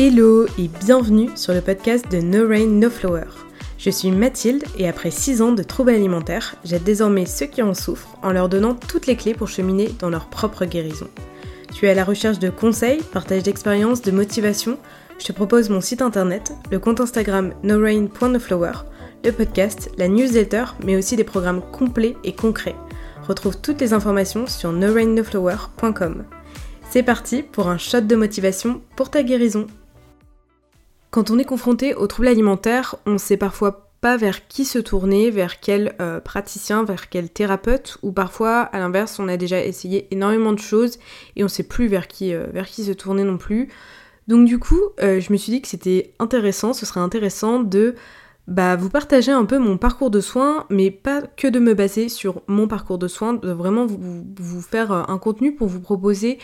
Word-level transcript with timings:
Hello 0.00 0.46
et 0.60 0.68
bienvenue 0.68 1.28
sur 1.34 1.52
le 1.52 1.60
podcast 1.60 2.08
de 2.08 2.18
No 2.18 2.46
Rain 2.46 2.68
No 2.68 2.88
Flower. 2.88 3.24
Je 3.78 3.90
suis 3.90 4.12
Mathilde 4.12 4.62
et 4.78 4.86
après 4.86 5.10
6 5.10 5.42
ans 5.42 5.50
de 5.50 5.64
troubles 5.64 5.90
alimentaires, 5.90 6.54
j'aide 6.64 6.84
désormais 6.84 7.26
ceux 7.26 7.46
qui 7.46 7.62
en 7.62 7.74
souffrent 7.74 8.16
en 8.22 8.30
leur 8.30 8.48
donnant 8.48 8.76
toutes 8.76 9.08
les 9.08 9.16
clés 9.16 9.34
pour 9.34 9.48
cheminer 9.48 9.90
dans 9.98 10.08
leur 10.08 10.26
propre 10.26 10.66
guérison. 10.66 11.08
Tu 11.74 11.86
es 11.86 11.90
à 11.90 11.94
la 11.94 12.04
recherche 12.04 12.38
de 12.38 12.48
conseils, 12.48 13.02
partage 13.12 13.42
d'expériences, 13.42 14.00
de 14.00 14.12
motivation? 14.12 14.78
Je 15.18 15.24
te 15.24 15.32
propose 15.32 15.68
mon 15.68 15.80
site 15.80 16.00
internet, 16.00 16.52
le 16.70 16.78
compte 16.78 17.00
Instagram 17.00 17.52
norain.noflower, 17.64 18.84
le 19.24 19.32
podcast, 19.32 19.90
la 19.98 20.06
newsletter, 20.06 20.66
mais 20.84 20.94
aussi 20.94 21.16
des 21.16 21.24
programmes 21.24 21.62
complets 21.72 22.14
et 22.22 22.36
concrets. 22.36 22.76
Retrouve 23.26 23.60
toutes 23.60 23.80
les 23.80 23.92
informations 23.94 24.46
sur 24.46 24.70
norainnoflower.com. 24.70 26.22
C'est 26.88 27.02
parti 27.02 27.42
pour 27.42 27.68
un 27.68 27.78
shot 27.78 28.02
de 28.02 28.14
motivation 28.14 28.80
pour 28.94 29.10
ta 29.10 29.24
guérison. 29.24 29.66
Quand 31.10 31.30
on 31.30 31.38
est 31.38 31.44
confronté 31.44 31.94
aux 31.94 32.06
troubles 32.06 32.28
alimentaires, 32.28 32.96
on 33.06 33.16
sait 33.16 33.38
parfois 33.38 33.90
pas 34.00 34.16
vers 34.16 34.46
qui 34.46 34.64
se 34.64 34.78
tourner, 34.78 35.30
vers 35.30 35.58
quel 35.58 35.94
euh, 36.00 36.20
praticien, 36.20 36.84
vers 36.84 37.08
quel 37.08 37.30
thérapeute, 37.30 37.98
ou 38.02 38.12
parfois 38.12 38.60
à 38.60 38.78
l'inverse, 38.78 39.18
on 39.18 39.26
a 39.26 39.36
déjà 39.36 39.64
essayé 39.64 40.06
énormément 40.10 40.52
de 40.52 40.58
choses 40.58 40.98
et 41.34 41.42
on 41.42 41.48
sait 41.48 41.62
plus 41.62 41.88
vers 41.88 42.08
qui, 42.08 42.34
euh, 42.34 42.46
vers 42.52 42.66
qui 42.66 42.84
se 42.84 42.92
tourner 42.92 43.24
non 43.24 43.38
plus. 43.38 43.68
Donc 44.28 44.46
du 44.46 44.58
coup, 44.58 44.80
euh, 45.00 45.20
je 45.20 45.32
me 45.32 45.38
suis 45.38 45.50
dit 45.50 45.62
que 45.62 45.68
c'était 45.68 46.12
intéressant, 46.18 46.74
ce 46.74 46.84
serait 46.84 47.00
intéressant 47.00 47.60
de 47.60 47.94
bah, 48.46 48.76
vous 48.76 48.90
partager 48.90 49.32
un 49.32 49.46
peu 49.46 49.58
mon 49.58 49.78
parcours 49.78 50.10
de 50.10 50.20
soins, 50.20 50.66
mais 50.68 50.90
pas 50.90 51.22
que 51.22 51.48
de 51.48 51.58
me 51.58 51.74
baser 51.74 52.08
sur 52.08 52.42
mon 52.46 52.68
parcours 52.68 52.98
de 52.98 53.08
soins, 53.08 53.34
de 53.34 53.50
vraiment 53.50 53.86
vous, 53.86 54.24
vous 54.38 54.62
faire 54.62 54.92
un 54.92 55.18
contenu 55.18 55.54
pour 55.54 55.68
vous 55.68 55.80
proposer 55.80 56.38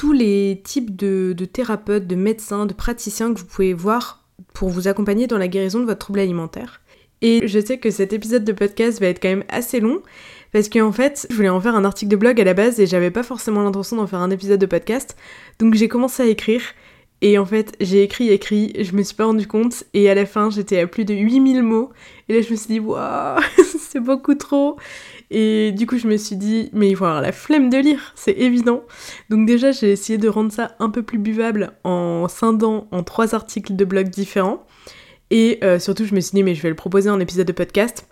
tous 0.00 0.12
les 0.12 0.62
types 0.64 0.96
de, 0.96 1.34
thérapeutes, 1.44 2.06
de 2.06 2.14
médecins, 2.14 2.64
de 2.64 2.72
praticiens 2.72 3.34
que 3.34 3.38
vous 3.38 3.44
pouvez 3.44 3.74
voir 3.74 4.19
pour 4.54 4.68
vous 4.68 4.88
accompagner 4.88 5.26
dans 5.26 5.38
la 5.38 5.48
guérison 5.48 5.80
de 5.80 5.84
votre 5.84 5.98
trouble 5.98 6.20
alimentaire. 6.20 6.80
Et 7.22 7.46
je 7.46 7.60
sais 7.60 7.78
que 7.78 7.90
cet 7.90 8.12
épisode 8.12 8.44
de 8.44 8.52
podcast 8.52 9.00
va 9.00 9.06
être 9.06 9.20
quand 9.20 9.28
même 9.28 9.44
assez 9.48 9.80
long, 9.80 10.00
parce 10.52 10.68
qu'en 10.68 10.92
fait, 10.92 11.26
je 11.30 11.36
voulais 11.36 11.48
en 11.48 11.60
faire 11.60 11.74
un 11.74 11.84
article 11.84 12.10
de 12.10 12.16
blog 12.16 12.40
à 12.40 12.44
la 12.44 12.54
base 12.54 12.80
et 12.80 12.86
j'avais 12.86 13.10
pas 13.10 13.22
forcément 13.22 13.62
l'intention 13.62 13.96
d'en 13.96 14.06
faire 14.06 14.20
un 14.20 14.30
épisode 14.30 14.60
de 14.60 14.66
podcast. 14.66 15.16
Donc 15.58 15.74
j'ai 15.74 15.88
commencé 15.88 16.22
à 16.22 16.26
écrire. 16.26 16.62
Et 17.22 17.36
en 17.36 17.44
fait, 17.44 17.76
j'ai 17.80 18.02
écrit, 18.02 18.30
écrit, 18.30 18.72
je 18.78 18.92
me 18.92 19.02
suis 19.02 19.14
pas 19.14 19.26
rendu 19.26 19.46
compte, 19.46 19.84
et 19.92 20.08
à 20.08 20.14
la 20.14 20.24
fin, 20.24 20.48
j'étais 20.48 20.80
à 20.80 20.86
plus 20.86 21.04
de 21.04 21.12
8000 21.12 21.62
mots. 21.62 21.90
Et 22.28 22.34
là, 22.34 22.40
je 22.40 22.50
me 22.50 22.56
suis 22.56 22.68
dit, 22.68 22.80
waouh, 22.80 23.40
c'est 23.78 24.00
beaucoup 24.00 24.34
trop. 24.34 24.78
Et 25.30 25.72
du 25.72 25.86
coup, 25.86 25.96
je 25.96 26.08
me 26.08 26.16
suis 26.16 26.36
dit, 26.36 26.70
mais 26.72 26.88
il 26.88 26.96
faut 26.96 27.04
avoir 27.04 27.22
la 27.22 27.32
flemme 27.32 27.70
de 27.70 27.78
lire, 27.78 28.12
c'est 28.16 28.32
évident. 28.32 28.82
Donc 29.28 29.46
déjà, 29.46 29.70
j'ai 29.70 29.92
essayé 29.92 30.18
de 30.18 30.28
rendre 30.28 30.50
ça 30.50 30.74
un 30.80 30.90
peu 30.90 31.02
plus 31.02 31.18
buvable 31.18 31.72
en 31.84 32.26
scindant 32.28 32.88
en 32.90 33.04
trois 33.04 33.34
articles 33.34 33.76
de 33.76 33.84
blog 33.84 34.08
différents. 34.08 34.66
Et 35.30 35.60
euh, 35.62 35.78
surtout, 35.78 36.04
je 36.04 36.14
me 36.14 36.20
suis 36.20 36.34
dit, 36.34 36.42
mais 36.42 36.56
je 36.56 36.62
vais 36.62 36.68
le 36.68 36.74
proposer 36.74 37.10
en 37.10 37.20
épisode 37.20 37.46
de 37.46 37.52
podcast. 37.52 38.09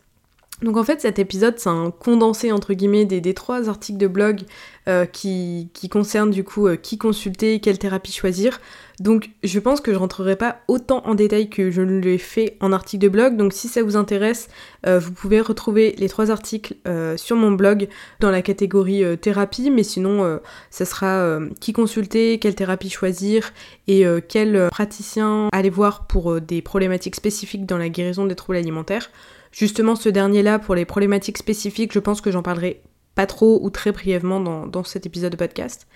Donc 0.63 0.77
en 0.77 0.83
fait 0.83 1.01
cet 1.01 1.21
épisode 1.21 1.55
c'est 1.59 1.69
un 1.69 1.93
condensé 1.93 2.51
entre 2.51 2.75
guillemets 2.75 3.05
des, 3.05 3.35
trois 3.35 3.69
articles 3.69 3.99
de 3.99 4.09
blog 4.09 4.41
euh, 4.89 5.05
qui, 5.05 5.71
concernent 5.89 6.31
du 6.31 6.43
coup 6.43 6.67
euh, 6.67 6.75
qui 6.75 6.99
consulter, 6.99 7.61
quelle 7.61 7.79
thérapie 7.79 8.13
choisir. 8.13 8.61
Donc 8.99 9.31
je 9.45 9.61
pense 9.61 9.81
que 9.81 9.93
je 9.93 9.99
rentrerai 9.99 10.35
pas 10.35 10.59
autant 10.67 11.07
en 11.07 11.15
détail 11.15 11.49
que 11.49 11.71
je 11.71 11.83
l'ai 11.83 12.19
fait 12.19 12.57
en 12.61 12.73
article 12.73 13.05
de 13.05 13.09
blog. 13.09 13.37
Donc 13.37 13.53
si 13.53 13.69
ça 13.69 13.85
vous 13.85 13.97
intéresse, 13.97 14.49
euh, 14.85 14.99
vous 14.99 15.13
pouvez 15.13 15.41
retrouver 15.41 15.95
les 15.99 16.09
trois 16.09 16.33
articles 16.33 16.75
sur 17.17 17.37
mon 17.37 17.53
blog 17.53 17.89
dans 18.19 18.33
la 18.33 18.43
catégorie 18.43 19.05
thérapie. 19.19 19.71
Mais 19.71 19.85
sinon, 19.85 20.41
ça 20.71 20.85
sera 20.85 21.39
qui 21.61 21.73
consulter, 21.73 22.39
quelle 22.39 22.57
thérapie 22.57 22.91
choisir 22.91 23.53
et 23.87 24.05
quel 24.29 24.69
praticien 24.71 25.49
aller 25.53 25.71
voir 25.71 26.07
pour 26.07 26.41
des 26.41 26.63
problématiques 26.63 27.15
spécifiques 27.15 27.67
dans 27.67 27.79
la 27.79 27.89
guérison 27.89 28.27
des 28.27 28.35
troubles 28.35 28.59
alimentaires. 28.59 29.11
Justement, 29.53 29.97
ce 29.97 30.09
dernier-là, 30.09 30.59
pour 30.59 30.75
les 30.75 30.85
problématiques 30.85 31.39
spécifiques, 31.39 31.93
je 31.93 31.99
pense 31.99 32.21
que 32.21 32.31
j'en 32.31 32.43
parlerai 32.43 32.83
pas 33.15 33.27
trop 33.27 33.59
ou 33.63 33.71
très 33.71 33.91
brièvement 33.91 34.41
dans, 34.41 34.85
cet 34.85 35.05
épisode 35.05 35.33
de 35.33 35.37
podcast. 35.37 35.89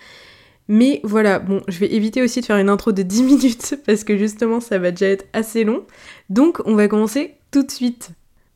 Mais 0.68 1.00
voilà, 1.04 1.38
bon, 1.38 1.62
je 1.68 1.78
vais 1.78 1.92
éviter 1.92 2.22
aussi 2.22 2.40
de 2.40 2.46
faire 2.46 2.56
une 2.56 2.68
intro 2.68 2.90
de 2.92 3.02
10 3.02 3.22
minutes 3.24 3.76
parce 3.86 4.04
que 4.04 4.16
justement 4.16 4.60
ça 4.60 4.78
va 4.78 4.90
déjà 4.90 5.06
être 5.06 5.26
assez 5.32 5.62
long. 5.64 5.84
Donc 6.30 6.60
on 6.64 6.74
va 6.74 6.88
commencer 6.88 7.34
tout 7.52 7.62
de 7.62 7.70
suite. 7.70 8.10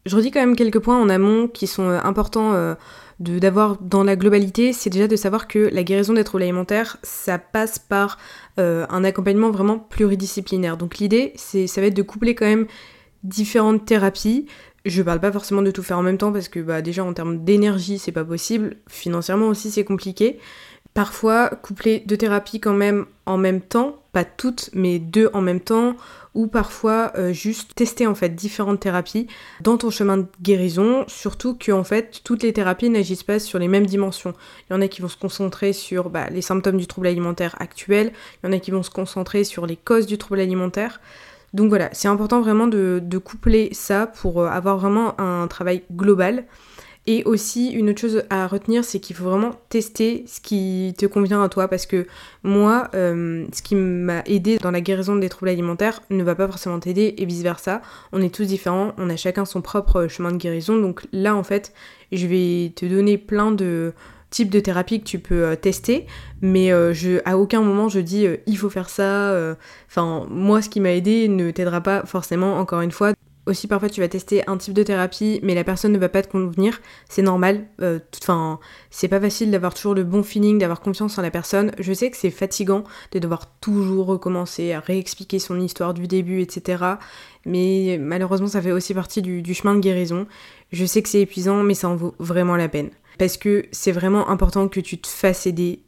Je 0.05 0.17
redis 0.17 0.31
quand 0.31 0.41
même 0.41 0.57
quelques 0.57 0.79
points 0.79 1.01
en 1.01 1.09
amont 1.09 1.47
qui 1.47 1.67
sont 1.67 1.89
euh, 1.89 1.99
importants 2.03 2.55
euh, 2.55 2.75
d'avoir 3.19 3.78
dans 3.81 4.05
la 4.05 4.17
globalité, 4.17 4.73
c'est 4.73 4.91
déjà 4.91 5.09
de 5.09 5.17
savoir 5.17 5.49
que 5.49 5.71
la 5.73 5.83
guérison 5.83 6.13
des 6.13 6.25
troubles 6.25 6.43
alimentaires, 6.43 6.97
ça 7.03 7.39
passe 7.39 7.78
par 7.78 8.19
euh, 8.59 8.87
un 8.89 9.05
accompagnement 9.05 9.51
vraiment 9.51 9.78
pluridisciplinaire. 9.78 10.77
Donc 10.77 10.99
l'idée, 10.99 11.33
c'est 11.37 11.67
ça 11.67 11.81
va 11.81 11.87
être 11.87 11.97
de 11.97 12.03
coupler 12.03 12.34
quand 12.34 12.47
même 12.47 12.67
différentes 13.23 13.84
thérapies. 13.84 14.47
Je 14.87 15.03
parle 15.03 15.21
pas 15.21 15.33
forcément 15.33 15.63
de 15.63 15.71
tout 15.71 15.83
faire 15.83 15.99
en 15.99 16.03
même 16.03 16.17
temps 16.17 16.33
parce 16.33 16.49
que 16.49 16.61
bah, 16.61 16.81
déjà 16.81 17.05
en 17.05 17.13
termes 17.13 17.45
d'énergie 17.45 17.99
c'est 17.99 18.13
pas 18.13 18.25
possible, 18.25 18.77
financièrement 18.89 19.49
aussi 19.49 19.71
c'est 19.71 19.85
compliqué, 19.85 20.39
Parfois, 20.97 21.51
coupler 21.51 22.03
deux 22.07 22.17
thérapies 22.17 22.59
quand 22.59 22.73
même 22.73 23.05
en 23.27 23.37
même 23.37 23.61
temps, 23.61 23.97
pas 24.13 24.25
toutes, 24.25 24.71
mais 24.73 24.99
deux 24.99 25.29
en 25.35 25.43
même 25.43 25.61
temps, 25.61 25.95
ou 26.33 26.47
parfois 26.47 27.13
euh, 27.19 27.35
juste 27.35 27.75
tester 27.75 28.07
en 28.07 28.15
fait 28.15 28.31
différentes 28.31 28.81
thérapies 28.81 29.27
dans 29.61 29.77
ton 29.77 29.91
chemin 29.91 30.17
de 30.17 30.25
guérison, 30.41 31.05
surtout 31.07 31.55
que 31.55 31.71
en 31.71 31.85
fait 31.85 32.23
toutes 32.25 32.43
les 32.43 32.55
thérapies 32.55 32.89
n'agissent 32.89 33.25
pas 33.25 33.39
sur 33.39 33.59
les 33.59 33.69
mêmes 33.69 33.85
dimensions. 33.85 34.33
Il 34.71 34.73
y 34.73 34.77
en 34.77 34.81
a 34.81 34.89
qui 34.89 35.03
vont 35.03 35.09
se 35.09 35.19
concentrer 35.19 35.75
sur 35.75 36.09
bah, 36.09 36.31
les 36.31 36.41
symptômes 36.41 36.79
du 36.79 36.87
trouble 36.87 37.09
alimentaire 37.09 37.57
actuel, 37.59 38.13
il 38.43 38.47
y 38.47 38.49
en 38.49 38.57
a 38.57 38.59
qui 38.59 38.71
vont 38.71 38.83
se 38.83 38.89
concentrer 38.89 39.45
sur 39.45 39.67
les 39.67 39.77
causes 39.77 40.07
du 40.07 40.17
trouble 40.17 40.41
alimentaire. 40.41 41.03
Donc 41.56 41.71
voilà, 41.71 41.89
c'est 41.93 42.06
important 42.06 42.43
vraiment 42.43 42.67
de, 42.67 43.00
coupler 43.25 43.71
ça 43.72 44.06
pour 44.06 44.43
euh, 44.43 44.47
avoir 44.47 44.77
vraiment 44.77 45.19
un 45.19 45.47
travail 45.49 45.84
global. 45.91 46.44
Et 47.06 47.22
aussi, 47.25 47.71
une 47.71 47.89
autre 47.89 48.00
chose 48.00 48.25
à 48.28 48.47
retenir, 48.47 48.84
c'est 48.84 49.00
qu'il 49.00 49.17
faut 49.17 49.25
vraiment 49.25 49.53
tester 49.71 50.25
ce 50.27 50.41
qui 50.41 50.93
te 50.99 51.06
convient 51.06 51.43
à 51.43 51.49
toi 51.49 51.66
parce 51.69 51.87
que 51.87 52.06
moi, 52.43 52.91
euh, 52.95 53.47
ce 53.55 53.62
qui 53.62 53.75
m'a 53.75 54.22
aidé 54.27 54.59
dans 54.59 54.71
la 54.71 54.83
guérison 54.83 55.16
des 55.16 55.31
troubles 55.31 55.49
alimentaires 55.49 56.03
ne 56.11 56.22
va 56.22 56.34
pas 56.34 56.47
forcément 56.47 56.78
t'aider 56.78 57.15
et 57.16 57.25
vice-versa. 57.25 57.81
On 58.12 58.21
est 58.21 58.34
tous 58.34 58.45
différents, 58.45 58.93
on 58.99 59.09
a 59.09 59.16
chacun 59.16 59.47
son 59.47 59.62
propre 59.62 60.09
chemin 60.09 60.33
de 60.33 60.37
guérison. 60.37 60.77
Donc 60.77 61.06
là, 61.12 61.34
en 61.34 61.45
fait, 61.45 61.72
je 62.12 62.27
vais 62.27 62.72
te 62.75 62.84
donner 62.84 63.16
plein 63.16 63.50
de 63.50 63.95
types 64.37 64.51
de 64.51 64.61
thérapies 64.61 65.01
que 65.01 65.07
tu 65.07 65.19
peux 65.19 65.45
euh, 65.45 65.57
tester, 65.57 66.07
mais 66.43 66.71
euh, 66.71 66.93
je, 66.93 67.21
à 67.25 67.39
aucun 67.39 67.63
moment 67.63 67.89
je 67.89 68.01
dis 68.01 68.27
il 68.47 68.59
faut 68.59 68.69
faire 68.69 68.91
ça. 68.91 69.35
Enfin, 69.89 70.27
moi, 70.29 70.61
ce 70.61 70.69
qui 70.69 70.81
m'a 70.81 70.93
aidé 70.93 71.29
ne 71.29 71.51
t'aidera 71.51 71.81
pas 71.81 72.05
forcément, 72.05 72.59
encore 72.59 72.83
une 72.83 72.91
fois. 72.91 73.13
Aussi, 73.47 73.69
parfois, 73.69 73.89
tu 73.89 74.01
vas 74.01 74.09
tester 74.09 74.43
un 74.49 74.57
type 74.57 74.75
de 74.75 74.83
thérapie, 74.83 75.39
mais 75.45 75.55
la 75.55 75.63
personne 75.63 75.93
ne 75.93 75.99
va 75.99 76.09
pas 76.09 76.21
te 76.21 76.29
convenir. 76.29 76.81
C'est 77.09 77.23
normal. 77.23 77.65
Euh, 77.81 78.01
enfin, 78.21 78.59
c'est 78.91 79.07
pas 79.07 79.21
facile 79.21 79.53
d'avoir 79.53 79.73
toujours 79.73 79.95
le 79.95 80.03
bon 80.03 80.25
feeling, 80.25 80.59
d'avoir 80.59 80.81
confiance 80.81 81.17
en 81.17 81.23
la 81.23 81.31
personne. 81.31 81.71
Je 81.79 81.93
sais 81.93 82.11
que 82.11 82.17
c'est 82.17 82.33
fatigant 82.33 82.83
de 83.13 83.21
devoir 83.21 83.47
toujours 83.61 84.07
recommencer 84.07 84.73
à 84.73 84.81
réexpliquer 84.81 85.39
son 85.39 85.61
histoire 85.61 85.95
du 85.95 86.09
début, 86.09 86.41
etc. 86.41 86.97
Mais 87.45 87.99
malheureusement, 88.01 88.49
ça 88.49 88.61
fait 88.61 88.73
aussi 88.73 88.95
partie 88.95 89.23
du 89.23 89.55
chemin 89.55 89.77
de 89.77 89.81
guérison. 89.81 90.27
Je 90.72 90.84
sais 90.84 91.03
que 91.03 91.09
c'est 91.09 91.21
épuisant, 91.21 91.62
mais 91.62 91.75
ça 91.75 91.88
en 91.88 91.97
vaut 91.97 92.15
vraiment 92.19 92.56
la 92.56 92.69
peine. 92.69 92.91
Parce 93.19 93.37
que 93.37 93.66
c'est 93.72 93.93
vraiment 93.93 94.28
important 94.28 94.69
que 94.69 94.81
tu 94.81 94.99
te 94.99 95.09
fasses 95.09 95.47
aider 95.47 95.81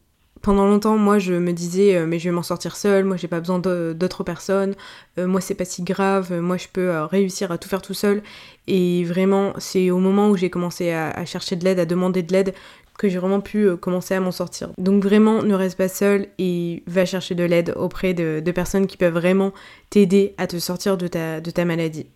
pendant 0.42 0.66
longtemps, 0.66 0.96
moi, 0.96 1.18
je 1.18 1.34
me 1.34 1.52
disais, 1.52 1.96
euh, 1.96 2.06
mais 2.06 2.18
je 2.18 2.28
vais 2.28 2.34
m'en 2.34 2.42
sortir 2.42 2.76
seule, 2.76 3.04
moi, 3.04 3.16
j'ai 3.16 3.28
pas 3.28 3.40
besoin 3.40 3.58
d'autres 3.58 4.24
personnes, 4.24 4.74
euh, 5.18 5.26
moi, 5.26 5.40
c'est 5.40 5.54
pas 5.54 5.64
si 5.64 5.82
grave, 5.82 6.32
moi, 6.40 6.56
je 6.56 6.68
peux 6.72 6.90
euh, 6.90 7.06
réussir 7.06 7.50
à 7.52 7.58
tout 7.58 7.68
faire 7.68 7.82
tout 7.82 7.94
seul. 7.94 8.22
Et 8.66 9.04
vraiment, 9.04 9.52
c'est 9.58 9.90
au 9.90 9.98
moment 9.98 10.30
où 10.30 10.36
j'ai 10.36 10.50
commencé 10.50 10.92
à, 10.92 11.24
chercher 11.24 11.56
de 11.56 11.64
l'aide, 11.64 11.78
à 11.78 11.86
demander 11.86 12.22
de 12.22 12.32
l'aide, 12.32 12.54
que 12.98 13.08
j'ai 13.08 13.18
vraiment 13.18 13.40
pu 13.40 13.76
commencer 13.76 14.14
à 14.14 14.20
m'en 14.20 14.32
sortir. 14.32 14.70
Donc 14.76 15.04
vraiment, 15.04 15.42
ne 15.42 15.54
reste 15.54 15.78
pas 15.78 15.88
seule 15.88 16.26
et 16.38 16.82
va 16.88 17.04
chercher 17.04 17.36
de 17.36 17.44
l'aide 17.44 17.72
auprès 17.76 18.12
de, 18.12 18.50
personnes 18.50 18.88
qui 18.88 18.96
peuvent 18.96 19.14
vraiment 19.14 19.52
t'aider 19.88 20.34
à 20.36 20.48
te 20.48 20.58
sortir 20.58 20.96
de 20.96 21.06
ta, 21.06 21.40
de 21.40 21.50
ta 21.50 21.64
maladie. 21.64 22.06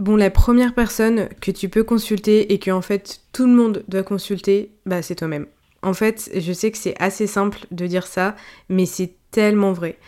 Bon, 0.00 0.16
la 0.16 0.30
première 0.30 0.74
personne 0.74 1.28
que 1.42 1.50
tu 1.50 1.68
peux 1.68 1.84
consulter 1.84 2.54
et 2.54 2.58
que 2.58 2.70
en 2.70 2.80
fait 2.80 3.20
tout 3.34 3.46
le 3.46 3.52
monde 3.52 3.84
doit 3.86 4.02
consulter, 4.02 4.72
bah 4.86 5.02
c'est 5.02 5.14
toi-même. 5.14 5.46
En 5.82 5.92
fait, 5.92 6.30
je 6.34 6.52
sais 6.54 6.70
que 6.70 6.78
c'est 6.78 6.94
assez 6.98 7.26
simple 7.26 7.66
de 7.70 7.86
dire 7.86 8.06
ça, 8.06 8.34
mais 8.70 8.86
c'est 8.86 9.12
tellement 9.30 9.72
vrai. 9.72 9.98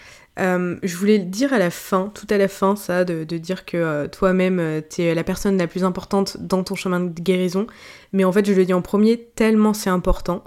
Euh, 0.40 0.76
je 0.82 0.96
voulais 0.96 1.18
le 1.18 1.24
dire 1.24 1.52
à 1.52 1.58
la 1.58 1.68
fin, 1.68 2.10
tout 2.14 2.26
à 2.30 2.38
la 2.38 2.48
fin, 2.48 2.74
ça, 2.74 3.04
de, 3.04 3.24
dire 3.36 3.66
que 3.66 3.76
euh, 3.76 4.08
toi-même, 4.08 4.58
euh, 4.60 4.80
t'es 4.80 5.14
la 5.14 5.24
personne 5.24 5.58
la 5.58 5.66
plus 5.66 5.84
importante 5.84 6.38
dans 6.40 6.64
ton 6.64 6.74
chemin 6.74 7.00
de 7.00 7.20
guérison. 7.20 7.66
Mais 8.14 8.24
en 8.24 8.32
fait, 8.32 8.46
je 8.46 8.52
le 8.54 8.64
dis 8.64 8.72
en 8.72 8.80
premier, 8.80 9.22
tellement 9.34 9.74
c'est 9.74 9.90
important. 9.90 10.42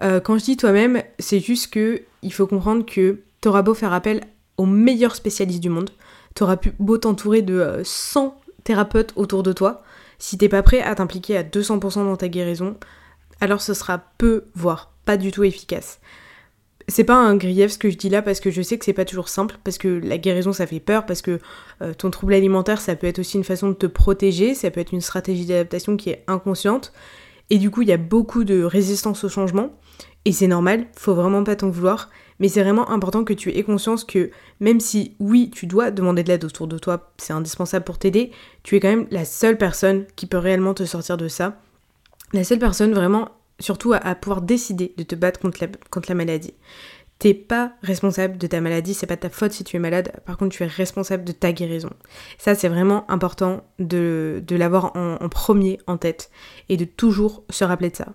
quand 0.00 0.38
je 0.38 0.44
dis 0.44 0.56
toi-même, 0.56 1.02
c'est 1.18 1.40
juste 1.40 1.74
que 1.74 2.02
il 2.22 2.32
faut 2.32 2.46
comprendre 2.46 2.86
que 2.86 3.20
t'auras 3.42 3.60
beau 3.60 3.74
faire 3.74 3.92
appel 3.92 4.22
aux 4.56 4.66
meilleurs 4.66 5.14
spécialistes 5.14 5.60
du 5.60 5.68
monde, 5.68 5.90
t'auras 6.34 6.56
beau 6.78 6.96
t'entourer 6.96 7.42
de 7.42 7.82
100 7.84 8.37
thérapeutes 8.68 9.14
autour 9.16 9.42
de 9.42 9.54
toi, 9.54 9.82
si 10.18 10.36
t'es 10.36 10.50
pas 10.50 10.62
prêt 10.62 10.82
à 10.82 10.94
t'impliquer 10.94 11.38
à 11.38 11.42
200% 11.42 12.04
dans 12.04 12.16
ta 12.18 12.28
guérison, 12.28 12.76
alors 13.40 13.62
ce 13.62 13.72
sera 13.72 14.02
peu, 14.18 14.44
voire 14.54 14.92
pas 15.06 15.16
du 15.16 15.32
tout 15.32 15.42
efficace. 15.42 16.00
c'est 16.86 17.04
pas 17.04 17.16
un 17.16 17.34
grief 17.34 17.72
ce 17.72 17.78
que 17.78 17.88
je 17.88 17.96
dis 17.96 18.10
là 18.10 18.20
parce 18.20 18.40
que 18.40 18.50
je 18.50 18.60
sais 18.60 18.76
que 18.76 18.84
c'est 18.84 18.92
pas 18.92 19.06
toujours 19.06 19.30
simple, 19.30 19.56
parce 19.64 19.78
que 19.78 19.88
la 19.88 20.18
guérison 20.18 20.52
ça 20.52 20.66
fait 20.66 20.80
peur, 20.80 21.06
parce 21.06 21.22
que 21.22 21.40
euh, 21.80 21.94
ton 21.94 22.10
trouble 22.10 22.34
alimentaire 22.34 22.82
ça 22.82 22.94
peut 22.94 23.06
être 23.06 23.20
aussi 23.20 23.38
une 23.38 23.44
façon 23.44 23.70
de 23.70 23.74
te 23.74 23.86
protéger, 23.86 24.54
ça 24.54 24.70
peut 24.70 24.80
être 24.80 24.92
une 24.92 25.00
stratégie 25.00 25.46
d'adaptation 25.46 25.96
qui 25.96 26.10
est 26.10 26.24
inconsciente, 26.26 26.92
et 27.48 27.56
du 27.56 27.70
coup 27.70 27.80
il 27.80 27.88
y 27.88 27.92
a 27.92 27.96
beaucoup 27.96 28.44
de 28.44 28.62
résistance 28.62 29.24
au 29.24 29.30
changement, 29.30 29.78
et 30.26 30.32
c'est 30.32 30.46
normal, 30.46 30.88
faut 30.94 31.14
vraiment 31.14 31.42
pas 31.42 31.56
t'en 31.56 31.70
vouloir, 31.70 32.10
mais 32.38 32.48
c'est 32.48 32.62
vraiment 32.62 32.90
important 32.90 33.24
que 33.24 33.32
tu 33.32 33.50
aies 33.50 33.62
conscience 33.62 34.04
que 34.04 34.30
même 34.60 34.80
si 34.80 35.16
oui 35.18 35.50
tu 35.50 35.66
dois 35.66 35.90
demander 35.90 36.22
de 36.22 36.28
l'aide 36.28 36.44
autour 36.44 36.66
de 36.66 36.78
toi, 36.78 37.12
c'est 37.18 37.32
indispensable 37.32 37.84
pour 37.84 37.98
t'aider, 37.98 38.30
tu 38.62 38.76
es 38.76 38.80
quand 38.80 38.88
même 38.88 39.08
la 39.10 39.24
seule 39.24 39.58
personne 39.58 40.06
qui 40.16 40.26
peut 40.26 40.38
réellement 40.38 40.74
te 40.74 40.84
sortir 40.84 41.16
de 41.16 41.28
ça, 41.28 41.60
la 42.32 42.44
seule 42.44 42.58
personne 42.58 42.92
vraiment 42.92 43.30
surtout 43.60 43.92
à, 43.92 44.14
pouvoir 44.14 44.42
décider 44.42 44.94
de 44.96 45.02
te 45.02 45.14
battre 45.14 45.40
contre 45.40 45.60
la, 46.08 46.14
maladie. 46.14 46.54
T'es 47.18 47.34
pas 47.34 47.72
responsable 47.82 48.38
de 48.38 48.46
ta 48.46 48.60
maladie, 48.60 48.94
c'est 48.94 49.06
pas 49.06 49.16
ta 49.16 49.28
faute 49.28 49.50
si 49.50 49.64
tu 49.64 49.76
es 49.76 49.80
malade, 49.80 50.12
par 50.24 50.36
contre 50.36 50.54
tu 50.54 50.62
es 50.62 50.66
responsable 50.66 51.24
de 51.24 51.32
ta 51.32 51.52
guérison. 51.52 51.90
Ça 52.38 52.54
c'est 52.54 52.68
vraiment 52.68 53.10
important 53.10 53.64
de, 53.80 54.40
l'avoir 54.50 54.96
en, 54.96 55.28
premier 55.28 55.80
en 55.88 55.96
tête 55.96 56.30
et 56.68 56.76
de 56.76 56.84
toujours 56.84 57.42
se 57.50 57.64
rappeler 57.64 57.90
de 57.90 57.96
ça. 57.96 58.14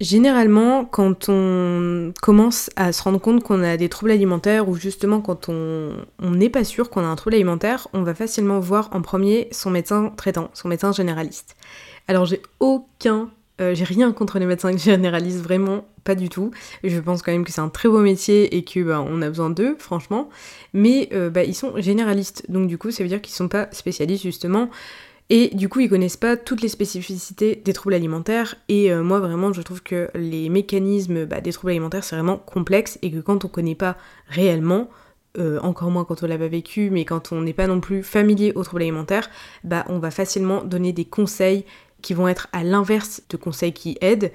Généralement, 0.00 0.86
quand 0.86 1.28
on 1.28 2.14
commence 2.22 2.70
à 2.76 2.92
se 2.92 3.02
rendre 3.02 3.20
compte 3.20 3.42
qu'on 3.42 3.62
a 3.62 3.76
des 3.76 3.90
troubles 3.90 4.12
alimentaires 4.12 4.66
ou 4.68 4.74
justement 4.74 5.20
quand 5.20 5.50
on 5.50 5.94
n'est 6.22 6.48
pas 6.48 6.64
sûr 6.64 6.88
qu'on 6.88 7.02
a 7.02 7.06
un 7.06 7.16
trouble 7.16 7.34
alimentaire, 7.34 7.86
on 7.92 8.02
va 8.02 8.14
facilement 8.14 8.60
voir 8.60 8.88
en 8.92 9.02
premier 9.02 9.48
son 9.52 9.70
médecin 9.70 10.10
traitant, 10.16 10.50
son 10.54 10.68
médecin 10.68 10.92
généraliste. 10.92 11.54
Alors 12.08 12.24
j'ai 12.24 12.40
aucun 12.60 13.30
euh, 13.60 13.74
j'ai 13.74 13.84
rien 13.84 14.10
contre 14.12 14.38
les 14.38 14.46
médecins 14.46 14.74
généralistes, 14.76 15.40
vraiment 15.40 15.84
pas 16.04 16.14
du 16.14 16.28
tout. 16.28 16.50
Je 16.82 16.98
pense 16.98 17.22
quand 17.22 17.32
même 17.32 17.44
que 17.44 17.52
c'est 17.52 17.60
un 17.60 17.68
très 17.68 17.88
beau 17.88 18.00
métier 18.00 18.56
et 18.56 18.64
que 18.64 18.80
bah, 18.80 19.04
on 19.06 19.20
a 19.20 19.28
besoin 19.28 19.50
d'eux, 19.50 19.76
franchement. 19.78 20.30
Mais 20.72 21.10
euh, 21.12 21.28
bah, 21.28 21.44
ils 21.44 21.54
sont 21.54 21.78
généralistes, 21.78 22.50
donc 22.50 22.68
du 22.68 22.78
coup 22.78 22.90
ça 22.90 23.02
veut 23.02 23.08
dire 23.08 23.20
qu'ils 23.20 23.34
sont 23.34 23.48
pas 23.48 23.68
spécialistes 23.72 24.22
justement. 24.22 24.70
Et 25.30 25.48
du 25.54 25.68
coup, 25.68 25.80
ils 25.80 25.88
connaissent 25.88 26.16
pas 26.16 26.36
toutes 26.36 26.60
les 26.60 26.68
spécificités 26.68 27.56
des 27.64 27.72
troubles 27.72 27.94
alimentaires. 27.94 28.56
Et 28.68 28.92
euh, 28.92 29.02
moi, 29.02 29.20
vraiment, 29.20 29.52
je 29.52 29.62
trouve 29.62 29.82
que 29.82 30.10
les 30.14 30.48
mécanismes 30.48 31.24
bah, 31.24 31.40
des 31.40 31.52
troubles 31.52 31.70
alimentaires, 31.70 32.04
c'est 32.04 32.16
vraiment 32.16 32.36
complexe 32.36 32.98
et 33.00 33.10
que 33.10 33.20
quand 33.20 33.44
on 33.44 33.48
connaît 33.48 33.74
pas 33.74 33.96
réellement, 34.28 34.90
encore 35.62 35.92
moins 35.92 36.04
quand 36.04 36.24
on 36.24 36.26
l'a 36.26 36.36
pas 36.36 36.48
vécu, 36.48 36.90
mais 36.90 37.04
quand 37.04 37.30
on 37.30 37.42
n'est 37.42 37.52
pas 37.52 37.68
non 37.68 37.80
plus 37.80 38.02
familier 38.02 38.52
aux 38.56 38.64
troubles 38.64 38.82
alimentaires, 38.82 39.30
bah 39.62 39.84
on 39.88 40.00
va 40.00 40.10
facilement 40.10 40.64
donner 40.64 40.92
des 40.92 41.04
conseils 41.04 41.64
qui 42.02 42.14
vont 42.14 42.26
être 42.26 42.48
à 42.52 42.64
l'inverse 42.64 43.22
de 43.28 43.36
conseils 43.36 43.72
qui 43.72 43.96
aident 44.00 44.32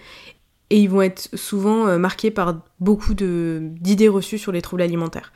et 0.69 0.80
ils 0.80 0.89
vont 0.89 1.01
être 1.01 1.30
souvent 1.36 1.88
euh, 1.88 1.97
marqués 1.97 2.31
par 2.31 2.62
beaucoup 2.80 3.13
d'idées 3.13 4.07
reçues 4.07 4.38
sur 4.38 4.51
les 4.51 4.62
troubles 4.62 4.81
alimentaires. 4.81 5.31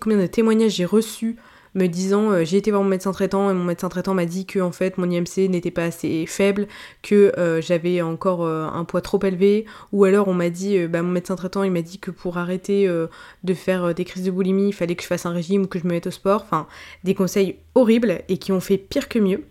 Combien 0.00 0.18
de 0.18 0.26
témoignages 0.26 0.72
j'ai 0.72 0.84
reçus 0.84 1.36
me 1.74 1.86
disant 1.86 2.30
euh, 2.30 2.44
j'ai 2.44 2.56
été 2.56 2.70
voir 2.70 2.82
mon 2.82 2.88
médecin 2.88 3.12
traitant 3.12 3.50
et 3.50 3.54
mon 3.54 3.64
médecin 3.64 3.88
traitant 3.88 4.14
m'a 4.14 4.26
dit 4.26 4.46
que 4.46 4.60
en 4.60 4.72
fait 4.72 4.98
mon 4.98 5.10
IMC 5.10 5.48
n'était 5.48 5.70
pas 5.70 5.84
assez 5.84 6.26
faible, 6.26 6.66
que 7.02 7.32
euh, 7.38 7.60
j'avais 7.60 8.02
encore 8.02 8.46
un 8.46 8.84
poids 8.84 9.00
trop 9.00 9.20
élevé, 9.22 9.66
ou 9.92 10.04
alors 10.04 10.28
on 10.28 10.34
m'a 10.34 10.50
dit 10.50 10.86
bah 10.86 11.02
mon 11.02 11.10
médecin 11.10 11.36
traitant 11.36 11.62
il 11.62 11.72
m'a 11.72 11.82
dit 11.82 11.98
que 11.98 12.10
pour 12.10 12.38
arrêter 12.38 12.88
de 12.88 13.54
faire 13.54 13.94
des 13.94 14.04
crises 14.04 14.24
de 14.24 14.30
boulimie 14.30 14.68
il 14.68 14.72
fallait 14.72 14.94
que 14.94 15.02
je 15.02 15.08
fasse 15.08 15.26
un 15.26 15.32
régime 15.32 15.62
ou 15.62 15.66
que 15.66 15.78
je 15.78 15.84
me 15.84 15.90
mette 15.90 16.06
au 16.06 16.10
sport, 16.10 16.42
enfin 16.42 16.66
des 17.04 17.14
conseils 17.14 17.56
horribles 17.74 18.22
et 18.28 18.38
qui 18.38 18.52
ont 18.52 18.60
fait 18.60 18.78
pire 18.78 19.08
que 19.08 19.18
mieux. 19.18 19.44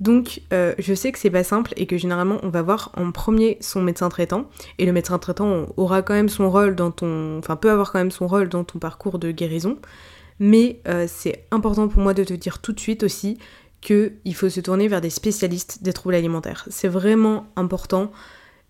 Donc 0.00 0.42
euh, 0.52 0.74
je 0.78 0.92
sais 0.92 1.10
que 1.10 1.18
c'est 1.18 1.30
pas 1.30 1.44
simple 1.44 1.72
et 1.76 1.86
que 1.86 1.96
généralement 1.96 2.38
on 2.42 2.50
va 2.50 2.62
voir 2.62 2.92
en 2.96 3.12
premier 3.12 3.56
son 3.60 3.82
médecin 3.82 4.08
traitant. 4.08 4.46
Et 4.78 4.86
le 4.86 4.92
médecin 4.92 5.18
traitant 5.18 5.66
aura 5.76 6.02
quand 6.02 6.14
même 6.14 6.28
son 6.28 6.50
rôle 6.50 6.74
dans 6.74 6.90
ton 6.90 7.38
enfin 7.38 7.56
peut 7.56 7.70
avoir 7.70 7.92
quand 7.92 7.98
même 7.98 8.10
son 8.10 8.26
rôle 8.26 8.48
dans 8.48 8.64
ton 8.64 8.78
parcours 8.78 9.18
de 9.18 9.30
guérison 9.30 9.78
mais 10.38 10.80
euh, 10.88 11.06
c'est 11.08 11.46
important 11.50 11.88
pour 11.88 12.02
moi 12.02 12.14
de 12.14 12.24
te 12.24 12.34
dire 12.34 12.60
tout 12.60 12.72
de 12.72 12.80
suite 12.80 13.02
aussi 13.02 13.38
qu'il 13.80 14.34
faut 14.34 14.48
se 14.48 14.60
tourner 14.60 14.88
vers 14.88 15.00
des 15.00 15.10
spécialistes 15.10 15.82
des 15.82 15.92
troubles 15.92 16.14
alimentaires. 16.14 16.66
C'est 16.70 16.88
vraiment 16.88 17.46
important 17.56 18.10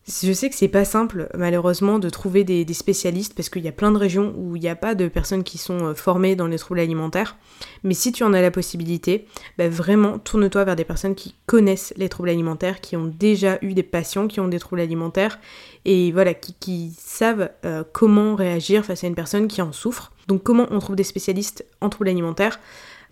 je 0.08 0.32
sais 0.32 0.48
que 0.48 0.54
c'est 0.54 0.68
pas 0.68 0.84
simple, 0.84 1.28
malheureusement, 1.36 1.98
de 1.98 2.08
trouver 2.08 2.44
des, 2.44 2.64
spécialistes 2.74 3.34
parce 3.34 3.48
qu'il 3.48 3.64
y 3.64 3.68
a 3.68 3.72
plein 3.72 3.90
de 3.90 3.98
régions 3.98 4.32
où 4.36 4.54
il 4.54 4.62
n'y 4.62 4.68
a 4.68 4.76
pas 4.76 4.94
de 4.94 5.08
personnes 5.08 5.42
qui 5.42 5.58
sont 5.58 5.86
euh, 5.86 5.94
formées 5.94 6.36
dans 6.36 6.46
les 6.46 6.58
troubles 6.58 6.78
alimentaires. 6.78 7.36
Mais 7.82 7.94
si 7.94 8.12
tu 8.12 8.22
en 8.22 8.32
as 8.32 8.40
la 8.40 8.52
possibilité, 8.52 9.26
bah 9.58 9.68
vraiment, 9.68 10.20
tourne-toi 10.20 10.62
vers 10.62 10.76
des 10.76 10.84
personnes 10.84 11.16
qui 11.16 11.34
connaissent 11.46 11.92
les 11.96 12.08
troubles 12.08 12.28
alimentaires, 12.28 12.80
qui 12.80 12.96
ont 12.96 13.06
déjà 13.06 13.58
eu 13.62 13.74
des 13.74 13.82
patients 13.82 14.28
qui 14.28 14.38
ont 14.38 14.46
des 14.46 14.60
troubles 14.60 14.80
alimentaires 14.80 15.40
et 15.84 16.12
voilà, 16.12 16.34
qui, 16.34 16.92
savent 16.98 17.50
euh, 17.64 17.82
comment 17.92 18.36
réagir 18.36 18.84
face 18.84 19.02
à 19.02 19.08
une 19.08 19.14
personne 19.16 19.48
qui 19.48 19.60
en 19.60 19.72
souffre. 19.72 20.12
Donc, 20.26 20.43
comment 20.43 20.67
on 20.70 20.78
trouve 20.78 20.96
des 20.96 21.05
spécialistes 21.05 21.64
en 21.81 21.88
troubles 21.88 22.11
alimentaires? 22.11 22.58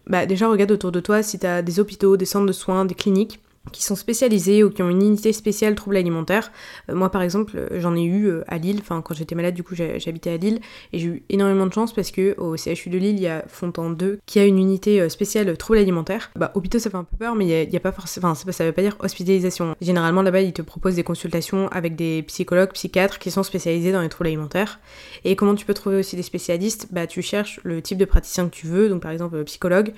Bah 0.07 0.27
déjà 0.27 0.49
regarde 0.49 0.71
autour 0.71 0.93
de 0.93 1.01
toi 1.01 1.23
si 1.23 1.39
tu 1.39 1.47
as 1.47 1.63
des 1.63 1.81
hôpitaux, 1.81 2.17
des 2.17 2.27
centres 2.27 2.47
de 2.47 2.53
soins, 2.53 2.85
des 2.85 2.95
cliniques 2.95 3.41
qui 3.73 3.83
sont 3.83 3.97
spécialisés 3.97 4.63
ou 4.63 4.71
qui 4.71 4.83
ont 4.83 4.91
une 4.91 5.03
unité 5.03 5.33
spéciale 5.33 5.75
troubles 5.75 5.97
alimentaires. 5.97 6.53
Euh, 6.91 6.95
moi 6.95 7.11
par 7.11 7.23
exemple 7.23 7.57
euh, 7.57 7.81
j'en 7.81 7.97
ai 7.97 8.03
eu 8.03 8.27
euh, 8.27 8.45
à 8.49 8.59
Lille, 8.59 8.79
enfin 8.81 9.03
quand 9.03 9.15
j'étais 9.15 9.35
malade 9.35 9.55
du 9.55 9.63
coup 9.63 9.75
j'habitais 9.75 10.31
à 10.31 10.37
Lille 10.37 10.61
et 10.93 10.99
j'ai 10.99 11.07
eu 11.07 11.23
énormément 11.29 11.67
de 11.67 11.73
chance 11.73 11.93
parce 11.93 12.11
que 12.11 12.39
au 12.39 12.57
CHU 12.57 12.91
de 12.91 12.99
Lille 12.99 13.17
il 13.17 13.23
y 13.23 13.29
a 13.29 13.45
Fontan 13.49 13.91
2 13.91 14.21
qui 14.27 14.39
a 14.39 14.45
une 14.45 14.59
unité 14.59 15.09
spéciale 15.09 15.57
troubles 15.57 15.79
alimentaires. 15.79 16.31
Bah 16.37 16.53
hôpitaux 16.55 16.79
ça 16.79 16.91
fait 16.91 16.97
un 16.97 17.05
peu 17.05 17.17
peur 17.17 17.35
mais 17.35 17.67
il 17.69 17.77
a, 17.77 17.81
pas 17.81 17.93
forcément, 17.93 18.35
ça 18.35 18.65
veut 18.65 18.73
pas 18.73 18.83
dire 18.83 18.97
hospitalisation. 19.01 19.75
Généralement 19.81 20.23
là-bas 20.23 20.43
ils 20.43 20.53
te 20.53 20.63
proposent 20.63 20.97
des 20.97 21.05
consultations 21.05 21.69
avec 21.69 21.97
des 21.97 22.23
psychologues, 22.25 22.73
psychiatres 22.73 23.19
qui 23.19 23.31
sont 23.31 23.43
spécialisés 23.43 23.93
dans 23.93 24.03
les 24.03 24.09
troubles 24.09 24.29
alimentaires. 24.29 24.81
Et 25.25 25.37
comment 25.37 25.55
tu 25.55 25.65
peux 25.65 25.75
trouver 25.75 25.97
aussi 25.97 26.17
des 26.17 26.23
spécialistes? 26.23 26.89
Bah 26.93 27.07
tu 27.07 27.23
cherches 27.23 27.61
le 27.65 27.83
type 27.83 27.99
de 27.99 28.05
praticien 28.05 28.49
que 28.49 28.55
tu 28.55 28.67
veux, 28.67 28.89
donc 28.89 29.03
par 29.03 29.11
exemple 29.11 29.43
psychologue, 29.45 29.93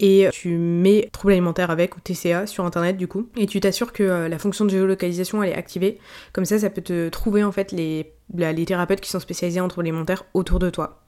et 0.00 0.28
tu 0.32 0.56
mets 0.56 1.08
trouble 1.12 1.32
alimentaire 1.32 1.70
avec 1.70 1.96
ou 1.96 2.00
TCA 2.00 2.46
sur 2.46 2.64
internet 2.64 2.96
du 2.96 3.06
coup. 3.06 3.28
Et 3.36 3.46
tu 3.46 3.60
t'assures 3.60 3.92
que 3.92 4.02
euh, 4.02 4.28
la 4.28 4.38
fonction 4.38 4.64
de 4.64 4.70
géolocalisation 4.70 5.42
elle 5.42 5.50
est 5.50 5.56
activée. 5.56 5.98
Comme 6.32 6.46
ça 6.46 6.58
ça 6.58 6.70
peut 6.70 6.82
te 6.82 7.08
trouver 7.10 7.44
en 7.44 7.52
fait 7.52 7.70
les, 7.70 8.12
les 8.34 8.64
thérapeutes 8.64 9.00
qui 9.00 9.10
sont 9.10 9.20
spécialisés 9.20 9.60
en 9.60 9.68
troubles 9.68 9.86
alimentaires 9.86 10.24
autour 10.34 10.58
de 10.58 10.70
toi. 10.70 11.02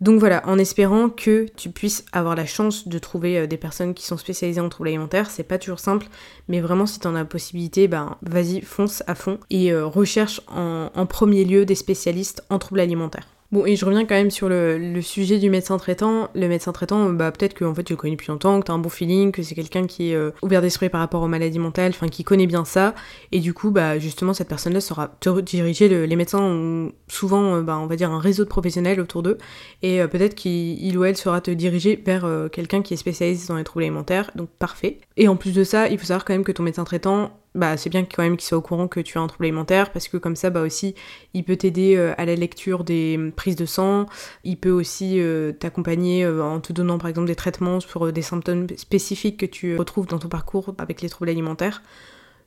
Donc 0.00 0.20
voilà, 0.20 0.46
en 0.46 0.58
espérant 0.58 1.08
que 1.08 1.46
tu 1.56 1.70
puisses 1.70 2.04
avoir 2.12 2.36
la 2.36 2.46
chance 2.46 2.86
de 2.86 2.98
trouver 3.00 3.36
euh, 3.36 3.46
des 3.48 3.56
personnes 3.56 3.94
qui 3.94 4.06
sont 4.06 4.16
spécialisées 4.16 4.60
en 4.60 4.68
troubles 4.68 4.90
alimentaires, 4.90 5.28
c'est 5.28 5.42
pas 5.42 5.58
toujours 5.58 5.80
simple, 5.80 6.06
mais 6.46 6.60
vraiment 6.60 6.86
si 6.86 7.00
t'en 7.00 7.16
as 7.16 7.20
la 7.20 7.24
possibilité, 7.24 7.88
ben 7.88 8.16
vas-y, 8.22 8.60
fonce 8.60 9.02
à 9.08 9.16
fond 9.16 9.40
et 9.50 9.72
euh, 9.72 9.86
recherche 9.86 10.40
en 10.46 11.06
premier 11.06 11.44
lieu 11.44 11.64
des 11.64 11.74
spécialistes 11.74 12.44
en 12.48 12.60
troubles 12.60 12.80
alimentaires. 12.80 13.26
Bon, 13.50 13.64
et 13.64 13.76
je 13.76 13.84
reviens 13.86 14.04
quand 14.04 14.14
même 14.14 14.30
sur 14.30 14.50
le, 14.50 15.00
sujet 15.00 15.38
du 15.38 15.48
médecin 15.48 15.78
traitant. 15.78 16.28
Le 16.34 16.48
médecin 16.48 16.70
traitant, 16.72 17.08
bah 17.08 17.32
peut-être 17.32 17.54
que 17.54 17.64
en 17.64 17.74
fait 17.74 17.82
tu 17.82 17.94
le 17.94 17.96
connais 17.96 18.14
depuis 18.14 18.28
longtemps, 18.28 18.60
que 18.60 18.66
t'as 18.66 18.74
un 18.74 18.78
bon 18.78 18.90
feeling, 18.90 19.32
que 19.32 19.42
c'est 19.42 19.54
quelqu'un 19.54 19.86
qui 19.86 20.10
est 20.10 20.14
euh, 20.14 20.32
ouvert 20.42 20.60
d'esprit 20.60 20.90
par 20.90 21.00
rapport 21.00 21.22
aux 21.22 21.28
maladies 21.28 21.58
mentales, 21.58 21.92
enfin 21.94 22.08
qui 22.08 22.24
connaît 22.24 22.46
bien 22.46 22.66
ça. 22.66 22.94
Et 23.32 23.40
du 23.40 23.54
coup, 23.54 23.70
bah 23.70 23.98
justement, 23.98 24.34
cette 24.34 24.48
personne-là 24.48 24.82
saura 24.82 25.08
te 25.20 25.30
rediriger. 25.30 25.88
les 25.88 26.16
médecins 26.16 26.42
ont 26.42 26.92
souvent, 27.08 27.54
euh, 27.54 27.62
bah, 27.62 27.78
on 27.78 27.86
va 27.86 27.96
dire, 27.96 28.10
un 28.10 28.20
réseau 28.20 28.44
de 28.44 28.50
professionnels 28.50 29.00
autour 29.00 29.22
d'eux. 29.22 29.38
Et 29.80 30.02
euh, 30.02 30.08
peut-être 30.08 30.34
qu'il 30.34 30.98
ou 30.98 31.04
elle 31.04 31.16
saura 31.16 31.40
te 31.40 31.50
diriger 31.50 31.96
vers 32.04 32.26
quelqu'un 32.52 32.82
qui 32.82 32.92
est 32.94 32.98
spécialisé 32.98 33.48
dans 33.48 33.56
les 33.56 33.64
troubles 33.64 33.84
alimentaires. 33.84 34.30
Donc 34.34 34.50
parfait. 34.58 34.98
Et 35.16 35.26
en 35.26 35.36
plus 35.36 35.54
de 35.54 35.64
ça, 35.64 35.88
il 35.88 35.98
faut 35.98 36.04
savoir 36.04 36.26
quand 36.26 36.34
même 36.34 36.44
que 36.44 36.52
ton 36.52 36.64
médecin 36.64 36.84
traitant 36.84 37.30
bah, 37.58 37.76
c'est 37.76 37.90
bien 37.90 38.04
quand 38.04 38.22
même 38.22 38.36
qu'il 38.36 38.46
soit 38.46 38.56
au 38.56 38.62
courant 38.62 38.88
que 38.88 39.00
tu 39.00 39.18
as 39.18 39.20
un 39.20 39.26
trouble 39.26 39.44
alimentaire 39.44 39.90
parce 39.90 40.08
que 40.08 40.16
comme 40.16 40.36
ça 40.36 40.48
bah 40.48 40.62
aussi 40.62 40.94
il 41.34 41.44
peut 41.44 41.56
t'aider 41.56 41.96
euh, 41.96 42.14
à 42.16 42.24
la 42.24 42.36
lecture 42.36 42.84
des 42.84 43.32
prises 43.36 43.56
de 43.56 43.66
sang, 43.66 44.06
il 44.44 44.56
peut 44.56 44.70
aussi 44.70 45.20
euh, 45.20 45.52
t'accompagner 45.52 46.24
euh, 46.24 46.42
en 46.42 46.60
te 46.60 46.72
donnant 46.72 46.98
par 46.98 47.08
exemple 47.08 47.26
des 47.26 47.34
traitements 47.34 47.80
sur 47.80 48.12
des 48.12 48.22
symptômes 48.22 48.66
spécifiques 48.76 49.38
que 49.38 49.46
tu 49.46 49.76
retrouves 49.76 50.06
dans 50.06 50.18
ton 50.18 50.28
parcours 50.28 50.74
avec 50.78 51.02
les 51.02 51.08
troubles 51.08 51.30
alimentaires. 51.30 51.82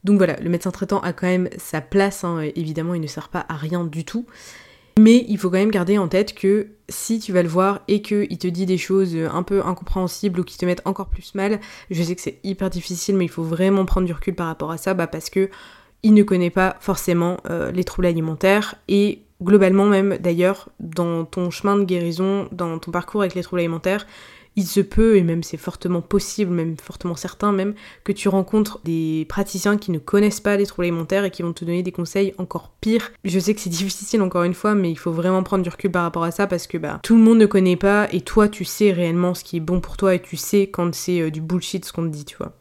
Donc 0.04 0.18
voilà, 0.18 0.36
le 0.40 0.50
médecin 0.50 0.72
traitant 0.72 1.00
a 1.02 1.14
quand 1.14 1.28
même 1.28 1.50
sa 1.58 1.82
place, 1.82 2.24
hein, 2.24 2.40
évidemment 2.56 2.96
il 2.96 3.02
ne 3.02 3.08
sert 3.08 3.30
pas 3.30 3.46
à 3.50 3.56
rien 3.56 3.84
du 3.84 4.06
tout. 4.06 4.26
Mais 5.00 5.26
il 5.30 5.38
faut 5.38 5.50
quand 5.50 5.58
même 5.58 5.72
garder 5.72 5.98
en 5.98 6.08
tête 6.08 6.34
que 6.34 6.68
si 6.90 7.20
tu 7.20 7.32
vas 7.32 7.44
le 7.44 7.50
voir 7.50 7.82
et 7.88 8.02
qu'il 8.02 8.38
te 8.38 8.48
dit 8.48 8.66
des 8.66 8.78
choses 8.78 9.16
un 9.16 9.44
peu 9.44 9.66
incompréhensibles 9.66 10.40
ou 10.40 10.44
qui 10.44 10.58
te 10.58 10.66
mettent 10.66 10.82
encore 10.86 11.08
plus 11.08 11.34
mal, 11.36 11.60
je 11.90 12.04
sais 12.04 12.16
que 12.16 12.22
c'est 12.22 12.40
hyper 12.44 12.70
difficile, 12.70 13.16
mais 13.16 13.26
il 13.26 13.30
faut 13.30 13.44
vraiment 13.44 13.86
prendre 13.86 14.06
du 14.06 14.14
recul 14.14 14.36
par 14.36 14.48
rapport 14.48 14.72
à 14.72 14.78
ça, 14.78 14.94
bah 14.94 15.08
parce 15.08 15.30
que 15.30 15.50
il 16.04 16.14
ne 16.14 16.24
connaît 16.24 16.50
pas 16.50 16.78
forcément 16.80 17.38
euh, 17.50 17.72
les 17.72 17.84
troubles 17.84 18.08
alimentaires 18.08 18.76
et 18.88 19.22
globalement 19.42 19.86
même 19.86 20.18
d'ailleurs 20.18 20.70
dans 20.80 21.26
ton 21.26 21.52
chemin 21.52 21.78
de 21.78 21.84
guérison, 21.84 22.48
dans 22.52 22.80
ton 22.80 22.92
parcours 22.92 23.22
avec 23.22 23.36
les 23.36 23.44
troubles 23.44 23.60
alimentaires, 23.60 24.06
il 24.56 24.66
se 24.66 24.82
peut, 24.82 25.18
et 25.18 25.24
même 25.24 25.44
c'est 25.44 25.58
fortement 25.58 26.02
possible, 26.02 26.52
même 26.52 26.76
fortement 26.78 27.16
certain 27.16 27.52
même, 27.52 27.74
que 28.04 28.12
tu 28.12 28.28
rencontres 28.28 28.80
des 28.84 29.26
praticiens 29.30 29.78
qui 29.78 29.92
ne 29.92 30.00
connaissent 30.00 30.42
pas 30.42 30.58
les 30.58 30.66
troubles 30.66 30.88
alimentaires 30.88 31.24
et 31.24 31.32
qui 31.32 31.42
vont 31.42 31.54
te 31.54 31.66
donner 31.66 31.84
des 31.84 31.92
conseils 31.92 32.34
encore 32.38 32.74
pires. 32.82 33.12
Je 33.24 33.40
sais 33.40 33.54
que 33.54 33.62
c'est 33.62 33.70
difficile 33.72 34.22
encore 34.22 34.44
une 34.44 34.54
fois, 34.54 34.76
mais 34.76 34.92
il 34.92 34.98
faut 34.98 35.12
vraiment 35.12 35.44
prendre 35.44 35.64
du 35.64 35.70
recul 35.70 35.92
par 35.92 36.04
rapport 36.04 36.24
à 36.24 36.32
ça 36.32 36.48
parce 36.48 36.68
que 36.68 36.78
bah, 36.78 37.00
tout 37.04 37.16
le 37.16 37.22
monde 37.22 37.38
ne 37.38 37.46
connaît 37.46 37.76
pas 37.76 38.08
et 38.12 38.22
toi 38.22 38.50
tu 38.50 38.66
sais 38.66 38.92
réellement 38.92 39.34
ce 39.34 39.44
qui 39.44 39.58
est 39.58 39.62
bon 39.62 39.80
pour 39.80 39.98
toi 39.98 40.16
et 40.16 40.22
tu 40.22 40.38
sais 40.38 40.68
quand 40.68 40.94
c'est 40.94 41.22
euh, 41.22 41.32
du 41.32 41.42
bullshit 41.42 41.86
ce 41.86 41.94
qu'on 41.94 42.04
te 42.04 42.10
dit, 42.10 42.26
tu 42.26 42.38
vois. 42.38 42.54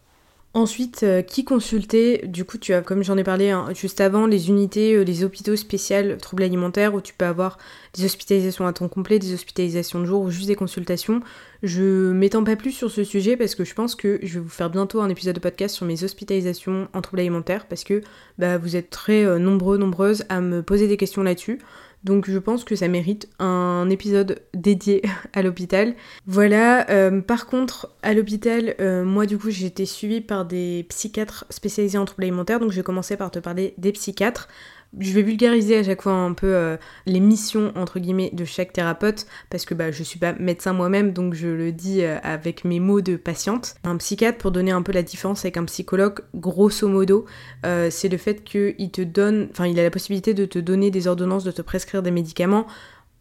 Ensuite, 0.52 1.04
euh, 1.04 1.22
qui 1.22 1.44
consulter 1.44 2.26
Du 2.26 2.44
coup, 2.44 2.58
tu 2.58 2.74
as, 2.74 2.82
comme 2.82 3.04
j'en 3.04 3.16
ai 3.16 3.22
parlé 3.22 3.50
hein, 3.50 3.68
juste 3.72 4.00
avant, 4.00 4.26
les 4.26 4.48
unités, 4.48 4.94
euh, 4.94 5.02
les 5.04 5.22
hôpitaux 5.22 5.54
spéciaux 5.54 6.16
troubles 6.20 6.42
alimentaires 6.42 6.92
où 6.92 7.00
tu 7.00 7.14
peux 7.14 7.24
avoir 7.24 7.56
des 7.94 8.04
hospitalisations 8.04 8.66
à 8.66 8.72
temps 8.72 8.88
complet, 8.88 9.20
des 9.20 9.32
hospitalisations 9.32 10.00
de 10.00 10.06
jour 10.06 10.22
ou 10.22 10.30
juste 10.30 10.48
des 10.48 10.56
consultations. 10.56 11.20
Je 11.62 12.10
m'étends 12.10 12.42
pas 12.42 12.56
plus 12.56 12.72
sur 12.72 12.90
ce 12.90 13.04
sujet 13.04 13.36
parce 13.36 13.54
que 13.54 13.64
je 13.64 13.74
pense 13.74 13.94
que 13.94 14.18
je 14.24 14.34
vais 14.34 14.40
vous 14.40 14.48
faire 14.48 14.70
bientôt 14.70 15.00
un 15.00 15.08
épisode 15.08 15.36
de 15.36 15.40
podcast 15.40 15.76
sur 15.76 15.86
mes 15.86 16.02
hospitalisations 16.02 16.88
en 16.94 17.00
troubles 17.00 17.20
alimentaires 17.20 17.66
parce 17.66 17.84
que 17.84 18.02
bah, 18.38 18.58
vous 18.58 18.74
êtes 18.74 18.90
très 18.90 19.24
euh, 19.24 19.38
nombreux, 19.38 19.78
nombreuses 19.78 20.24
à 20.30 20.40
me 20.40 20.64
poser 20.64 20.88
des 20.88 20.96
questions 20.96 21.22
là-dessus. 21.22 21.60
Donc 22.02 22.30
je 22.30 22.38
pense 22.38 22.64
que 22.64 22.76
ça 22.76 22.88
mérite 22.88 23.28
un 23.38 23.88
épisode 23.90 24.40
dédié 24.54 25.02
à 25.32 25.42
l'hôpital. 25.42 25.94
Voilà, 26.26 26.88
euh, 26.90 27.20
par 27.20 27.46
contre, 27.46 27.90
à 28.02 28.14
l'hôpital, 28.14 28.74
euh, 28.80 29.04
moi 29.04 29.26
du 29.26 29.36
coup 29.36 29.50
j'ai 29.50 29.66
été 29.66 29.84
suivie 29.84 30.20
par 30.20 30.44
des 30.44 30.86
psychiatres 30.88 31.44
spécialisés 31.50 31.98
en 31.98 32.04
troubles 32.06 32.24
alimentaires, 32.24 32.60
donc 32.60 32.70
je 32.70 32.76
vais 32.76 32.82
commencer 32.82 33.16
par 33.16 33.30
te 33.30 33.38
parler 33.38 33.74
des 33.78 33.92
psychiatres. 33.92 34.48
Je 34.98 35.12
vais 35.12 35.22
vulgariser 35.22 35.78
à 35.78 35.84
chaque 35.84 36.02
fois 36.02 36.12
un 36.12 36.32
peu 36.32 36.48
euh, 36.48 36.76
les 37.06 37.20
missions 37.20 37.72
entre 37.76 38.00
guillemets 38.00 38.30
de 38.32 38.44
chaque 38.44 38.72
thérapeute 38.72 39.24
parce 39.48 39.64
que 39.64 39.72
bah, 39.72 39.92
je 39.92 40.02
suis 40.02 40.18
pas 40.18 40.32
médecin 40.32 40.72
moi-même 40.72 41.12
donc 41.12 41.34
je 41.34 41.46
le 41.46 41.70
dis 41.70 42.02
euh, 42.02 42.18
avec 42.24 42.64
mes 42.64 42.80
mots 42.80 43.00
de 43.00 43.14
patiente. 43.14 43.76
Un 43.84 43.96
psychiatre 43.98 44.38
pour 44.38 44.50
donner 44.50 44.72
un 44.72 44.82
peu 44.82 44.90
la 44.90 45.04
différence 45.04 45.44
avec 45.44 45.56
un 45.58 45.64
psychologue, 45.66 46.20
grosso 46.34 46.88
modo, 46.88 47.24
euh, 47.64 47.88
c'est 47.90 48.08
le 48.08 48.16
fait 48.16 48.42
qu'il 48.42 48.90
te 48.90 49.02
donne, 49.02 49.48
enfin 49.52 49.68
il 49.68 49.78
a 49.78 49.84
la 49.84 49.90
possibilité 49.90 50.34
de 50.34 50.44
te 50.44 50.58
donner 50.58 50.90
des 50.90 51.06
ordonnances, 51.06 51.44
de 51.44 51.52
te 51.52 51.62
prescrire 51.62 52.02
des 52.02 52.10
médicaments 52.10 52.66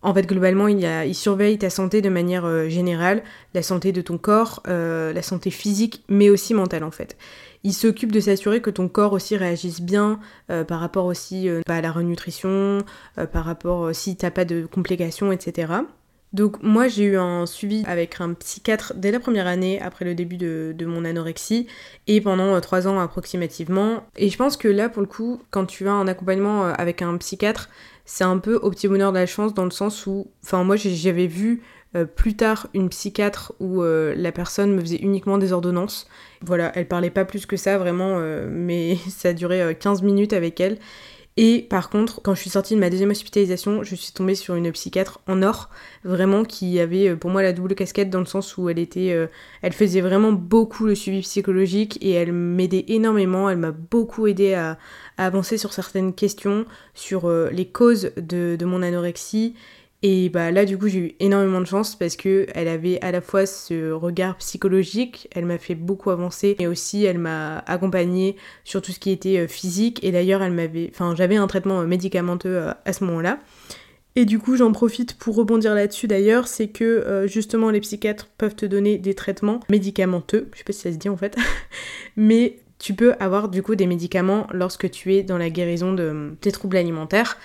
en 0.02 0.14
fait, 0.14 0.26
globalement, 0.26 0.70
il, 0.70 0.80
il, 1.08 1.14
surveille 1.14 1.58
ta 1.58 1.70
santé 1.70 2.02
de 2.02 2.08
manière 2.08 2.70
générale, 2.70 3.22
la 3.54 3.62
santé 3.62 3.92
de 3.92 4.00
ton 4.00 4.18
corps, 4.18 4.64
la 4.66 5.22
santé 5.22 5.52
physique, 5.52 6.06
mais 6.08 6.30
aussi 6.30 6.54
mentale 6.54 6.86
en 6.86 6.92
fait 6.92 7.18
il 7.64 7.74
s'occupe 7.74 8.12
de 8.12 8.20
s'assurer 8.20 8.62
que 8.62 8.70
ton 8.70 8.88
corps 8.88 9.14
aussi 9.14 9.36
réagisse 9.36 9.82
bien 9.82 10.20
euh, 10.50 10.64
par 10.64 10.80
rapport 10.80 11.06
aussi 11.06 11.50
euh, 11.50 11.62
à 11.68 11.82
la 11.82 11.92
renutrition, 11.92 12.80
euh, 13.18 13.26
par 13.26 13.46
rapport 13.46 13.94
si 13.94 14.16
t'as 14.16 14.32
pas 14.32 14.46
de 14.46 14.66
complications, 14.66 15.32
etc. 15.32 15.74
Donc 16.32 16.62
moi 16.62 16.88
j'ai 16.88 17.06
eu 17.06 17.18
un 17.18 17.48
suivi 17.48 17.84
avec 17.88 18.22
un 18.22 18.34
psychiatre 18.34 18.94
dès 18.96 19.12
la 19.12 19.20
première 19.20 19.48
année 19.48 19.82
après 19.82 20.06
le 20.06 20.14
début 20.14 20.38
de, 20.38 20.76
mon 20.86 21.04
anorexie 21.04 21.66
et 22.06 22.22
pendant 22.22 22.62
trois 22.62 22.88
ans 22.88 23.00
approximativement. 23.00 24.04
Et 24.16 24.30
je 24.30 24.38
pense 24.38 24.56
que 24.56 24.68
là 24.68 24.90
pour 24.90 25.02
le 25.02 25.08
coup 25.08 25.42
quand 25.50 25.66
tu 25.66 25.88
as 25.88 25.92
un 25.92 26.08
accompagnement 26.08 26.66
avec 26.66 27.02
un 27.02 27.18
psychiatre 27.18 27.70
c'est 28.06 28.24
un 28.24 28.38
peu 28.38 28.56
au 28.58 28.70
petit 28.70 28.88
bonheur 28.88 29.12
de 29.12 29.18
la 29.18 29.26
chance 29.26 29.56
dans 29.56 29.66
le 29.66 29.72
sens 29.72 30.06
où, 30.06 30.32
enfin 30.44 30.64
moi 30.64 30.76
j'avais 30.76 31.28
vu 31.28 31.64
euh, 31.96 32.06
plus 32.06 32.36
tard 32.36 32.68
une 32.76 32.90
psychiatre 32.90 33.54
où 33.60 33.82
euh, 33.82 34.14
la 34.16 34.32
personne 34.32 34.76
me 34.76 34.82
faisait 34.82 34.98
uniquement 34.98 35.40
des 35.40 35.54
ordonnances. 35.54 36.08
Voilà, 36.42 36.72
elle 36.76 36.88
parlait 36.88 37.10
pas 37.10 37.26
plus 37.26 37.48
que 37.48 37.58
ça 37.58 37.80
vraiment, 37.80 38.18
euh, 38.20 38.48
mais 38.50 38.98
ça 39.10 39.30
a 39.30 39.34
duré 39.34 39.76
15 39.80 40.04
minutes 40.04 40.34
avec 40.34 40.60
elle. 40.60 40.78
Et 41.36 41.66
par 41.68 41.90
contre, 41.90 42.22
quand 42.22 42.36
je 42.36 42.42
suis 42.42 42.50
sortie 42.50 42.76
de 42.76 42.80
ma 42.80 42.90
deuxième 42.90 43.12
hospitalisation, 43.12 43.82
je 43.84 43.96
suis 43.96 44.12
tombée 44.12 44.36
sur 44.36 44.56
une 44.56 44.72
psychiatre 44.74 45.22
en 45.26 45.42
or, 45.42 45.70
vraiment 46.04 46.44
qui 46.44 46.80
avait 46.82 47.16
pour 47.16 47.30
moi 47.30 47.42
la 47.42 47.54
double 47.54 47.76
casquette 47.76 48.10
dans 48.10 48.20
le 48.20 48.26
sens 48.26 48.58
où 48.58 48.68
elle 48.68 48.78
était, 48.78 49.16
elle 49.62 49.72
faisait 49.72 50.02
vraiment 50.02 50.34
beaucoup 50.34 50.86
le 50.86 50.96
suivi 50.96 51.22
psychologique 51.22 51.98
et 52.02 52.12
elle 52.12 52.34
m'aidait 52.34 52.84
énormément. 52.90 53.50
Elle 53.50 53.60
m'a 53.60 53.72
beaucoup 53.72 54.28
aidé 54.28 54.54
à, 54.54 54.78
avancer 55.16 55.58
sur 55.58 55.72
certaines 55.72 56.14
questions, 56.14 56.66
sur 56.94 57.30
les 57.30 57.70
causes 57.70 58.12
de, 58.18 58.58
de 58.60 58.66
mon 58.66 58.82
anorexie 58.82 59.56
et 60.02 60.30
bah 60.30 60.50
là 60.50 60.64
du 60.64 60.78
coup 60.78 60.88
j'ai 60.88 61.00
eu 61.00 61.16
énormément 61.20 61.60
de 61.60 61.66
chance 61.66 61.96
parce 61.96 62.16
que 62.16 62.48
elle 62.56 62.70
avait 62.70 63.02
à 63.02 63.12
la 63.12 63.20
fois 63.20 63.46
ce 63.46 63.92
regard 63.92 64.38
psychologique, 64.38 65.28
elle 65.32 65.46
m'a 65.46 65.58
fait 65.58 65.76
beaucoup 65.76 66.10
avancer, 66.10 66.56
mais 66.58 66.68
aussi 66.68 67.04
elle 67.04 67.18
m'a 67.18 67.60
accompagnée 67.68 68.38
sur 68.64 68.82
tout 68.82 68.94
ce 68.94 69.00
qui 69.00 69.12
était 69.12 69.40
euh, 69.40 69.48
physique. 69.48 70.02
Et 70.04 70.14
d'ailleurs 70.14 70.42
elle 70.42 70.54
m'avait, 70.54 70.90
enfin 70.94 71.16
j'avais 71.18 71.36
un 71.36 71.48
traitement 71.48 71.82
euh, 71.82 71.86
médicamenteux 71.86 72.50
euh, 72.50 72.74
à 72.86 72.94
ce 72.94 73.04
moment-là. 73.04 73.40
Et 74.16 74.24
du 74.24 74.40
coup 74.40 74.56
j'en 74.56 74.72
profite 74.72 75.18
pour 75.18 75.36
rebondir 75.36 75.76
là-dessus 75.76 76.08
d'ailleurs, 76.08 76.48
c'est 76.48 76.70
que 76.70 77.26
justement 77.28 77.70
les 77.70 77.80
psychiatres 77.82 78.28
peuvent 78.38 78.56
te 78.56 78.66
donner 78.66 78.98
des 78.98 79.14
traitements 79.14 79.60
médicamenteux, 79.70 80.50
je 80.54 80.60
sais 80.60 80.64
pas 80.64 80.74
si 80.74 80.80
ça 80.80 80.92
se 80.92 80.98
dit 80.98 81.10
en 81.10 81.18
fait, 81.18 81.38
mais 82.16 82.60
tu 82.80 82.94
peux 82.94 83.14
avoir 83.20 83.50
du 83.50 83.62
coup 83.62 83.76
des 83.76 83.86
médicaments 83.86 84.48
lorsque 84.52 84.90
tu 84.90 85.14
es 85.14 85.24
dans 85.24 85.38
la 85.38 85.50
guérison 85.50 85.94
de 85.94 86.32
tes 86.42 86.52
troubles 86.52 86.78
alimentaires. 86.78 87.38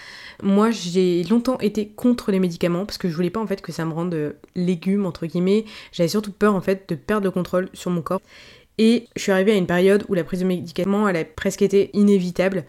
Moi, 0.43 0.71
j'ai 0.71 1.25
longtemps 1.25 1.59
été 1.61 1.89
contre 1.89 2.31
les 2.31 2.41
médicaments 2.41 2.87
parce 2.87 2.99
que 2.99 3.09
je 3.09 3.15
voulais 3.15 3.31
pas 3.31 3.41
en 3.41 3.47
fait 3.47 3.63
que 3.63 3.73
ça 3.73 3.85
me 3.85 3.93
rende 3.93 4.15
euh, 4.15 4.33
légume 4.55 5.07
entre 5.07 5.27
guillemets. 5.27 5.65
J'avais 5.93 6.09
surtout 6.09 6.33
peur 6.33 6.55
en 6.55 6.61
fait 6.61 6.89
de 6.89 6.95
perdre 6.95 7.25
le 7.25 7.31
contrôle 7.31 7.69
sur 7.73 7.91
mon 7.91 8.03
corps. 8.03 8.21
Et 8.77 9.07
je 9.15 9.23
suis 9.23 9.33
arrivée 9.33 9.53
à 9.53 9.57
une 9.57 9.69
période 9.69 10.05
où 10.09 10.15
la 10.15 10.25
prise 10.25 10.41
de 10.41 10.47
médicaments, 10.47 11.09
elle 11.09 11.17
a 11.17 11.25
presque 11.25 11.63
été 11.63 11.91
inévitable. 11.93 12.65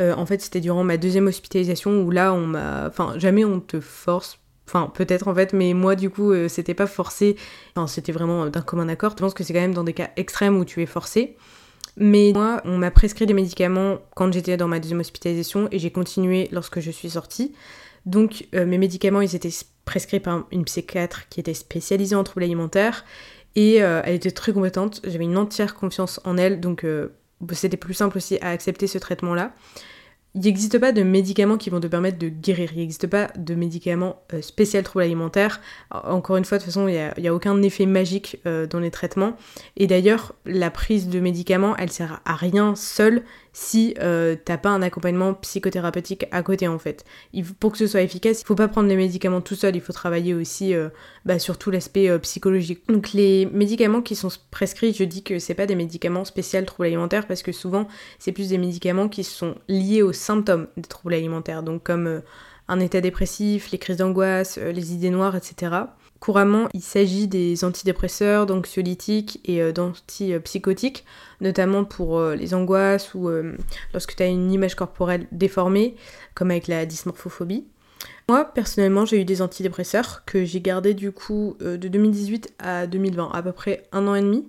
Euh, 0.00 0.14
en 0.14 0.24
fait, 0.24 0.40
c'était 0.40 0.60
durant 0.60 0.84
ma 0.84 0.96
deuxième 0.96 1.26
hospitalisation 1.26 2.02
où 2.02 2.10
là, 2.10 2.32
on 2.32 2.46
m'a... 2.46 2.86
Enfin, 2.88 3.14
jamais 3.18 3.44
on 3.44 3.60
te 3.60 3.78
force 3.80 4.38
Enfin, 4.72 4.86
peut-être 4.94 5.26
en 5.26 5.34
fait, 5.34 5.52
mais 5.52 5.74
moi 5.74 5.96
du 5.96 6.10
coup, 6.10 6.30
euh, 6.30 6.46
c'était 6.46 6.74
pas 6.74 6.86
forcé. 6.86 7.34
Enfin, 7.74 7.88
c'était 7.88 8.12
vraiment 8.12 8.46
d'un 8.46 8.60
commun 8.60 8.88
accord. 8.88 9.10
Je 9.10 9.16
pense 9.16 9.34
que 9.34 9.42
c'est 9.42 9.52
quand 9.52 9.60
même 9.60 9.74
dans 9.74 9.82
des 9.82 9.94
cas 9.94 10.10
extrêmes 10.16 10.56
où 10.56 10.64
tu 10.64 10.80
es 10.80 10.86
forcé. 10.86 11.36
Mais 12.00 12.32
moi, 12.34 12.62
on 12.64 12.78
m'a 12.78 12.90
prescrit 12.90 13.26
des 13.26 13.34
médicaments 13.34 13.98
quand 14.16 14.32
j'étais 14.32 14.56
dans 14.56 14.68
ma 14.68 14.80
deuxième 14.80 15.00
hospitalisation 15.00 15.68
et 15.70 15.78
j'ai 15.78 15.90
continué 15.90 16.48
lorsque 16.50 16.80
je 16.80 16.90
suis 16.90 17.10
sortie. 17.10 17.52
Donc 18.06 18.46
euh, 18.54 18.64
mes 18.64 18.78
médicaments, 18.78 19.20
ils 19.20 19.36
étaient 19.36 19.52
prescrits 19.84 20.18
par 20.18 20.46
une 20.50 20.64
psychiatre 20.64 21.28
qui 21.28 21.40
était 21.40 21.52
spécialisée 21.52 22.16
en 22.16 22.24
troubles 22.24 22.44
alimentaires 22.44 23.04
et 23.54 23.82
euh, 23.82 24.00
elle 24.02 24.14
était 24.14 24.30
très 24.30 24.54
compétente. 24.54 25.02
J'avais 25.04 25.24
une 25.24 25.36
entière 25.36 25.74
confiance 25.74 26.20
en 26.24 26.38
elle, 26.38 26.60
donc 26.60 26.84
euh, 26.84 27.08
c'était 27.52 27.76
plus 27.76 27.92
simple 27.92 28.16
aussi 28.16 28.38
à 28.40 28.48
accepter 28.48 28.86
ce 28.86 28.96
traitement-là 28.96 29.52
il 30.34 30.42
n'existe 30.42 30.78
pas 30.78 30.92
de 30.92 31.02
médicaments 31.02 31.56
qui 31.56 31.70
vont 31.70 31.80
te 31.80 31.88
permettre 31.88 32.18
de 32.18 32.28
guérir. 32.28 32.70
Il 32.72 32.78
n'existe 32.78 33.08
pas 33.08 33.30
de 33.36 33.54
médicaments 33.54 34.22
euh, 34.32 34.42
spécial 34.42 34.84
troubles 34.84 35.04
alimentaires. 35.04 35.60
Encore 35.90 36.36
une 36.36 36.44
fois, 36.44 36.58
de 36.58 36.62
toute 36.62 36.72
façon, 36.72 36.86
il 36.86 37.12
n'y 37.18 37.28
a, 37.28 37.34
aucun 37.34 37.60
effet 37.62 37.86
magique 37.86 38.40
euh, 38.46 38.66
dans 38.66 38.78
les 38.78 38.92
traitements. 38.92 39.36
Et 39.76 39.86
d'ailleurs, 39.86 40.34
la 40.46 40.70
prise 40.70 41.08
de 41.08 41.18
médicaments, 41.18 41.76
elle 41.76 41.90
sert 41.90 42.20
à 42.24 42.36
rien 42.36 42.76
seule 42.76 43.22
si 43.52 43.94
euh, 44.00 44.36
t'as 44.42 44.58
pas 44.58 44.70
un 44.70 44.82
accompagnement 44.82 45.34
psychothérapeutique 45.34 46.26
à 46.30 46.42
côté 46.42 46.68
en 46.68 46.78
fait. 46.78 47.04
Pour 47.58 47.72
que 47.72 47.78
ce 47.78 47.86
soit 47.86 48.02
efficace, 48.02 48.42
il 48.42 48.46
faut 48.46 48.54
pas 48.54 48.68
prendre 48.68 48.88
les 48.88 48.96
médicaments 48.96 49.40
tout 49.40 49.54
seul, 49.54 49.76
il 49.76 49.80
faut 49.80 49.92
travailler 49.92 50.34
aussi 50.34 50.74
euh, 50.74 50.88
bah, 51.24 51.38
sur 51.38 51.58
tout 51.58 51.70
l'aspect 51.70 52.08
euh, 52.08 52.18
psychologique. 52.18 52.82
Donc 52.88 53.12
les 53.12 53.46
médicaments 53.46 54.02
qui 54.02 54.14
sont 54.14 54.30
prescrits, 54.50 54.92
je 54.92 55.04
dis 55.04 55.22
que 55.22 55.38
c'est 55.38 55.54
pas 55.54 55.66
des 55.66 55.74
médicaments 55.74 56.24
spéciaux 56.24 56.62
troubles 56.62 56.86
alimentaires 56.86 57.26
parce 57.26 57.42
que 57.42 57.52
souvent 57.52 57.86
c'est 58.18 58.32
plus 58.32 58.48
des 58.48 58.58
médicaments 58.58 59.08
qui 59.08 59.24
sont 59.24 59.54
liés 59.68 60.02
aux 60.02 60.12
symptômes 60.12 60.66
des 60.76 60.88
troubles 60.88 61.14
alimentaires, 61.14 61.62
donc 61.62 61.82
comme 61.82 62.22
un 62.68 62.80
état 62.80 63.00
dépressif, 63.00 63.70
les 63.70 63.78
crises 63.78 63.98
d'angoisse, 63.98 64.58
les 64.58 64.94
idées 64.94 65.10
noires, 65.10 65.36
etc. 65.36 65.70
Couramment, 66.20 66.68
il 66.74 66.82
s'agit 66.82 67.28
des 67.28 67.64
antidépresseurs, 67.64 68.44
d'anxiolytiques 68.44 69.40
et 69.46 69.62
euh, 69.62 69.72
d'antipsychotiques, 69.72 71.06
notamment 71.40 71.84
pour 71.84 72.18
euh, 72.18 72.34
les 72.34 72.52
angoisses 72.52 73.14
ou 73.14 73.30
euh, 73.30 73.56
lorsque 73.94 74.14
tu 74.16 74.22
as 74.22 74.26
une 74.26 74.52
image 74.52 74.74
corporelle 74.74 75.26
déformée, 75.32 75.96
comme 76.34 76.50
avec 76.50 76.68
la 76.68 76.84
dysmorphophobie. 76.84 77.64
Moi, 78.28 78.44
personnellement, 78.44 79.06
j'ai 79.06 79.22
eu 79.22 79.24
des 79.24 79.40
antidépresseurs 79.40 80.22
que 80.26 80.44
j'ai 80.44 80.60
gardés 80.60 80.92
du 80.92 81.10
coup 81.10 81.56
de 81.60 81.76
2018 81.76 82.52
à 82.58 82.86
2020, 82.86 83.30
à 83.32 83.42
peu 83.42 83.52
près 83.52 83.82
un 83.92 84.06
an 84.06 84.14
et 84.14 84.20
demi. 84.20 84.46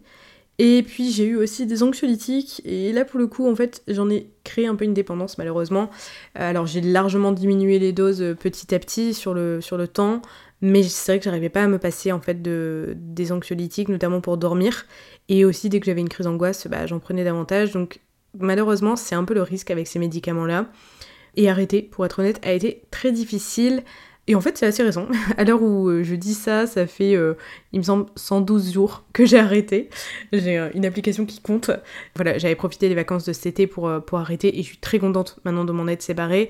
Et 0.60 0.84
puis 0.84 1.10
j'ai 1.10 1.26
eu 1.26 1.38
aussi 1.38 1.66
des 1.66 1.82
anxiolytiques 1.82 2.62
et 2.66 2.94
là 2.94 3.04
pour 3.04 3.20
le 3.20 3.26
coup 3.26 3.50
en 3.50 3.56
fait 3.56 3.82
j'en 3.88 4.12
ai 4.12 4.30
créé 4.44 4.68
un 4.68 4.76
peu 4.76 4.86
une 4.86 4.94
dépendance 4.94 5.40
malheureusement. 5.40 5.90
Alors 6.36 6.68
j'ai 6.68 6.82
largement 6.82 7.32
diminué 7.32 7.80
les 7.80 7.94
doses 7.94 8.36
petit 8.40 8.76
à 8.76 8.78
petit 8.78 9.16
sur 9.16 9.34
le, 9.34 9.60
sur 9.62 9.76
le 9.76 9.88
temps, 9.88 10.22
mais 10.62 10.84
c'est 10.84 11.14
vrai 11.14 11.20
que 11.20 11.26
j'arrivais 11.26 11.50
pas 11.50 11.64
à 11.64 11.68
me 11.68 11.80
passer 11.80 12.12
en 12.12 12.22
fait 12.22 12.42
de, 12.42 12.94
des 12.96 13.32
anxiolytiques, 13.32 13.90
notamment 13.90 14.22
pour 14.22 14.38
dormir. 14.38 14.86
Et 15.28 15.44
aussi 15.44 15.70
dès 15.70 15.80
que 15.80 15.86
j'avais 15.86 16.02
une 16.02 16.10
crise 16.10 16.26
d'angoisse, 16.26 16.68
bah, 16.68 16.86
j'en 16.86 17.00
prenais 17.00 17.24
davantage. 17.24 17.72
Donc 17.72 18.00
malheureusement, 18.38 18.96
c'est 18.96 19.16
un 19.16 19.24
peu 19.24 19.34
le 19.34 19.42
risque 19.42 19.72
avec 19.72 19.88
ces 19.88 20.00
médicaments-là. 20.00 20.68
Et 21.36 21.50
arrêter, 21.50 21.82
pour 21.82 22.06
être 22.06 22.20
honnête, 22.20 22.40
a 22.46 22.52
été 22.52 22.84
très 22.92 23.12
difficile. 23.12 23.84
Et 24.28 24.36
en 24.36 24.42
fait, 24.42 24.58
c'est 24.58 24.68
assez 24.68 24.84
récent. 24.84 25.08
À 25.38 25.44
l'heure 25.44 25.64
où 25.64 25.90
euh, 25.90 26.04
je 26.04 26.14
dis 26.14 26.36
ça, 26.36 26.68
ça 26.68 26.86
fait, 26.86 27.16
euh, 27.16 27.34
il 27.72 27.80
me 27.80 27.84
semble, 27.84 28.06
112 28.16 28.72
jours 28.74 29.06
que 29.14 29.26
j'ai 29.26 29.40
arrêté. 29.40 29.90
J'ai 30.32 30.60
euh, 30.60 30.70
une 30.76 30.86
application 30.86 31.26
qui 31.26 31.42
compte. 31.42 31.72
Voilà, 32.16 32.38
j'avais 32.38 32.56
profité 32.56 32.88
des 32.88 32.96
vacances 32.96 33.26
de 33.26 33.34
cet 33.34 33.48
été 33.48 33.66
pour, 33.66 33.92
pour 34.06 34.20
arrêter 34.20 34.60
et 34.60 34.62
je 34.62 34.68
suis 34.68 34.78
très 34.78 35.00
contente 35.00 35.40
maintenant 35.44 35.66
de 35.66 35.72
m'en 35.72 35.88
être 35.88 36.04
séparée. 36.04 36.50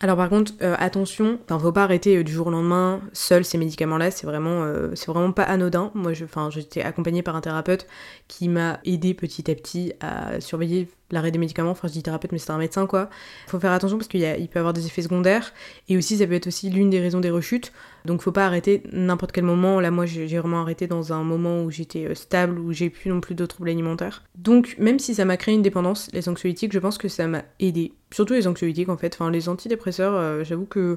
Alors 0.00 0.18
par 0.18 0.28
contre, 0.28 0.52
euh, 0.60 0.76
attention, 0.78 1.38
enfin 1.44 1.58
faut 1.58 1.72
pas 1.72 1.84
arrêter 1.84 2.18
euh, 2.18 2.22
du 2.22 2.30
jour 2.30 2.48
au 2.48 2.50
lendemain 2.50 3.00
seul 3.14 3.46
ces 3.46 3.56
médicaments-là, 3.56 4.10
c'est 4.10 4.26
vraiment, 4.26 4.62
euh, 4.62 4.90
c'est 4.94 5.06
vraiment 5.06 5.32
pas 5.32 5.44
anodin. 5.44 5.90
Moi, 5.94 6.12
enfin, 6.22 6.50
j'étais 6.50 6.82
accompagnée 6.82 7.22
par 7.22 7.34
un 7.34 7.40
thérapeute 7.40 7.86
qui 8.28 8.48
m'a 8.48 8.78
aidé 8.84 9.14
petit 9.14 9.50
à 9.50 9.54
petit 9.54 9.94
à 10.00 10.38
surveiller 10.42 10.88
l'arrêt 11.10 11.30
des 11.30 11.38
médicaments, 11.38 11.70
enfin 11.70 11.88
je 11.88 11.94
dis 11.94 12.02
thérapeute 12.02 12.32
mais 12.32 12.38
c'est 12.38 12.50
un 12.50 12.58
médecin 12.58 12.86
quoi. 12.86 13.08
Il 13.46 13.50
faut 13.50 13.60
faire 13.60 13.72
attention 13.72 13.96
parce 13.96 14.08
qu'il 14.08 14.20
il 14.20 14.48
peut 14.48 14.58
avoir 14.58 14.74
des 14.74 14.86
effets 14.86 15.02
secondaires 15.02 15.54
et 15.88 15.96
aussi 15.96 16.18
ça 16.18 16.26
peut 16.26 16.34
être 16.34 16.48
aussi 16.48 16.68
l'une 16.68 16.90
des 16.90 17.00
raisons 17.00 17.20
des 17.20 17.30
rechutes. 17.30 17.72
Donc 18.06 18.22
faut 18.22 18.32
pas 18.32 18.46
arrêter 18.46 18.82
n'importe 18.92 19.32
quel 19.32 19.44
moment. 19.44 19.80
Là 19.80 19.90
moi 19.90 20.06
j'ai 20.06 20.26
vraiment 20.38 20.62
arrêté 20.62 20.86
dans 20.86 21.12
un 21.12 21.22
moment 21.22 21.62
où 21.62 21.70
j'étais 21.70 22.06
euh, 22.06 22.14
stable, 22.14 22.58
où 22.58 22.72
j'ai 22.72 22.90
plus 22.90 23.10
non 23.10 23.20
plus 23.20 23.34
de 23.34 23.44
troubles 23.44 23.68
alimentaires. 23.68 24.22
Donc 24.36 24.76
même 24.78 24.98
si 24.98 25.14
ça 25.14 25.24
m'a 25.24 25.36
créé 25.36 25.54
une 25.54 25.62
dépendance, 25.62 26.08
les 26.12 26.28
anxiolytiques, 26.28 26.72
je 26.72 26.78
pense 26.78 26.98
que 26.98 27.08
ça 27.08 27.26
m'a 27.26 27.42
aidé. 27.60 27.92
Surtout 28.12 28.34
les 28.34 28.46
anxiolytiques 28.46 28.88
en 28.88 28.96
fait, 28.96 29.14
enfin 29.14 29.30
les 29.30 29.48
antidépresseurs, 29.48 30.14
euh, 30.14 30.44
j'avoue 30.44 30.66
que 30.66 30.96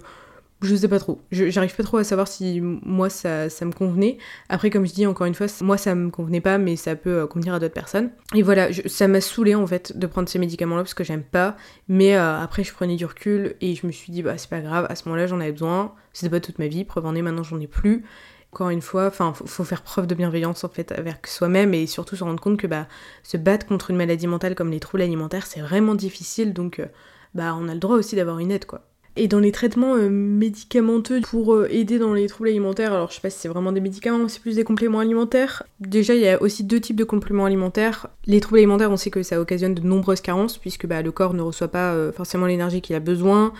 je 0.62 0.76
sais 0.76 0.90
pas 0.90 1.00
trop. 1.00 1.22
J'arrive 1.32 1.74
pas 1.74 1.84
trop 1.84 1.98
à 1.98 2.04
savoir 2.04 2.28
si 2.28 2.60
moi 2.62 3.10
ça, 3.10 3.48
me 3.48 3.72
convenait. 3.72 4.18
Après, 4.50 4.70
comme 4.70 4.86
je 4.86 4.94
dis 4.94 5.06
encore 5.06 5.26
une 5.26 5.34
fois, 5.34 5.48
moi 5.62 5.78
ça 5.78 5.96
me 5.96 6.10
convenait 6.10 6.42
pas, 6.42 6.58
mais 6.58 6.76
ça 6.76 6.96
peut 6.96 7.22
euh, 7.22 7.28
convenir 7.28 7.54
à 7.54 7.60
d'autres 7.60 7.74
personnes. 7.74 8.10
Et 8.36 8.42
voilà, 8.42 8.70
ça 8.86 9.08
m'a 9.08 9.22
saoulé 9.22 9.56
en 9.56 9.66
fait 9.66 9.98
de 9.98 10.06
prendre 10.06 10.28
ces 10.28 10.40
médicaments-là 10.40 10.84
parce 10.84 10.94
que 10.94 11.06
j'aime 11.06 11.24
pas. 11.24 11.56
Mais 11.88 12.16
euh, 12.16 12.38
après, 12.40 12.64
je 12.64 12.74
prenais 12.74 12.98
du 12.98 13.06
recul 13.06 13.56
et 13.62 13.74
je 13.76 13.88
me 13.88 13.92
suis 13.92 14.12
dit, 14.12 14.22
bah 14.22 14.38
c'est 14.38 14.50
pas 14.50 14.60
grave, 14.60 14.86
à 14.90 14.96
ce 14.96 15.08
moment-là 15.08 15.28
j'en 15.28 15.40
avais 15.40 15.54
besoin. 15.54 15.94
C'était 16.12 16.30
pas 16.30 16.42
toute 16.42 16.60
ma 16.60 16.68
vie, 16.68 16.84
preuve 16.84 17.06
en 17.06 17.16
est, 17.16 17.22
maintenant 17.22 17.44
j'en 17.44 17.60
ai 17.60 17.68
plus. 17.68 18.04
Encore 18.52 18.70
une 18.70 18.82
fois, 18.82 19.08
enfin, 19.08 19.32
faut, 19.32 19.46
faut, 19.46 19.64
faire 19.64 19.84
preuve 19.84 20.08
de 20.08 20.16
bienveillance 20.16 20.64
en 20.64 20.70
fait 20.70 20.92
avec 20.92 21.28
soi-même 21.28 21.74
et 21.74 21.86
surtout 21.86 22.16
se 22.16 22.24
rendre 22.24 22.42
compte 22.42 22.58
que 22.58 22.66
bah 22.66 22.88
se 23.22 23.38
battre 23.38 23.68
contre 23.68 23.92
une 23.92 23.98
maladie 23.98 24.26
mentale 24.26 24.56
comme 24.56 24.72
les 24.72 24.80
troubles 24.80 25.04
alimentaires, 25.04 25.46
c'est 25.46 25.62
vraiment 25.62 25.96
difficile. 25.96 26.52
Donc, 26.52 26.80
euh, 26.80 26.88
bah 27.36 27.56
on 27.58 27.70
a 27.70 27.74
le 27.74 27.80
droit 27.80 27.96
aussi 27.96 28.16
d'avoir 28.16 28.40
une 28.40 28.52
aide 28.52 28.66
quoi. 28.66 28.82
Et 29.20 29.28
dans 29.28 29.40
les 29.40 29.52
traitements 29.52 29.96
euh, 29.96 30.10
médicamenteux 30.10 31.20
pour 31.20 31.54
euh, 31.54 31.68
aider 31.70 32.00
dans 32.00 32.14
les 32.14 32.28
troubles 32.28 32.48
alimentaires, 32.48 32.94
alors 32.94 33.10
je 33.10 33.16
sais 33.16 33.22
pas 33.22 33.30
si 33.30 33.38
c'est 33.38 33.50
vraiment 33.50 33.74
des 33.74 33.82
médicaments 33.82 34.30
c'est 34.30 34.42
plus 34.42 34.56
des 34.56 34.64
compléments 34.64 35.00
alimentaires. 35.00 35.64
Déjà, 35.82 36.16
il 36.16 36.22
y 36.22 36.28
a 36.30 36.42
aussi 36.42 36.64
deux 36.64 36.80
types 36.80 36.96
de 36.96 37.04
compléments 37.04 37.44
alimentaires. 37.44 38.08
Les 38.28 38.40
troubles 38.40 38.60
alimentaires, 38.60 38.90
on 38.90 38.96
sait 38.96 39.10
que 39.10 39.22
ça 39.22 39.42
occasionne 39.42 39.76
de 39.76 39.82
nombreuses 39.82 40.22
carences 40.22 40.58
puisque 40.58 40.88
bah, 40.88 41.02
le 41.02 41.12
corps 41.12 41.34
ne 41.34 41.42
reçoit 41.42 41.68
pas 41.68 41.92
euh, 41.92 42.14
forcément 42.14 42.46
l'énergie 42.46 42.80
qu'il 42.80 42.96
a 42.96 43.02
besoin. 43.02 43.52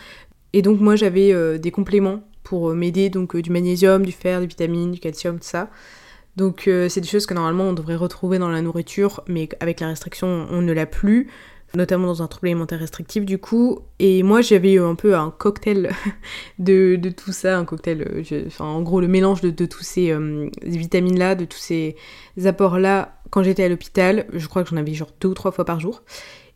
Et 0.54 0.62
donc 0.62 0.80
moi 0.80 0.96
j'avais 0.96 1.60
des 1.60 1.72
compléments 1.72 2.24
pour 2.44 2.74
m'aider, 2.74 3.10
donc 3.10 3.36
du 3.38 3.52
magnésium, 3.52 4.04
du 4.04 4.14
fer, 4.14 4.40
des 4.40 4.48
vitamines, 4.48 4.94
du 4.94 5.00
calcium, 5.00 5.40
tout 5.40 5.46
ça. 5.46 5.70
Donc 6.38 6.64
c'est 6.66 7.02
des 7.02 7.08
choses 7.08 7.28
que 7.28 7.36
normalement 7.36 7.66
on 7.66 7.74
devrait 7.74 7.98
retrouver 7.98 8.40
dans 8.40 8.50
la 8.50 8.62
nourriture, 8.64 9.24
mais 9.28 9.48
avec 9.60 9.80
la 9.80 9.90
restriction 9.90 10.48
on 10.50 10.64
ne 10.64 10.74
l'a 10.74 10.88
plus 10.88 11.28
notamment 11.76 12.08
dans 12.08 12.24
un 12.24 12.28
trouble 12.28 12.48
alimentaire 12.48 12.80
restrictif 12.80 13.26
du 13.26 13.38
coup. 13.38 13.80
Et 14.00 14.24
moi 14.24 14.42
j'avais 14.42 14.74
eu 14.74 14.82
un 14.82 14.96
peu 14.96 15.16
un 15.16 15.32
cocktail 15.32 15.92
de, 16.60 17.00
tout 17.16 17.32
ça, 17.32 17.58
un 17.58 17.66
cocktail, 17.66 18.02
euh, 18.02 18.44
enfin 18.48 18.66
en 18.66 18.82
gros 18.82 19.02
le 19.02 19.08
mélange 19.08 19.42
de, 19.42 19.66
tous 19.66 19.84
ces 19.84 20.12
euh, 20.12 20.50
vitamines-là, 20.64 21.36
de 21.36 21.46
tous 21.46 21.60
ces 21.60 21.96
apports-là 22.46 23.20
quand 23.30 23.44
j'étais 23.44 23.64
à 23.64 23.70
l'hôpital. 23.70 24.26
Je 24.34 24.48
crois 24.48 24.64
que 24.64 24.70
j'en 24.70 24.78
avais 24.78 24.94
genre 24.94 25.12
deux 25.20 25.30
ou 25.30 25.34
trois 25.34 25.52
fois 25.52 25.66
par 25.66 25.80
jour. 25.80 26.04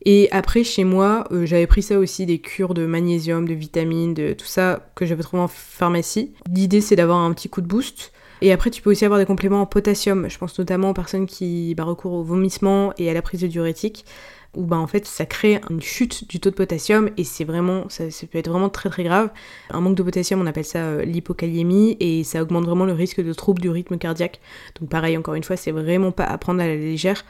Et 0.06 0.28
après, 0.32 0.64
chez 0.64 0.84
moi, 0.84 1.26
euh, 1.32 1.46
j'avais 1.46 1.68
pris 1.68 1.82
ça 1.82 1.98
aussi, 1.98 2.26
des 2.26 2.40
cures 2.40 2.74
de 2.74 2.86
magnésium, 2.86 3.48
de 3.48 3.54
vitamines, 3.54 4.14
de 4.14 4.34
tout 4.34 4.46
ça 4.46 4.92
que 4.96 5.06
j'avais 5.06 5.24
trouvé 5.24 5.42
en 5.42 5.48
pharmacie. 5.48 6.34
L'idée, 6.54 6.82
c'est 6.82 6.98
d'avoir 6.98 7.20
un 7.20 7.32
petit 7.34 7.50
coup 7.50 7.62
de 7.62 7.68
boost. 7.68 8.12
Et 8.42 8.52
après, 8.52 8.70
tu 8.70 8.82
peux 8.82 8.92
aussi 8.92 9.06
avoir 9.06 9.20
des 9.20 9.26
compléments 9.26 9.62
en 9.62 9.66
potassium. 9.66 10.30
Je 10.30 10.38
pense 10.38 10.60
notamment 10.60 10.90
aux 10.90 10.94
personnes 10.94 11.26
qui 11.26 11.74
bah, 11.76 11.86
recourent 11.86 12.14
au 12.14 12.24
vomissement 12.24 12.94
et 12.98 13.10
à 13.10 13.14
la 13.14 13.22
prise 13.22 13.40
de 13.40 13.48
diurétique 13.48 14.04
où 14.56 14.66
bah 14.66 14.78
en 14.78 14.88
fait 14.88 15.06
ça 15.06 15.26
crée 15.26 15.60
une 15.70 15.82
chute 15.82 16.30
du 16.30 16.40
taux 16.40 16.50
de 16.50 16.56
potassium 16.56 17.10
et 17.18 17.24
c'est 17.24 17.44
vraiment 17.44 17.90
ça, 17.90 18.06
peut 18.32 18.38
être 18.38 18.50
vraiment 18.50 18.70
très 18.70 18.90
très 18.90 19.04
grave. 19.04 19.30
Un 19.70 19.82
manque 19.82 19.96
de 19.96 20.04
potassium 20.04 20.42
on 20.42 20.46
appelle 20.46 20.66
ça 20.66 20.80
euh, 20.80 21.06
l'hypokaliémie 21.06 21.98
et 22.00 22.24
ça 22.24 22.42
augmente 22.42 22.66
vraiment 22.66 22.86
le 22.86 22.94
risque 22.94 23.22
de 23.22 23.34
troubles 23.34 23.62
du 23.62 23.70
rythme 23.70 23.98
cardiaque. 23.98 24.40
Donc 24.80 24.90
pareil 24.90 25.18
encore 25.18 25.36
une 25.36 25.44
fois 25.44 25.56
c'est 25.56 25.72
vraiment 25.72 26.12
pas 26.12 26.26
à 26.26 26.38
prendre 26.38 26.62
à 26.62 26.68
la 26.68 26.76
légère. 26.76 27.26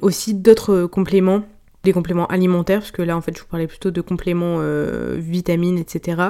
Aussi 0.00 0.34
d'autres 0.34 0.86
compléments 0.86 1.44
des 1.82 1.92
compléments 1.92 2.26
alimentaires, 2.26 2.80
parce 2.80 2.90
que 2.90 3.02
là 3.02 3.16
en 3.16 3.20
fait 3.20 3.36
je 3.36 3.42
vous 3.42 3.48
parlais 3.48 3.66
plutôt 3.66 3.90
de 3.90 4.00
compléments 4.00 4.58
euh, 4.60 5.16
vitamines, 5.18 5.78
etc. 5.78 6.22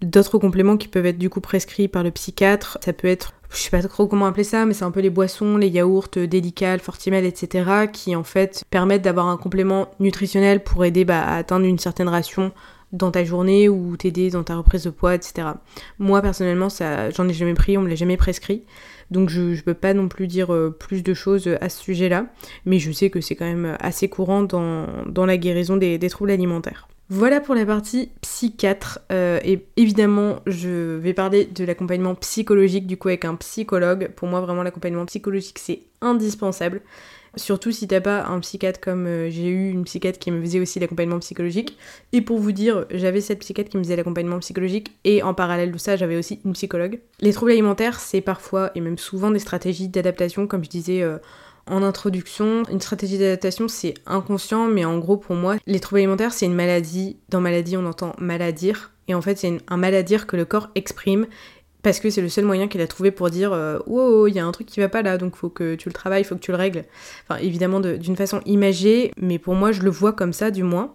D'autres 0.00 0.38
compléments 0.38 0.76
qui 0.76 0.88
peuvent 0.88 1.06
être 1.06 1.18
du 1.18 1.28
coup 1.28 1.40
prescrits 1.40 1.88
par 1.88 2.02
le 2.02 2.10
psychiatre, 2.10 2.78
ça 2.82 2.92
peut 2.92 3.08
être 3.08 3.34
je 3.50 3.58
sais 3.58 3.70
pas 3.70 3.82
trop 3.82 4.06
comment 4.06 4.26
appeler 4.26 4.44
ça, 4.44 4.66
mais 4.66 4.74
c'est 4.74 4.84
un 4.84 4.90
peu 4.90 5.00
les 5.00 5.10
boissons, 5.10 5.56
les 5.56 5.68
yaourts, 5.68 6.08
Délical, 6.16 6.80
Fortimel, 6.80 7.24
etc. 7.24 7.86
qui 7.92 8.16
en 8.16 8.24
fait 8.24 8.64
permettent 8.70 9.02
d'avoir 9.02 9.28
un 9.28 9.36
complément 9.36 9.88
nutritionnel 10.00 10.62
pour 10.62 10.84
aider 10.84 11.04
bah, 11.04 11.22
à 11.22 11.36
atteindre 11.36 11.66
une 11.66 11.78
certaine 11.78 12.08
ration 12.08 12.52
dans 12.92 13.10
ta 13.10 13.24
journée 13.24 13.68
ou 13.68 13.96
t'aider 13.96 14.30
dans 14.30 14.44
ta 14.44 14.56
reprise 14.56 14.84
de 14.84 14.90
poids, 14.90 15.14
etc. 15.14 15.48
Moi 15.98 16.22
personnellement, 16.22 16.68
ça, 16.68 17.10
j'en 17.10 17.28
ai 17.28 17.34
jamais 17.34 17.54
pris, 17.54 17.76
on 17.76 17.82
me 17.82 17.88
l'a 17.88 17.96
jamais 17.96 18.16
prescrit, 18.16 18.62
donc 19.10 19.28
je, 19.28 19.54
je 19.54 19.62
peux 19.62 19.74
pas 19.74 19.92
non 19.92 20.08
plus 20.08 20.26
dire 20.26 20.52
euh, 20.52 20.70
plus 20.70 21.02
de 21.02 21.14
choses 21.14 21.48
à 21.60 21.68
ce 21.68 21.82
sujet-là, 21.82 22.26
mais 22.64 22.78
je 22.78 22.92
sais 22.92 23.10
que 23.10 23.20
c'est 23.20 23.34
quand 23.34 23.44
même 23.44 23.76
assez 23.80 24.08
courant 24.08 24.42
dans 24.42 25.26
la 25.26 25.36
guérison 25.36 25.76
des 25.76 25.98
troubles 26.08 26.30
alimentaires. 26.30 26.88
Voilà 27.08 27.40
pour 27.40 27.54
la 27.54 27.64
partie 27.64 28.10
psychiatre. 28.20 28.98
Euh, 29.12 29.38
et 29.44 29.64
évidemment, 29.76 30.40
je 30.46 30.96
vais 30.96 31.14
parler 31.14 31.44
de 31.44 31.64
l'accompagnement 31.64 32.16
psychologique 32.16 32.86
du 32.86 32.96
coup 32.96 33.08
avec 33.08 33.24
un 33.24 33.36
psychologue. 33.36 34.10
Pour 34.16 34.26
moi, 34.26 34.40
vraiment, 34.40 34.64
l'accompagnement 34.64 35.06
psychologique, 35.06 35.58
c'est 35.60 35.82
indispensable. 36.00 36.82
Surtout 37.36 37.70
si 37.70 37.86
t'as 37.86 38.00
pas 38.00 38.24
un 38.24 38.40
psychiatre 38.40 38.80
comme 38.80 39.06
euh, 39.06 39.30
j'ai 39.30 39.48
eu 39.48 39.70
une 39.70 39.84
psychiatre 39.84 40.18
qui 40.18 40.30
me 40.30 40.40
faisait 40.40 40.58
aussi 40.58 40.80
l'accompagnement 40.80 41.18
psychologique. 41.18 41.76
Et 42.12 42.22
pour 42.22 42.38
vous 42.38 42.52
dire, 42.52 42.86
j'avais 42.90 43.20
cette 43.20 43.40
psychiatre 43.40 43.70
qui 43.70 43.76
me 43.76 43.82
faisait 43.82 43.96
l'accompagnement 43.96 44.38
psychologique 44.38 44.96
et 45.04 45.22
en 45.22 45.34
parallèle 45.34 45.70
de 45.70 45.78
ça, 45.78 45.96
j'avais 45.96 46.16
aussi 46.16 46.40
une 46.44 46.54
psychologue. 46.54 46.98
Les 47.20 47.34
troubles 47.34 47.52
alimentaires, 47.52 48.00
c'est 48.00 48.22
parfois 48.22 48.72
et 48.74 48.80
même 48.80 48.96
souvent 48.96 49.30
des 49.30 49.38
stratégies 49.38 49.88
d'adaptation, 49.88 50.46
comme 50.46 50.64
je 50.64 50.70
disais. 50.70 51.02
Euh, 51.02 51.18
en 51.68 51.82
introduction, 51.82 52.62
une 52.70 52.80
stratégie 52.80 53.18
d'adaptation, 53.18 53.68
c'est 53.68 53.94
inconscient, 54.06 54.68
mais 54.68 54.84
en 54.84 54.98
gros, 54.98 55.16
pour 55.16 55.34
moi, 55.34 55.56
les 55.66 55.80
troubles 55.80 55.98
alimentaires, 55.98 56.32
c'est 56.32 56.46
une 56.46 56.54
maladie. 56.54 57.16
Dans 57.28 57.40
maladie, 57.40 57.76
on 57.76 57.86
entend 57.86 58.14
maladir. 58.18 58.92
Et 59.08 59.14
en 59.14 59.22
fait, 59.22 59.38
c'est 59.38 59.58
un 59.68 59.76
maladir 59.76 60.26
que 60.26 60.36
le 60.36 60.44
corps 60.44 60.68
exprime 60.74 61.26
parce 61.82 62.00
que 62.00 62.10
c'est 62.10 62.20
le 62.20 62.28
seul 62.28 62.44
moyen 62.44 62.66
qu'il 62.66 62.80
a 62.80 62.88
trouvé 62.88 63.12
pour 63.12 63.30
dire 63.30 63.52
euh, 63.52 63.78
wow, 63.86 64.26
il 64.26 64.34
y 64.34 64.40
a 64.40 64.44
un 64.44 64.50
truc 64.50 64.66
qui 64.66 64.80
va 64.80 64.88
pas 64.88 65.02
là, 65.02 65.18
donc 65.18 65.36
faut 65.36 65.48
que 65.48 65.76
tu 65.76 65.88
le 65.88 65.92
travailles, 65.92 66.24
faut 66.24 66.34
que 66.34 66.40
tu 66.40 66.50
le 66.50 66.56
règles. 66.56 66.84
Enfin, 67.28 67.40
évidemment, 67.40 67.78
d'une 67.78 68.16
façon 68.16 68.40
imagée, 68.44 69.12
mais 69.16 69.38
pour 69.38 69.54
moi, 69.54 69.70
je 69.70 69.82
le 69.82 69.90
vois 69.90 70.12
comme 70.12 70.32
ça, 70.32 70.50
du 70.50 70.64
moins. 70.64 70.94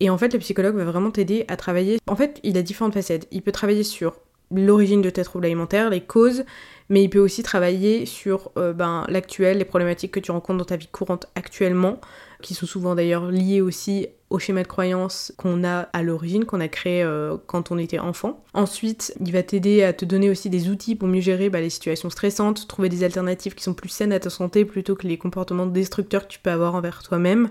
Et 0.00 0.08
en 0.08 0.16
fait, 0.16 0.32
le 0.32 0.38
psychologue 0.38 0.76
va 0.76 0.84
vraiment 0.84 1.10
t'aider 1.10 1.44
à 1.48 1.56
travailler. 1.56 1.98
En 2.06 2.16
fait, 2.16 2.40
il 2.42 2.56
a 2.56 2.62
différentes 2.62 2.94
facettes. 2.94 3.28
Il 3.30 3.42
peut 3.42 3.52
travailler 3.52 3.84
sur 3.84 4.16
l'origine 4.54 5.02
de 5.02 5.10
tes 5.10 5.22
troubles 5.24 5.46
alimentaires, 5.46 5.90
les 5.90 6.00
causes, 6.00 6.44
mais 6.88 7.04
il 7.04 7.08
peut 7.08 7.20
aussi 7.20 7.42
travailler 7.42 8.04
sur 8.04 8.50
euh, 8.56 8.72
ben, 8.72 9.04
l'actuel, 9.08 9.58
les 9.58 9.64
problématiques 9.64 10.10
que 10.12 10.20
tu 10.20 10.32
rencontres 10.32 10.58
dans 10.58 10.64
ta 10.64 10.76
vie 10.76 10.88
courante 10.88 11.26
actuellement, 11.36 12.00
qui 12.42 12.54
sont 12.54 12.66
souvent 12.66 12.94
d'ailleurs 12.94 13.30
liées 13.30 13.60
aussi 13.60 14.08
au 14.28 14.38
schéma 14.38 14.62
de 14.62 14.68
croyance 14.68 15.32
qu'on 15.36 15.64
a 15.64 15.88
à 15.92 16.02
l'origine, 16.02 16.44
qu'on 16.44 16.60
a 16.60 16.68
créé 16.68 17.02
euh, 17.02 17.36
quand 17.46 17.70
on 17.70 17.78
était 17.78 17.98
enfant. 17.98 18.44
Ensuite, 18.54 19.14
il 19.20 19.32
va 19.32 19.42
t'aider 19.42 19.82
à 19.82 19.92
te 19.92 20.04
donner 20.04 20.30
aussi 20.30 20.50
des 20.50 20.68
outils 20.68 20.94
pour 20.94 21.08
mieux 21.08 21.20
gérer 21.20 21.48
bah, 21.48 21.60
les 21.60 21.70
situations 21.70 22.10
stressantes, 22.10 22.66
trouver 22.66 22.88
des 22.88 23.04
alternatives 23.04 23.54
qui 23.54 23.62
sont 23.62 23.74
plus 23.74 23.88
saines 23.88 24.12
à 24.12 24.20
ta 24.20 24.30
santé 24.30 24.64
plutôt 24.64 24.94
que 24.94 25.06
les 25.06 25.18
comportements 25.18 25.66
destructeurs 25.66 26.26
que 26.26 26.32
tu 26.32 26.38
peux 26.40 26.50
avoir 26.50 26.74
envers 26.74 27.02
toi-même. 27.02 27.50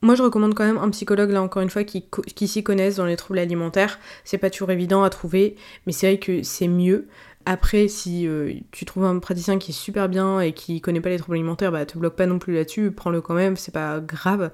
Moi, 0.00 0.14
je 0.14 0.22
recommande 0.22 0.54
quand 0.54 0.64
même 0.64 0.78
un 0.78 0.90
psychologue, 0.90 1.30
là 1.30 1.42
encore 1.42 1.62
une 1.62 1.70
fois, 1.70 1.84
qui, 1.84 2.04
qui 2.34 2.46
s'y 2.46 2.62
connaisse 2.62 2.96
dans 2.96 3.06
les 3.06 3.16
troubles 3.16 3.40
alimentaires. 3.40 3.98
C'est 4.24 4.38
pas 4.38 4.50
toujours 4.50 4.70
évident 4.70 5.02
à 5.02 5.10
trouver, 5.10 5.56
mais 5.86 5.92
c'est 5.92 6.06
vrai 6.06 6.18
que 6.18 6.42
c'est 6.42 6.68
mieux. 6.68 7.08
Après, 7.46 7.88
si 7.88 8.26
euh, 8.28 8.52
tu 8.72 8.84
trouves 8.84 9.04
un 9.04 9.18
praticien 9.18 9.58
qui 9.58 9.70
est 9.70 9.74
super 9.74 10.08
bien 10.08 10.40
et 10.40 10.52
qui 10.52 10.80
connaît 10.80 11.00
pas 11.00 11.08
les 11.08 11.16
troubles 11.16 11.36
alimentaires, 11.36 11.72
bah 11.72 11.86
te 11.86 11.96
bloque 11.96 12.14
pas 12.14 12.26
non 12.26 12.38
plus 12.38 12.54
là-dessus, 12.54 12.90
prends-le 12.90 13.20
quand 13.22 13.34
même, 13.34 13.56
c'est 13.56 13.72
pas 13.72 14.00
grave. 14.00 14.50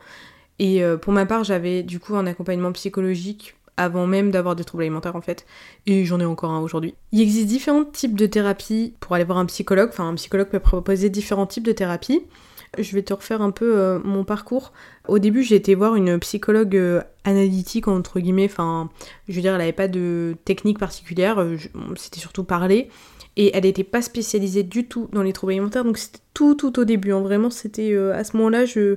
Et 0.61 0.85
euh, 0.85 0.96
pour 0.96 1.12
ma 1.12 1.26
part, 1.26 1.44
j'avais 1.44 1.83
du 1.83 1.98
coup 1.98 2.14
un 2.14 2.26
accompagnement 2.26 2.72
psychologique 2.72 3.57
avant 3.76 4.07
même 4.07 4.30
d'avoir 4.30 4.54
des 4.54 4.62
troubles 4.62 4.85
alimentaires 4.85 5.16
en 5.16 5.20
fait, 5.20 5.44
et 5.87 6.04
j'en 6.04 6.20
ai 6.20 6.24
encore 6.24 6.52
un 6.52 6.61
aujourd'hui. 6.61 6.94
Il 7.11 7.20
existe 7.20 7.48
différents 7.48 7.85
types 7.85 8.14
de 8.14 8.26
thérapies 8.26 8.94
pour 9.00 9.16
aller 9.16 9.24
voir 9.24 9.38
un 9.38 9.46
psychologue, 9.46 9.88
enfin 9.88 10.09
un 10.09 10.14
psychologue 10.14 10.48
peut 10.48 10.61
proposer 10.61 11.11
différents 11.11 11.46
types 11.46 11.64
de 11.64 11.72
thérapies. 11.72 12.22
Je 12.78 12.94
vais 12.94 13.02
te 13.02 13.12
refaire 13.12 13.42
un 13.42 13.50
peu 13.50 13.78
euh, 13.78 13.98
mon 14.04 14.24
parcours. 14.24 14.72
Au 15.08 15.18
début, 15.18 15.42
j'ai 15.42 15.56
été 15.56 15.74
voir 15.74 15.96
une 15.96 16.18
psychologue 16.18 16.76
euh, 16.76 17.02
analytique, 17.24 17.88
entre 17.88 18.20
guillemets. 18.20 18.46
Enfin, 18.46 18.90
je 19.28 19.34
veux 19.34 19.40
dire, 19.40 19.52
elle 19.52 19.58
n'avait 19.58 19.72
pas 19.72 19.88
de 19.88 20.37
technique 20.44 20.78
particulière. 20.78 21.38
Euh, 21.38 21.56
c'était 21.96 22.20
surtout 22.20 22.44
parler 22.44 22.88
et 23.37 23.56
elle 23.56 23.64
n'était 23.64 23.84
pas 23.84 24.02
spécialisée 24.02 24.62
du 24.62 24.87
tout 24.87 25.08
dans 25.12 25.22
les 25.22 25.32
troubles 25.32 25.52
alimentaires, 25.52 25.84
donc 25.84 25.98
c'était 25.98 26.20
tout 26.34 26.56
tout 26.56 26.78
au 26.80 26.84
début. 26.84 27.12
Hein. 27.12 27.20
Vraiment, 27.20 27.48
c'était 27.48 27.92
euh, 27.92 28.12
à 28.12 28.24
ce 28.24 28.36
moment-là, 28.36 28.64
je, 28.64 28.96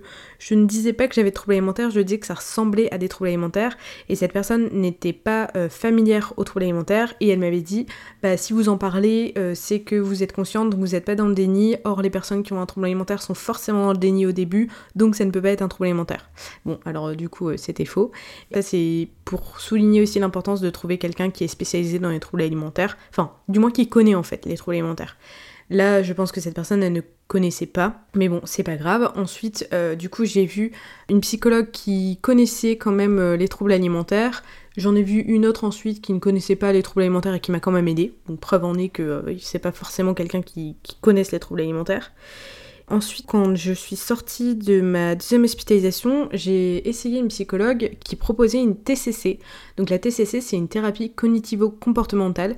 ne 0.52 0.66
disais 0.66 0.92
pas 0.92 1.08
que 1.08 1.14
j'avais 1.14 1.30
des 1.30 1.34
troubles 1.34 1.54
alimentaires, 1.54 1.92
je 1.92 2.02
disais 2.02 2.20
que 2.20 2.26
ça 2.26 2.34
ressemblait 2.34 2.92
à 2.92 2.98
des 2.98 3.08
troubles 3.08 3.28
alimentaires, 3.28 3.78
et 4.10 4.16
cette 4.16 4.34
personne 4.34 4.70
n'était 4.74 5.14
pas 5.14 5.50
euh, 5.56 5.70
familière 5.70 6.34
aux 6.38 6.44
troubles 6.44 6.64
alimentaires, 6.64 7.14
et 7.22 7.30
elle 7.30 7.40
m'avait 7.40 7.62
dit, 7.62 7.86
bah 8.24 8.36
si 8.38 8.54
vous 8.54 8.70
en 8.70 8.78
parlez, 8.78 9.34
euh, 9.38 9.54
c'est 9.56 9.82
que 9.82 9.96
vous 9.96 10.24
êtes 10.24 10.34
consciente, 10.34 10.72
donc 10.72 10.80
vous 10.80 10.94
n'êtes 10.94 11.06
pas 11.06 11.16
dans 11.16 11.28
le 11.28 11.36
déni. 11.36 11.76
Or, 11.84 12.02
les 12.02 12.10
personnes 12.10 12.42
qui 12.42 12.54
ont 12.54 12.62
un 12.62 12.66
trouble 12.66 12.88
alimentaire 12.88 13.22
sont 13.22 13.36
forcément 13.36 13.86
dans 13.86 13.94
le 13.94 14.00
déni 14.00 14.26
au 14.26 14.32
début, 14.32 14.70
donc 14.96 15.16
ça 15.16 15.24
ne 15.24 15.32
peut 15.32 15.42
pas 15.42 15.52
être 15.52 15.62
un 15.62 15.68
trouble 15.68 15.86
alimentaire. 15.86 16.30
Bon, 16.66 16.80
alors 16.86 17.16
du 17.16 17.30
coup, 17.30 17.56
c'était 17.56 17.86
faux. 17.86 18.12
Ça, 18.52 18.64
c'est 18.64 19.10
pour 19.26 19.60
souligner 19.60 20.02
aussi 20.02 20.20
l'importance 20.20 20.60
de 20.60 20.70
trouver 20.72 20.98
quelqu'un 20.98 21.30
qui 21.30 21.44
est 21.44 21.48
spécialisé 21.48 22.00
dans 22.00 22.10
les 22.10 22.20
troubles 22.20 22.42
alimentaires, 22.42 22.98
enfin, 23.12 23.34
du 23.48 23.60
moins 23.60 23.72
qui 23.72 23.88
connaît 23.88 24.16
en 24.16 24.24
fait 24.24 24.46
les 24.46 24.56
troubles 24.56 24.78
alimentaires. 24.78 25.18
Là, 25.70 26.02
je 26.02 26.14
pense 26.14 26.32
que 26.32 26.40
cette 26.40 26.56
personne, 26.56 26.82
elle 26.82 26.94
ne 26.94 27.02
connaissait 27.28 27.66
pas, 27.66 28.06
mais 28.16 28.30
bon, 28.30 28.42
c'est 28.46 28.64
pas 28.64 28.78
grave. 28.78 29.12
Ensuite, 29.16 29.68
euh, 29.74 29.96
du 29.96 30.10
coup, 30.10 30.24
j'ai 30.24 30.46
vu 30.46 30.72
une 31.10 31.20
psychologue 31.20 31.72
qui 31.72 32.20
connaissait 32.22 32.78
quand 32.78 32.92
même 32.92 33.20
euh, 33.20 33.36
les 33.36 33.50
troubles 33.50 33.74
alimentaires. 33.74 34.44
J'en 34.78 34.96
ai 34.96 35.04
vu 35.04 35.20
une 35.20 35.46
autre 35.46 35.66
ensuite 35.66 36.02
qui 36.02 36.14
ne 36.14 36.20
connaissait 36.20 36.56
pas 36.56 36.72
les 36.72 36.84
troubles 36.84 37.02
alimentaires 37.02 37.34
et 37.34 37.42
qui 37.42 37.52
m'a 37.52 37.60
quand 37.60 37.72
même 37.72 37.88
aidé. 37.88 38.14
Donc 38.28 38.40
preuve 38.40 38.64
en 38.64 38.76
est 38.76 38.90
que 38.90 39.04
euh, 39.04 39.38
c'est 39.40 39.60
pas 39.60 39.74
forcément 39.74 40.14
quelqu'un 40.14 40.42
qui 40.42 40.78
connaisse 41.02 41.32
les 41.32 41.40
troubles 41.40 41.62
alimentaires. 41.62 42.14
Ensuite, 42.90 43.26
quand 43.28 43.54
je 43.54 43.74
suis 43.74 43.98
sortie 43.98 44.56
de 44.56 44.80
ma 44.80 45.16
deuxième 45.16 45.44
hospitalisation, 45.44 46.30
j'ai 46.32 46.88
essayé 46.88 47.20
une 47.20 47.28
psychologue 47.28 47.98
qui 48.06 48.16
proposait 48.16 48.62
une 48.62 48.78
TCC. 48.78 49.40
Donc 49.76 49.90
la 49.90 50.00
TCC, 50.00 50.40
c'est 50.40 50.56
une 50.56 50.70
thérapie 50.70 51.12
cognitivo-comportementale. 51.12 52.56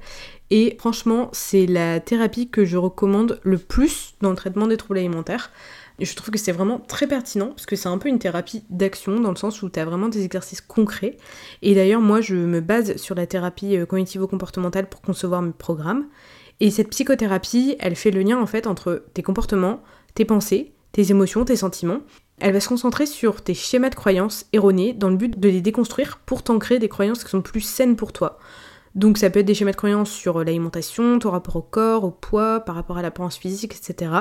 Et 0.51 0.75
franchement, 0.77 1.29
c'est 1.33 1.65
la 1.65 1.99
thérapie 1.99 2.47
que 2.47 2.63
je 2.63 2.77
recommande 2.77 3.39
le 3.41 3.57
plus 3.57 4.13
dans 4.21 4.29
le 4.29 4.35
traitement 4.35 4.67
des 4.67 4.77
troubles 4.77 4.99
alimentaires. 4.99 5.51
Je 5.99 6.15
trouve 6.15 6.29
que 6.29 6.37
c'est 6.37 6.51
vraiment 6.51 6.79
très 6.79 7.07
pertinent 7.07 7.47
parce 7.47 7.65
que 7.65 7.75
c'est 7.75 7.89
un 7.89 7.97
peu 7.97 8.07
une 8.07 8.19
thérapie 8.19 8.63
d'action 8.69 9.19
dans 9.19 9.31
le 9.31 9.35
sens 9.35 9.63
où 9.63 9.69
tu 9.69 9.79
as 9.79 9.85
vraiment 9.85 10.09
des 10.09 10.23
exercices 10.25 10.61
concrets. 10.61 11.17
Et 11.63 11.73
d'ailleurs, 11.73 12.01
moi, 12.01 12.21
je 12.21 12.35
me 12.35 12.61
base 12.61 12.97
sur 12.97 13.15
la 13.15 13.25
thérapie 13.25 13.75
euh, 13.77 13.87
cognitivo-comportementale 13.87 14.89
pour 14.89 15.01
concevoir 15.01 15.41
mes 15.41 15.53
programmes. 15.53 16.05
Et 16.59 16.69
cette 16.69 16.89
psychothérapie, 16.89 17.77
elle 17.79 17.95
fait 17.95 18.11
le 18.11 18.21
lien 18.21 18.39
en 18.39 18.45
fait 18.45 18.67
entre 18.67 19.03
tes 19.13 19.23
comportements, 19.23 19.81
tes 20.13 20.25
pensées, 20.25 20.73
tes 20.91 21.11
émotions, 21.11 21.45
tes 21.45 21.55
sentiments. 21.55 22.01
Elle 22.39 22.53
va 22.53 22.59
se 22.59 22.69
concentrer 22.69 23.05
sur 23.05 23.41
tes 23.41 23.53
schémas 23.53 23.89
de 23.89 23.95
croyances 23.95 24.45
erronés 24.53 24.93
dans 24.93 25.09
le 25.09 25.17
but 25.17 25.39
de 25.39 25.49
les 25.49 25.61
déconstruire 25.61 26.19
pour 26.25 26.43
t'ancrer 26.43 26.79
des 26.79 26.89
croyances 26.89 27.23
qui 27.23 27.29
sont 27.29 27.41
plus 27.41 27.61
saines 27.61 27.95
pour 27.95 28.13
toi. 28.13 28.39
Donc 28.95 29.17
ça 29.17 29.29
peut 29.29 29.39
être 29.39 29.45
des 29.45 29.53
schémas 29.53 29.71
de 29.71 29.77
croyances 29.77 30.09
sur 30.09 30.43
l'alimentation, 30.43 31.19
ton 31.19 31.31
rapport 31.31 31.57
au 31.57 31.61
corps, 31.61 32.03
au 32.03 32.11
poids, 32.11 32.61
par 32.61 32.75
rapport 32.75 32.97
à 32.97 33.01
l'apparence 33.01 33.37
physique, 33.37 33.75
etc. 33.75 34.11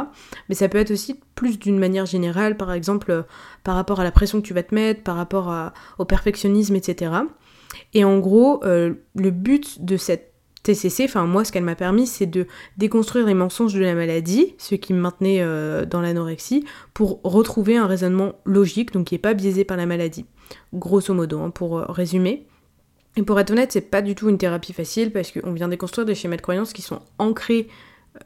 Mais 0.48 0.54
ça 0.54 0.68
peut 0.68 0.78
être 0.78 0.90
aussi 0.90 1.18
plus 1.34 1.58
d'une 1.58 1.78
manière 1.78 2.06
générale, 2.06 2.56
par 2.56 2.72
exemple 2.72 3.24
par 3.64 3.76
rapport 3.76 4.00
à 4.00 4.04
la 4.04 4.10
pression 4.10 4.40
que 4.40 4.46
tu 4.46 4.54
vas 4.54 4.62
te 4.62 4.74
mettre, 4.74 5.02
par 5.02 5.16
rapport 5.16 5.72
au 5.98 6.04
perfectionnisme, 6.04 6.76
etc. 6.76 7.12
Et 7.94 8.04
en 8.04 8.18
gros, 8.18 8.62
euh, 8.64 8.94
le 9.14 9.30
but 9.30 9.84
de 9.84 9.96
cette 9.96 10.27
TCC, 10.72 11.04
enfin 11.04 11.26
moi 11.26 11.44
ce 11.44 11.52
qu'elle 11.52 11.64
m'a 11.64 11.74
permis 11.74 12.06
c'est 12.06 12.26
de 12.26 12.46
déconstruire 12.76 13.26
les 13.26 13.34
mensonges 13.34 13.72
de 13.72 13.80
la 13.80 13.94
maladie, 13.94 14.54
ce 14.58 14.74
qui 14.74 14.92
me 14.92 15.00
maintenait 15.00 15.40
euh, 15.40 15.86
dans 15.86 16.00
l'anorexie, 16.00 16.64
pour 16.92 17.20
retrouver 17.24 17.76
un 17.76 17.86
raisonnement 17.86 18.34
logique, 18.44 18.92
donc 18.92 19.06
qui 19.06 19.14
n'est 19.14 19.20
pas 19.20 19.34
biaisé 19.34 19.64
par 19.64 19.76
la 19.76 19.86
maladie. 19.86 20.26
Grosso 20.74 21.14
modo, 21.14 21.40
hein, 21.40 21.50
pour 21.50 21.78
euh, 21.78 21.86
résumer. 21.88 22.46
Et 23.16 23.22
pour 23.22 23.40
être 23.40 23.50
honnête, 23.50 23.72
c'est 23.72 23.80
pas 23.80 24.02
du 24.02 24.14
tout 24.14 24.28
une 24.28 24.38
thérapie 24.38 24.72
facile 24.72 25.10
parce 25.10 25.32
qu'on 25.32 25.52
vient 25.52 25.68
déconstruire 25.68 26.06
des 26.06 26.14
schémas 26.14 26.36
de 26.36 26.42
croyances 26.42 26.72
qui 26.72 26.82
sont 26.82 27.00
ancrés 27.18 27.68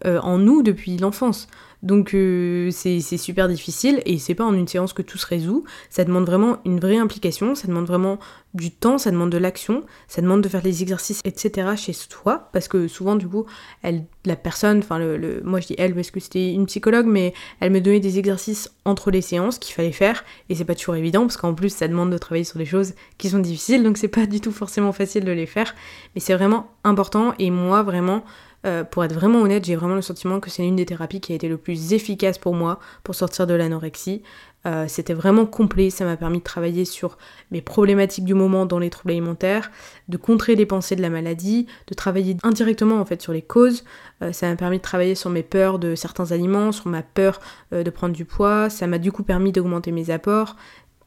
euh, 0.05 0.20
en 0.20 0.38
nous 0.38 0.62
depuis 0.62 0.96
l'enfance. 0.96 1.46
Donc 1.82 2.14
euh, 2.14 2.70
c'est 2.70 3.00
super 3.00 3.48
difficile 3.48 4.02
et 4.06 4.18
c'est 4.18 4.34
pas 4.34 4.44
en 4.44 4.54
une 4.54 4.68
séance 4.68 4.92
que 4.92 5.02
tout 5.02 5.18
se 5.18 5.26
résout. 5.26 5.64
Ça 5.90 6.04
demande 6.04 6.26
vraiment 6.26 6.58
une 6.64 6.78
vraie 6.78 6.98
implication, 6.98 7.54
ça 7.54 7.66
demande 7.66 7.86
vraiment 7.86 8.18
du 8.54 8.70
temps, 8.70 8.98
ça 8.98 9.10
demande 9.10 9.30
de 9.30 9.38
l'action, 9.38 9.82
ça 10.06 10.22
demande 10.22 10.42
de 10.42 10.48
faire 10.48 10.62
des 10.62 10.82
exercices, 10.82 11.20
etc. 11.24 11.70
chez 11.76 11.92
soi. 11.92 12.50
Parce 12.52 12.68
que 12.68 12.86
souvent, 12.86 13.16
du 13.16 13.26
coup, 13.26 13.46
elle, 13.82 14.04
la 14.24 14.36
personne, 14.36 14.78
enfin, 14.78 14.98
le, 14.98 15.40
moi 15.44 15.60
je 15.60 15.68
dis 15.68 15.74
elle 15.78 15.94
parce 15.94 16.10
que 16.10 16.20
c'était 16.20 16.52
une 16.52 16.66
psychologue, 16.66 17.06
mais 17.06 17.34
elle 17.60 17.72
me 17.72 17.80
donnait 17.80 18.00
des 18.00 18.18
exercices 18.18 18.70
entre 18.84 19.10
les 19.10 19.22
séances 19.22 19.58
qu'il 19.58 19.74
fallait 19.74 19.92
faire 19.92 20.24
et 20.48 20.54
c'est 20.54 20.64
pas 20.64 20.74
toujours 20.74 20.96
évident 20.96 21.22
parce 21.22 21.36
qu'en 21.36 21.54
plus, 21.54 21.74
ça 21.74 21.88
demande 21.88 22.10
de 22.10 22.18
travailler 22.18 22.44
sur 22.44 22.58
des 22.58 22.64
choses 22.64 22.94
qui 23.18 23.28
sont 23.28 23.38
difficiles 23.38 23.82
donc 23.82 23.96
c'est 23.96 24.08
pas 24.08 24.26
du 24.26 24.40
tout 24.40 24.52
forcément 24.52 24.92
facile 24.92 25.24
de 25.24 25.32
les 25.32 25.46
faire. 25.46 25.74
Mais 26.14 26.20
c'est 26.20 26.34
vraiment 26.34 26.70
important 26.84 27.34
et 27.38 27.50
moi, 27.50 27.82
vraiment, 27.82 28.24
euh, 28.64 28.85
pour 28.85 29.05
être 29.05 29.12
vraiment 29.12 29.40
honnête, 29.40 29.64
j'ai 29.64 29.75
vraiment 29.75 29.96
le 29.96 30.03
sentiment 30.03 30.38
que 30.38 30.48
c'est 30.48 30.66
une 30.66 30.77
des 30.77 30.87
thérapies 30.87 31.20
qui 31.20 31.33
a 31.33 31.35
été 31.35 31.48
le 31.48 31.57
plus 31.57 31.92
efficace 31.92 32.38
pour 32.38 32.55
moi 32.55 32.79
pour 33.03 33.14
sortir 33.14 33.46
de 33.46 33.55
l'anorexie. 33.55 34.22
Euh, 34.64 34.85
c'était 34.87 35.14
vraiment 35.14 35.44
complet, 35.44 35.90
ça 35.90 36.05
m'a 36.05 36.16
permis 36.16 36.38
de 36.38 36.44
travailler 36.44 36.85
sur 36.85 37.18
mes 37.51 37.61
problématiques 37.61 38.25
du 38.25 38.35
moment 38.35 38.64
dans 38.64 38.79
les 38.79 38.90
troubles 38.90 39.11
alimentaires, 39.11 39.72
de 40.09 40.16
contrer 40.16 40.55
les 40.55 40.66
pensées 40.66 40.94
de 40.94 41.03
la 41.03 41.11
maladie, 41.11 41.66
de 41.88 41.94
travailler 41.94 42.37
indirectement 42.44 43.01
en 43.01 43.05
fait 43.05 43.20
sur 43.20 43.33
les 43.33 43.42
causes. 43.42 43.83
Euh, 44.22 44.33
ça 44.33 44.48
m'a 44.48 44.55
permis 44.55 44.79
de 44.79 44.83
travailler 44.83 45.16
sur 45.16 45.31
mes 45.31 45.42
peurs 45.42 45.81
de 45.81 45.96
certains 45.96 46.31
aliments, 46.31 46.70
sur 46.70 46.87
ma 46.87 47.03
peur 47.03 47.40
de 47.72 47.90
prendre 47.90 48.14
du 48.14 48.25
poids. 48.25 48.70
Ça 48.70 48.87
m'a 48.87 48.98
du 48.98 49.11
coup 49.11 49.25
permis 49.25 49.51
d'augmenter 49.51 49.90
mes 49.90 50.11
apports. 50.11 50.57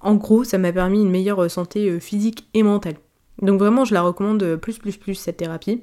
En 0.02 0.16
gros, 0.16 0.44
ça 0.44 0.58
m'a 0.58 0.74
permis 0.74 1.02
une 1.02 1.10
meilleure 1.10 1.50
santé 1.50 2.00
physique 2.02 2.48
et 2.54 2.64
mentale. 2.64 2.96
Donc 3.42 3.60
vraiment, 3.60 3.86
je 3.86 3.94
la 3.94 4.02
recommande 4.02 4.58
plus 4.58 4.78
plus 4.78 4.98
plus 4.98 5.16
cette 5.16 5.38
thérapie. 5.38 5.82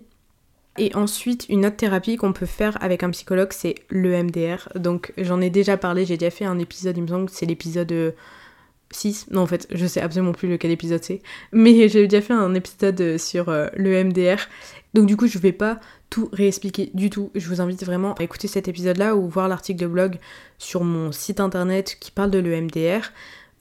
Et 0.78 0.94
ensuite, 0.94 1.46
une 1.48 1.66
autre 1.66 1.76
thérapie 1.76 2.16
qu'on 2.16 2.32
peut 2.32 2.46
faire 2.46 2.82
avec 2.82 3.02
un 3.02 3.10
psychologue, 3.10 3.52
c'est 3.52 3.74
l'EMDR. 3.90 4.68
Donc 4.74 5.12
j'en 5.18 5.40
ai 5.40 5.50
déjà 5.50 5.76
parlé, 5.76 6.06
j'ai 6.06 6.16
déjà 6.16 6.30
fait 6.30 6.46
un 6.46 6.58
épisode, 6.58 6.96
il 6.96 7.02
me 7.02 7.08
semble 7.08 7.26
que 7.26 7.32
c'est 7.32 7.46
l'épisode 7.46 8.14
6. 8.90 9.26
Non, 9.30 9.42
en 9.42 9.46
fait, 9.46 9.66
je 9.70 9.86
sais 9.86 10.00
absolument 10.00 10.32
plus 10.32 10.48
lequel 10.48 10.70
épisode 10.70 11.02
c'est. 11.02 11.20
Mais 11.52 11.72
j'ai 11.88 12.06
déjà 12.06 12.22
fait 12.22 12.32
un 12.32 12.54
épisode 12.54 13.18
sur 13.18 13.48
euh, 13.48 13.68
l'EMDR. 13.76 14.48
Donc 14.94 15.06
du 15.06 15.16
coup, 15.16 15.26
je 15.26 15.38
vais 15.38 15.52
pas 15.52 15.80
tout 16.10 16.28
réexpliquer 16.32 16.90
du 16.94 17.10
tout. 17.10 17.30
Je 17.34 17.48
vous 17.48 17.60
invite 17.60 17.84
vraiment 17.84 18.14
à 18.14 18.22
écouter 18.22 18.48
cet 18.48 18.68
épisode-là 18.68 19.16
ou 19.16 19.28
voir 19.28 19.48
l'article 19.48 19.80
de 19.80 19.86
blog 19.86 20.16
sur 20.58 20.84
mon 20.84 21.12
site 21.12 21.40
internet 21.40 21.96
qui 22.00 22.10
parle 22.10 22.30
de 22.30 22.38
l'EMDR. 22.38 23.10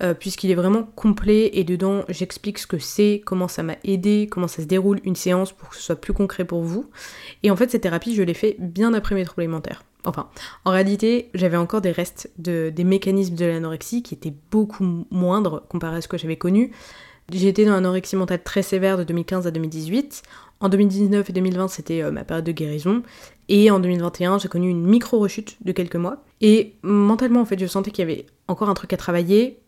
Euh, 0.02 0.16
puisqu'il 0.16 0.50
est 0.50 0.56
vraiment 0.56 0.84
complet 0.84 1.52
et 1.54 1.64
dedans 1.64 2.06
j'explique 2.10 2.58
ce 2.58 2.66
que 2.66 2.80
c'est, 2.80 3.22
comment 3.24 3.48
ça 3.48 3.62
m'a 3.62 3.76
aidé, 3.84 4.28
comment 4.32 4.48
ça 4.48 4.64
se 4.64 4.68
déroule 4.68 5.00
une 5.04 5.16
séance 5.16 5.52
pour 5.52 5.70
que 5.70 5.76
ce 5.76 5.82
soit 5.84 5.96
plus 5.96 6.14
concret 6.14 6.44
pour 6.44 6.64
vous. 6.64 6.90
Et 7.44 7.52
en 7.52 7.56
fait 7.56 7.70
cette 7.70 7.84
thérapie 7.84 8.16
je 8.16 8.24
l'ai 8.24 8.34
fait 8.34 8.56
bien 8.58 8.96
après 8.96 9.14
mes 9.14 9.24
troubles 9.26 9.42
alimentaires. 9.42 9.84
Enfin, 10.04 10.30
en 10.66 10.72
réalité, 10.72 11.30
j'avais 11.36 11.58
encore 11.58 11.82
des 11.82 11.92
restes 11.92 12.32
de, 12.40 12.72
des 12.76 12.84
mécanismes 12.84 13.36
de 13.36 13.46
l'anorexie 13.46 14.02
qui 14.02 14.16
étaient 14.16 14.34
beaucoup 14.50 15.06
moindres 15.12 15.62
comparé 15.70 15.98
à 15.98 16.02
ce 16.02 16.08
que 16.08 16.18
j'avais 16.18 16.38
connu. 16.38 16.72
Été 17.32 17.66
dans 17.66 17.74
l'anorexie 17.74 18.16
mentale 18.16 18.42
très 18.44 18.64
sévère 18.64 18.98
de 18.98 19.04
2015 19.04 19.46
à 19.46 19.52
2018. 19.52 20.24
En 20.60 20.70
2019 20.70 21.30
et 21.30 21.34
2020, 21.34 21.68
c'était 21.68 22.02
euh, 22.02 22.12
ma 22.12 22.24
période 22.24 22.46
de 22.46 22.52
guérison. 22.52 23.04
Et 23.48 23.70
en 23.70 23.80
2021, 23.80 24.40
j'ai 24.40 24.48
connu 24.48 24.70
une 24.70 24.84
micro-rechute 24.84 25.58
de 25.64 25.72
quelques 25.72 25.96
mois. 25.96 26.24
Et 26.42 26.74
mentalement, 26.82 27.42
en 27.42 27.46
fait, 27.46 27.60
je 27.60 27.68
sentais 27.68 27.92
qu'il 27.92 28.08
y 28.08 28.12
avait 28.12 28.26
encore 28.48 28.70
un 28.70 28.74
truc 28.74 28.92
à 28.94 28.98
travailler 28.98 29.60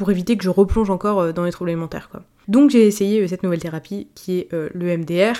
pour 0.00 0.10
éviter 0.10 0.38
que 0.38 0.42
je 0.42 0.48
replonge 0.48 0.88
encore 0.88 1.20
euh, 1.20 1.32
dans 1.32 1.44
les 1.44 1.52
troubles 1.52 1.68
alimentaires. 1.68 2.08
Quoi. 2.08 2.22
Donc 2.48 2.70
j'ai 2.70 2.86
essayé 2.86 3.20
euh, 3.20 3.28
cette 3.28 3.42
nouvelle 3.42 3.60
thérapie 3.60 4.08
qui 4.14 4.38
est 4.38 4.52
euh, 4.54 4.70
le 4.72 4.96
MDR. 4.96 5.34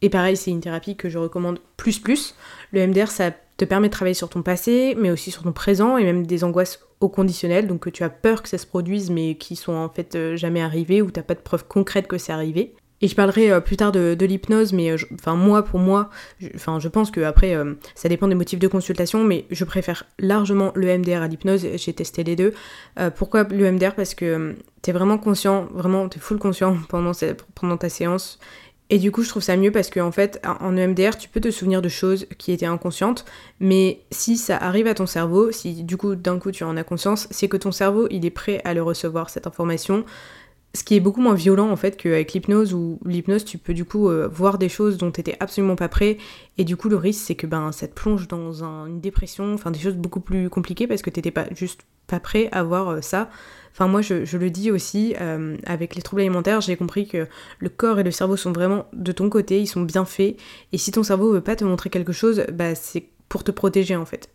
Et 0.00 0.08
pareil, 0.08 0.34
c'est 0.34 0.50
une 0.50 0.62
thérapie 0.62 0.96
que 0.96 1.10
je 1.10 1.18
recommande 1.18 1.58
plus 1.76 1.98
plus. 1.98 2.34
Le 2.72 2.86
MDR, 2.86 3.08
ça 3.08 3.32
te 3.58 3.66
permet 3.66 3.88
de 3.88 3.92
travailler 3.92 4.14
sur 4.14 4.30
ton 4.30 4.40
passé, 4.40 4.96
mais 4.98 5.10
aussi 5.10 5.30
sur 5.30 5.42
ton 5.42 5.52
présent 5.52 5.98
et 5.98 6.04
même 6.04 6.26
des 6.26 6.42
angoisses 6.42 6.80
au 7.00 7.10
conditionnel, 7.10 7.66
donc 7.66 7.80
que 7.80 7.90
tu 7.90 8.02
as 8.02 8.08
peur 8.08 8.42
que 8.42 8.48
ça 8.48 8.56
se 8.56 8.66
produise, 8.66 9.10
mais 9.10 9.34
qui 9.34 9.56
sont 9.56 9.74
en 9.74 9.90
fait 9.90 10.36
jamais 10.36 10.62
arrivées 10.62 11.02
ou 11.02 11.10
t'as 11.10 11.22
pas 11.22 11.34
de 11.34 11.40
preuves 11.40 11.66
concrètes 11.66 12.06
que 12.06 12.16
c'est 12.16 12.32
arrivé. 12.32 12.74
Et 13.02 13.08
je 13.08 13.14
parlerai 13.14 13.50
euh, 13.50 13.60
plus 13.60 13.76
tard 13.76 13.92
de, 13.92 14.16
l'hypnose, 14.18 14.72
mais 14.72 14.90
euh, 14.90 14.96
enfin 15.14 15.34
moi 15.34 15.62
pour 15.62 15.78
moi, 15.78 16.08
enfin 16.54 16.80
je 16.80 16.88
pense 16.88 17.10
que 17.10 17.20
après 17.20 17.54
euh, 17.54 17.74
ça 17.94 18.08
dépend 18.08 18.26
des 18.26 18.34
motifs 18.34 18.58
de 18.58 18.68
consultation, 18.68 19.22
mais 19.22 19.44
je 19.50 19.64
préfère 19.64 20.06
largement 20.18 20.72
le 20.74 20.98
MDR 20.98 21.22
à 21.22 21.28
l'hypnose. 21.28 21.66
J'ai 21.74 21.92
testé 21.92 22.24
les 22.24 22.36
deux. 22.36 22.54
pourquoi 23.16 23.44
le 23.44 23.70
MDR 23.70 23.94
Parce 23.94 24.14
que 24.14 24.56
t'es 24.82 24.92
vraiment 24.92 25.18
conscient, 25.18 25.68
vraiment 25.74 26.08
t'es 26.08 26.20
full 26.20 26.38
conscient 26.38 26.76
pendant, 26.88 27.12
pendant 27.54 27.76
ta 27.76 27.88
séance. 27.88 28.38
Et 28.88 28.98
du 28.98 29.10
coup, 29.10 29.24
je 29.24 29.28
trouve 29.28 29.42
ça 29.42 29.56
mieux 29.56 29.72
parce 29.72 29.90
qu'en 29.90 30.06
en 30.06 30.12
fait, 30.12 30.40
en 30.44 30.76
EMDR, 30.76 31.18
tu 31.18 31.28
peux 31.28 31.40
te 31.40 31.50
souvenir 31.50 31.82
de 31.82 31.88
choses 31.88 32.26
qui 32.38 32.52
étaient 32.52 32.66
inconscientes, 32.66 33.24
mais 33.58 34.02
si 34.12 34.36
ça 34.36 34.56
arrive 34.56 34.86
à 34.86 34.94
ton 34.94 35.06
cerveau, 35.06 35.50
si 35.50 35.82
du 35.82 35.96
coup 35.96 36.14
d'un 36.14 36.38
coup 36.38 36.52
tu 36.52 36.62
en 36.62 36.76
as 36.76 36.84
conscience, 36.84 37.26
c'est 37.32 37.48
que 37.48 37.56
ton 37.56 37.72
cerveau 37.72 38.06
il 38.10 38.24
est 38.24 38.30
prêt 38.30 38.60
à 38.64 38.74
le 38.74 38.82
recevoir 38.82 39.28
cette 39.28 39.48
information. 39.48 40.04
Ce 40.76 40.84
qui 40.84 40.94
est 40.94 41.00
beaucoup 41.00 41.22
moins 41.22 41.32
violent 41.32 41.70
en 41.70 41.76
fait 41.76 41.96
qu'avec 41.96 42.34
l'hypnose 42.34 42.74
où 42.74 42.98
l'hypnose 43.06 43.46
tu 43.46 43.56
peux 43.56 43.72
du 43.72 43.86
coup 43.86 44.10
euh, 44.10 44.28
voir 44.30 44.58
des 44.58 44.68
choses 44.68 44.98
dont 44.98 45.10
t'étais 45.10 45.34
absolument 45.40 45.74
pas 45.74 45.88
prêt 45.88 46.18
et 46.58 46.64
du 46.64 46.76
coup 46.76 46.90
le 46.90 46.96
risque 46.96 47.22
c'est 47.24 47.34
que 47.34 47.46
ben 47.46 47.72
ça 47.72 47.88
te 47.88 47.94
plonge 47.94 48.28
dans 48.28 48.62
une 48.62 49.00
dépression, 49.00 49.54
enfin 49.54 49.70
des 49.70 49.78
choses 49.78 49.94
beaucoup 49.94 50.20
plus 50.20 50.50
compliquées 50.50 50.86
parce 50.86 51.00
que 51.00 51.08
t'étais 51.08 51.30
pas 51.30 51.46
juste 51.54 51.86
pas 52.06 52.20
prêt 52.20 52.50
à 52.52 52.62
voir 52.62 52.90
euh, 52.90 53.00
ça. 53.00 53.30
Enfin 53.72 53.88
moi 53.88 54.02
je, 54.02 54.36
le 54.36 54.50
dis 54.50 54.70
aussi 54.70 55.14
euh, 55.18 55.56
avec 55.64 55.94
les 55.94 56.02
troubles 56.02 56.20
alimentaires 56.20 56.60
j'ai 56.60 56.76
compris 56.76 57.08
que 57.08 57.26
le 57.58 57.68
corps 57.70 57.98
et 57.98 58.02
le 58.02 58.10
cerveau 58.10 58.36
sont 58.36 58.52
vraiment 58.52 58.84
de 58.92 59.12
ton 59.12 59.30
côté, 59.30 59.58
ils 59.58 59.66
sont 59.66 59.80
bien 59.80 60.04
faits 60.04 60.36
et 60.72 60.78
si 60.78 60.92
ton 60.92 61.02
cerveau 61.02 61.32
veut 61.32 61.40
pas 61.40 61.56
te 61.56 61.64
montrer 61.64 61.88
quelque 61.88 62.12
chose 62.12 62.44
bah 62.52 62.74
c'est 62.74 63.08
pour 63.30 63.44
te 63.44 63.50
protéger 63.50 63.96
en 63.96 64.04
fait. 64.04 64.28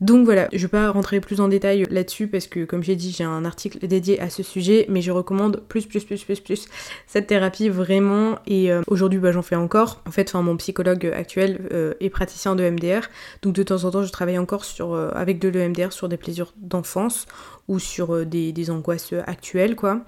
Donc 0.00 0.24
voilà, 0.24 0.48
je 0.52 0.58
vais 0.58 0.68
pas 0.68 0.90
rentrer 0.90 1.20
plus 1.20 1.40
en 1.40 1.46
détail 1.46 1.86
là-dessus 1.88 2.26
parce 2.26 2.48
que 2.48 2.64
comme 2.64 2.82
j'ai 2.82 2.96
dit, 2.96 3.12
j'ai 3.12 3.22
un 3.22 3.44
article 3.44 3.86
dédié 3.86 4.20
à 4.20 4.30
ce 4.30 4.42
sujet, 4.42 4.84
mais 4.88 5.00
je 5.00 5.12
recommande 5.12 5.62
plus 5.68 5.86
plus 5.86 6.04
plus 6.04 6.24
plus 6.24 6.40
plus 6.40 6.68
cette 7.06 7.28
thérapie 7.28 7.68
vraiment 7.68 8.40
et 8.48 8.72
euh, 8.72 8.82
aujourd'hui 8.88 9.20
bah, 9.20 9.30
j'en 9.30 9.42
fais 9.42 9.54
encore. 9.54 10.02
En 10.04 10.10
fait, 10.10 10.34
mon 10.34 10.56
psychologue 10.56 11.06
actuel 11.06 11.68
euh, 11.72 11.94
est 12.00 12.10
praticien 12.10 12.56
de 12.56 12.68
MDR, 12.68 13.02
donc 13.42 13.54
de 13.54 13.62
temps 13.62 13.84
en 13.84 13.92
temps 13.92 14.02
je 14.02 14.10
travaille 14.10 14.38
encore 14.38 14.64
euh, 14.80 15.10
avec 15.14 15.38
de 15.38 15.48
l'EMDR 15.48 15.92
sur 15.92 16.08
des 16.08 16.16
plaisirs 16.16 16.52
d'enfance 16.56 17.26
ou 17.68 17.78
sur 17.78 18.26
des, 18.26 18.52
des 18.52 18.70
angoisses 18.70 19.14
actuelles 19.26 19.76
quoi. 19.76 20.00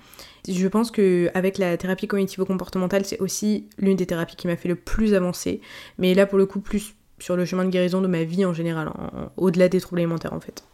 Je 0.49 0.66
pense 0.66 0.90
que 0.90 1.31
avec 1.35 1.57
la 1.57 1.77
thérapie 1.77 2.09
cognitivo-comportementale, 2.09 3.05
c'est 3.05 3.20
aussi 3.20 3.68
l'une 3.79 3.97
des 3.97 4.07
thérapies 4.07 4.37
qui 4.37 4.49
m'a 4.49 4.57
fait 4.57 4.68
le 4.68 4.75
plus 4.75 5.14
avancer, 5.14 5.61
mais 5.99 6.14
là 6.14 6.27
pour 6.27 6.37
le 6.37 6.47
coup 6.47 6.61
plus 6.61 6.97
sur 7.18 7.37
le 7.37 7.44
chemin 7.44 7.64
de 7.64 7.70
guérison 7.70 8.00
de 8.00 8.07
ma 8.07 8.24
vie 8.24 8.44
en 8.44 8.53
général, 8.53 8.90
au-delà 9.37 9.68
des 9.68 9.81
troubles 9.81 10.00
alimentaires 10.00 10.33
en 10.33 10.40
fait. 10.40 10.64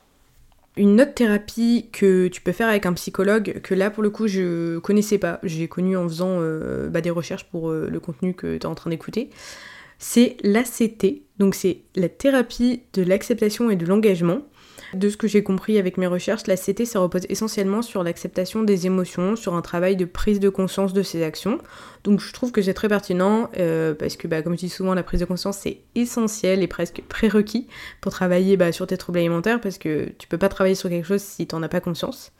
Une 0.76 1.00
autre 1.00 1.14
thérapie 1.14 1.88
que 1.92 2.28
tu 2.28 2.40
peux 2.40 2.52
faire 2.52 2.68
avec 2.68 2.86
un 2.86 2.92
psychologue, 2.92 3.60
que 3.62 3.74
là 3.74 3.90
pour 3.90 4.02
le 4.02 4.10
coup 4.10 4.28
je 4.28 4.78
connaissais 4.78 5.18
pas, 5.18 5.40
j'ai 5.42 5.68
connu 5.68 5.96
en 5.96 6.08
faisant 6.08 6.38
euh, 6.40 6.88
bah, 6.88 7.00
des 7.00 7.10
recherches 7.10 7.44
pour 7.44 7.70
euh, 7.70 7.88
le 7.90 8.00
contenu 8.00 8.34
que 8.34 8.56
tu 8.56 8.62
es 8.62 8.66
en 8.66 8.74
train 8.74 8.90
d'écouter, 8.90 9.30
c'est 9.98 10.36
l'ACT, 10.42 11.22
donc 11.38 11.54
c'est 11.54 11.82
la 11.96 12.08
thérapie 12.08 12.82
de 12.94 13.02
l'acceptation 13.02 13.68
et 13.70 13.76
de 13.76 13.84
l'engagement. 13.84 14.42
De 14.94 15.08
ce 15.08 15.16
que 15.16 15.28
j'ai 15.28 15.42
compris 15.42 15.78
avec 15.78 15.98
mes 15.98 16.06
recherches, 16.06 16.46
la 16.46 16.56
CT, 16.56 16.84
ça 16.84 16.98
repose 16.98 17.22
essentiellement 17.28 17.82
sur 17.82 18.02
l'acceptation 18.02 18.62
des 18.62 18.86
émotions, 18.86 19.36
sur 19.36 19.54
un 19.54 19.62
travail 19.62 19.96
de 19.96 20.04
prise 20.04 20.40
de 20.40 20.48
conscience 20.48 20.92
de 20.92 21.02
ses 21.02 21.22
actions. 21.22 21.58
Donc 22.02 22.20
je 22.20 22.32
trouve 22.32 22.50
que 22.50 22.62
c'est 22.62 22.74
très 22.74 22.88
pertinent 22.88 23.48
euh, 23.58 23.94
parce 23.94 24.16
que, 24.16 24.26
bah, 24.26 24.42
comme 24.42 24.54
je 24.54 24.60
dis 24.60 24.68
souvent, 24.68 24.94
la 24.94 25.02
prise 25.02 25.20
de 25.20 25.26
conscience 25.26 25.58
c'est 25.58 25.80
essentiel 25.94 26.62
et 26.62 26.66
presque 26.66 27.02
prérequis 27.08 27.68
pour 28.00 28.12
travailler 28.12 28.56
bah, 28.56 28.72
sur 28.72 28.86
tes 28.86 28.96
troubles 28.96 29.18
alimentaires 29.18 29.60
parce 29.60 29.78
que 29.78 30.08
tu 30.18 30.26
peux 30.26 30.38
pas 30.38 30.48
travailler 30.48 30.74
sur 30.74 30.88
quelque 30.88 31.06
chose 31.06 31.22
si 31.22 31.46
tu 31.46 31.54
n'en 31.54 31.62
as 31.62 31.68
pas 31.68 31.80
conscience. 31.80 32.32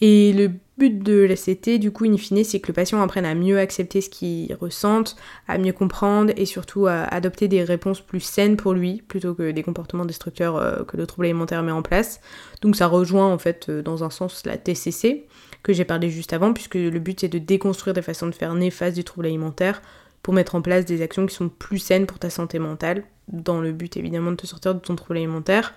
Et 0.00 0.32
le 0.32 0.50
but 0.78 1.02
de 1.02 1.20
l'ACT, 1.20 1.78
du 1.78 1.90
coup, 1.90 2.06
in 2.06 2.16
fine, 2.16 2.42
c'est 2.42 2.58
que 2.58 2.68
le 2.68 2.72
patient 2.72 3.02
apprenne 3.02 3.26
à 3.26 3.34
mieux 3.34 3.58
accepter 3.58 4.00
ce 4.00 4.08
qu'il 4.08 4.54
ressente, 4.54 5.16
à 5.46 5.58
mieux 5.58 5.74
comprendre 5.74 6.32
et 6.36 6.46
surtout 6.46 6.86
à 6.86 7.02
adopter 7.02 7.48
des 7.48 7.62
réponses 7.62 8.00
plus 8.00 8.20
saines 8.20 8.56
pour 8.56 8.72
lui, 8.72 9.02
plutôt 9.06 9.34
que 9.34 9.50
des 9.50 9.62
comportements 9.62 10.06
destructeurs 10.06 10.56
euh, 10.56 10.84
que 10.84 10.96
le 10.96 11.06
trouble 11.06 11.26
alimentaire 11.26 11.62
met 11.62 11.72
en 11.72 11.82
place. 11.82 12.20
Donc 12.62 12.76
ça 12.76 12.86
rejoint 12.86 13.30
en 13.30 13.38
fait 13.38 13.68
euh, 13.68 13.82
dans 13.82 14.02
un 14.02 14.10
sens 14.10 14.46
la 14.46 14.56
TCC 14.56 15.26
que 15.62 15.74
j'ai 15.74 15.84
parlé 15.84 16.08
juste 16.08 16.32
avant, 16.32 16.54
puisque 16.54 16.76
le 16.76 16.98
but 16.98 17.20
c'est 17.20 17.28
de 17.28 17.38
déconstruire 17.38 17.92
des 17.92 18.02
façons 18.02 18.26
de 18.26 18.34
faire 18.34 18.54
néfastes 18.54 18.96
du 18.96 19.04
trouble 19.04 19.26
alimentaire 19.26 19.82
pour 20.22 20.32
mettre 20.32 20.54
en 20.54 20.62
place 20.62 20.86
des 20.86 21.02
actions 21.02 21.26
qui 21.26 21.34
sont 21.34 21.50
plus 21.50 21.78
saines 21.78 22.06
pour 22.06 22.18
ta 22.18 22.30
santé 22.30 22.58
mentale, 22.58 23.04
dans 23.28 23.60
le 23.60 23.72
but 23.72 23.98
évidemment 23.98 24.30
de 24.30 24.36
te 24.36 24.46
sortir 24.46 24.74
de 24.74 24.80
ton 24.80 24.96
trouble 24.96 25.18
alimentaire. 25.18 25.74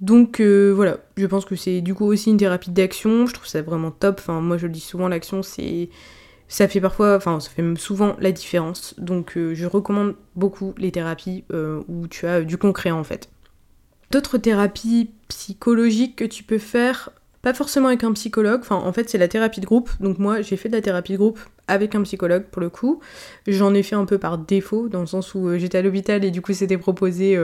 Donc 0.00 0.40
euh, 0.40 0.72
voilà, 0.74 0.98
je 1.16 1.26
pense 1.26 1.44
que 1.44 1.56
c'est 1.56 1.80
du 1.80 1.94
coup 1.94 2.04
aussi 2.04 2.30
une 2.30 2.36
thérapie 2.36 2.70
d'action, 2.70 3.26
je 3.26 3.32
trouve 3.32 3.46
ça 3.46 3.62
vraiment 3.62 3.90
top. 3.90 4.16
Enfin, 4.18 4.40
moi 4.40 4.58
je 4.58 4.66
le 4.66 4.72
dis 4.72 4.80
souvent, 4.80 5.08
l'action 5.08 5.42
c'est. 5.42 5.88
Ça 6.48 6.68
fait 6.68 6.80
parfois, 6.80 7.16
enfin 7.16 7.40
ça 7.40 7.50
fait 7.50 7.64
souvent 7.76 8.14
la 8.20 8.30
différence. 8.30 8.94
Donc 8.98 9.36
euh, 9.36 9.54
je 9.54 9.66
recommande 9.66 10.14
beaucoup 10.36 10.74
les 10.78 10.92
thérapies 10.92 11.44
euh, 11.52 11.82
où 11.88 12.06
tu 12.06 12.26
as 12.26 12.42
du 12.42 12.56
concret 12.56 12.92
en 12.92 13.02
fait. 13.02 13.30
D'autres 14.12 14.38
thérapies 14.38 15.10
psychologiques 15.26 16.14
que 16.14 16.24
tu 16.24 16.44
peux 16.44 16.58
faire, 16.58 17.10
pas 17.42 17.52
forcément 17.52 17.88
avec 17.88 18.04
un 18.04 18.12
psychologue, 18.12 18.60
enfin 18.60 18.76
en 18.76 18.92
fait 18.92 19.10
c'est 19.10 19.18
la 19.18 19.26
thérapie 19.26 19.60
de 19.60 19.66
groupe. 19.66 19.90
Donc 19.98 20.18
moi 20.18 20.40
j'ai 20.42 20.56
fait 20.56 20.68
de 20.68 20.76
la 20.76 20.82
thérapie 20.82 21.12
de 21.14 21.18
groupe 21.18 21.40
avec 21.66 21.96
un 21.96 22.02
psychologue 22.02 22.44
pour 22.44 22.60
le 22.60 22.70
coup. 22.70 23.00
J'en 23.48 23.74
ai 23.74 23.82
fait 23.82 23.96
un 23.96 24.04
peu 24.04 24.18
par 24.18 24.38
défaut, 24.38 24.88
dans 24.88 25.00
le 25.00 25.06
sens 25.06 25.34
où 25.34 25.58
j'étais 25.58 25.78
à 25.78 25.82
l'hôpital 25.82 26.24
et 26.24 26.30
du 26.30 26.42
coup 26.42 26.52
c'était 26.52 26.78
proposé 26.78 27.36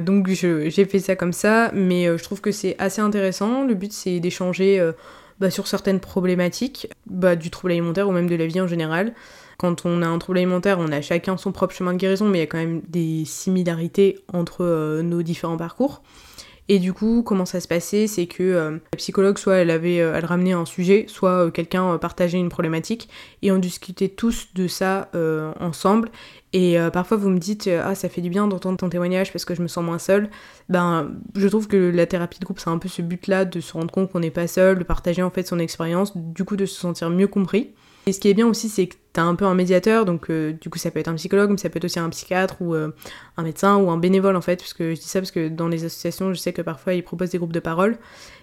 donc 0.00 0.28
j'ai 0.28 0.84
fait 0.84 0.98
ça 0.98 1.16
comme 1.16 1.32
ça, 1.32 1.70
mais 1.74 2.06
euh, 2.06 2.18
je 2.18 2.24
trouve 2.24 2.40
que 2.40 2.52
c'est 2.52 2.76
assez 2.78 3.00
intéressant. 3.00 3.64
Le 3.64 3.74
but 3.74 3.92
c'est 3.92 4.20
d'échanger 4.20 4.80
euh, 4.80 4.92
bah, 5.40 5.50
sur 5.50 5.66
certaines 5.66 6.00
problématiques 6.00 6.88
bah, 7.06 7.36
du 7.36 7.50
trouble 7.50 7.72
alimentaire 7.72 8.08
ou 8.08 8.12
même 8.12 8.28
de 8.28 8.36
la 8.36 8.46
vie 8.46 8.60
en 8.60 8.66
général. 8.66 9.14
Quand 9.58 9.86
on 9.86 10.02
a 10.02 10.06
un 10.06 10.18
trouble 10.18 10.38
alimentaire, 10.38 10.78
on 10.80 10.90
a 10.90 11.00
chacun 11.00 11.36
son 11.36 11.52
propre 11.52 11.74
chemin 11.74 11.92
de 11.92 11.98
guérison, 11.98 12.28
mais 12.28 12.38
il 12.38 12.40
y 12.40 12.44
a 12.44 12.46
quand 12.46 12.58
même 12.58 12.82
des 12.88 13.24
similarités 13.24 14.18
entre 14.32 15.00
nos 15.02 15.22
différents 15.22 15.56
parcours. 15.56 16.02
Et 16.68 16.78
du 16.78 16.94
coup, 16.94 17.22
comment 17.22 17.44
ça 17.44 17.60
se 17.60 17.68
passait 17.68 18.06
C'est 18.06 18.26
que 18.26 18.42
euh, 18.42 18.70
la 18.70 18.96
psychologue, 18.96 19.36
soit 19.36 19.56
elle 19.56 19.70
avait, 19.70 20.00
euh, 20.00 20.18
ramenait 20.20 20.52
un 20.52 20.64
sujet, 20.64 21.04
soit 21.08 21.46
euh, 21.46 21.50
quelqu'un 21.50 21.98
partageait 21.98 22.38
une 22.38 22.48
problématique, 22.48 23.08
et 23.42 23.52
on 23.52 23.58
discutait 23.58 24.08
tous 24.08 24.48
de 24.54 24.66
ça 24.66 25.10
ensemble. 25.60 26.10
Et 26.56 26.78
parfois, 26.92 27.16
vous 27.16 27.30
me 27.30 27.38
dites, 27.38 27.68
ah, 27.82 27.96
ça 27.96 28.08
fait 28.08 28.20
du 28.20 28.30
bien 28.30 28.46
d'entendre 28.46 28.78
ton 28.78 28.88
témoignage 28.88 29.32
parce 29.32 29.44
que 29.44 29.56
je 29.56 29.60
me 29.60 29.66
sens 29.66 29.84
moins 29.84 29.98
seule. 29.98 30.30
Ben, 30.68 31.10
je 31.34 31.48
trouve 31.48 31.66
que 31.66 31.90
la 31.92 32.06
thérapie 32.06 32.38
de 32.38 32.44
groupe, 32.44 32.60
c'est 32.60 32.70
un 32.70 32.78
peu 32.78 32.88
ce 32.88 33.02
but-là, 33.02 33.44
de 33.44 33.58
se 33.58 33.72
rendre 33.72 33.90
compte 33.90 34.12
qu'on 34.12 34.20
n'est 34.20 34.30
pas 34.30 34.46
seul, 34.46 34.78
de 34.78 34.84
partager 34.84 35.20
en 35.24 35.30
fait 35.30 35.42
son 35.42 35.58
expérience, 35.58 36.16
du 36.16 36.44
coup, 36.44 36.56
de 36.56 36.64
se 36.64 36.80
sentir 36.80 37.10
mieux 37.10 37.26
compris. 37.26 37.74
Et 38.06 38.12
ce 38.12 38.20
qui 38.20 38.28
est 38.28 38.34
bien 38.34 38.46
aussi, 38.46 38.68
c'est 38.68 38.86
que 38.86 38.96
tu 39.14 39.20
as 39.20 39.24
un 39.24 39.34
peu 39.34 39.46
un 39.46 39.54
médiateur, 39.54 40.04
donc 40.04 40.28
euh, 40.28 40.52
du 40.52 40.68
coup 40.68 40.78
ça 40.78 40.90
peut 40.90 40.98
être 40.98 41.08
un 41.08 41.14
psychologue, 41.14 41.50
mais 41.50 41.56
ça 41.56 41.70
peut 41.70 41.78
être 41.78 41.84
aussi 41.84 41.98
un 41.98 42.10
psychiatre 42.10 42.56
ou 42.60 42.74
euh, 42.74 42.90
un 43.36 43.44
médecin 43.44 43.76
ou 43.76 43.90
un 43.90 43.96
bénévole 43.96 44.36
en 44.36 44.40
fait, 44.40 44.56
parce 44.56 44.74
que 44.74 44.94
je 44.94 45.00
dis 45.00 45.06
ça 45.06 45.20
parce 45.20 45.30
que 45.30 45.48
dans 45.48 45.68
les 45.68 45.84
associations, 45.84 46.32
je 46.32 46.38
sais 46.38 46.52
que 46.52 46.62
parfois 46.62 46.94
ils 46.94 47.02
proposent 47.02 47.30
des 47.30 47.38
groupes 47.38 47.52
de 47.52 47.60
parole. 47.60 47.96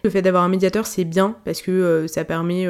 Le 0.04 0.10
fait 0.10 0.22
d'avoir 0.22 0.44
un 0.44 0.50
médiateur, 0.50 0.88
c'est 0.88 1.04
bien 1.04 1.36
parce 1.46 1.62
que 1.62 1.72
euh, 1.72 2.08
ça 2.08 2.24
permet 2.24 2.66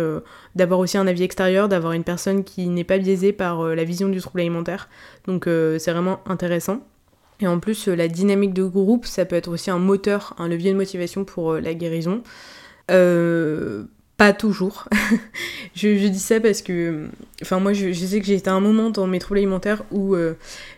d'avoir 0.56 0.80
aussi 0.80 0.98
un 0.98 1.08
avis 1.08 1.24
extérieur, 1.24 1.70
d'avoir 1.70 1.94
une 1.94 2.04
personne 2.04 2.44
qui 2.44 2.68
n'est 2.68 2.84
pas 2.84 2.98
biaisée 2.98 3.32
par 3.32 3.64
la 3.64 3.84
vision 3.84 4.10
du 4.10 4.20
trouble 4.20 4.42
alimentaire. 4.42 4.90
Donc 5.28 5.46
c'est 5.46 5.92
vraiment 5.92 6.20
intéressant. 6.26 6.82
Et 7.40 7.48
en 7.48 7.60
plus, 7.60 7.88
la 7.88 8.08
dynamique 8.08 8.54
de 8.54 8.64
groupe, 8.64 9.06
ça 9.06 9.26
peut 9.26 9.36
être 9.36 9.48
aussi 9.48 9.72
un 9.72 9.80
moteur, 9.80 10.36
un 10.38 10.48
levier 10.48 10.72
de 10.72 10.78
motivation 10.78 11.26
pour 11.26 11.54
la 11.54 11.74
guérison. 11.74 12.22
Euh, 12.92 13.84
pas 14.22 14.34
toujours. 14.34 14.88
je, 15.76 16.08
dis 16.08 16.20
ça 16.20 16.40
parce 16.40 16.62
que, 16.62 17.08
enfin 17.42 17.60
moi 17.60 17.74
je, 17.74 17.92
sais 17.92 18.20
que 18.20 18.28
j'ai 18.28 18.36
été 18.36 18.52
un 18.52 18.60
moment 18.60 18.92
dans 18.92 19.08
mes 19.08 19.18
troubles 19.18 19.40
alimentaires 19.40 19.82
où 19.90 20.14
euh, 20.14 20.36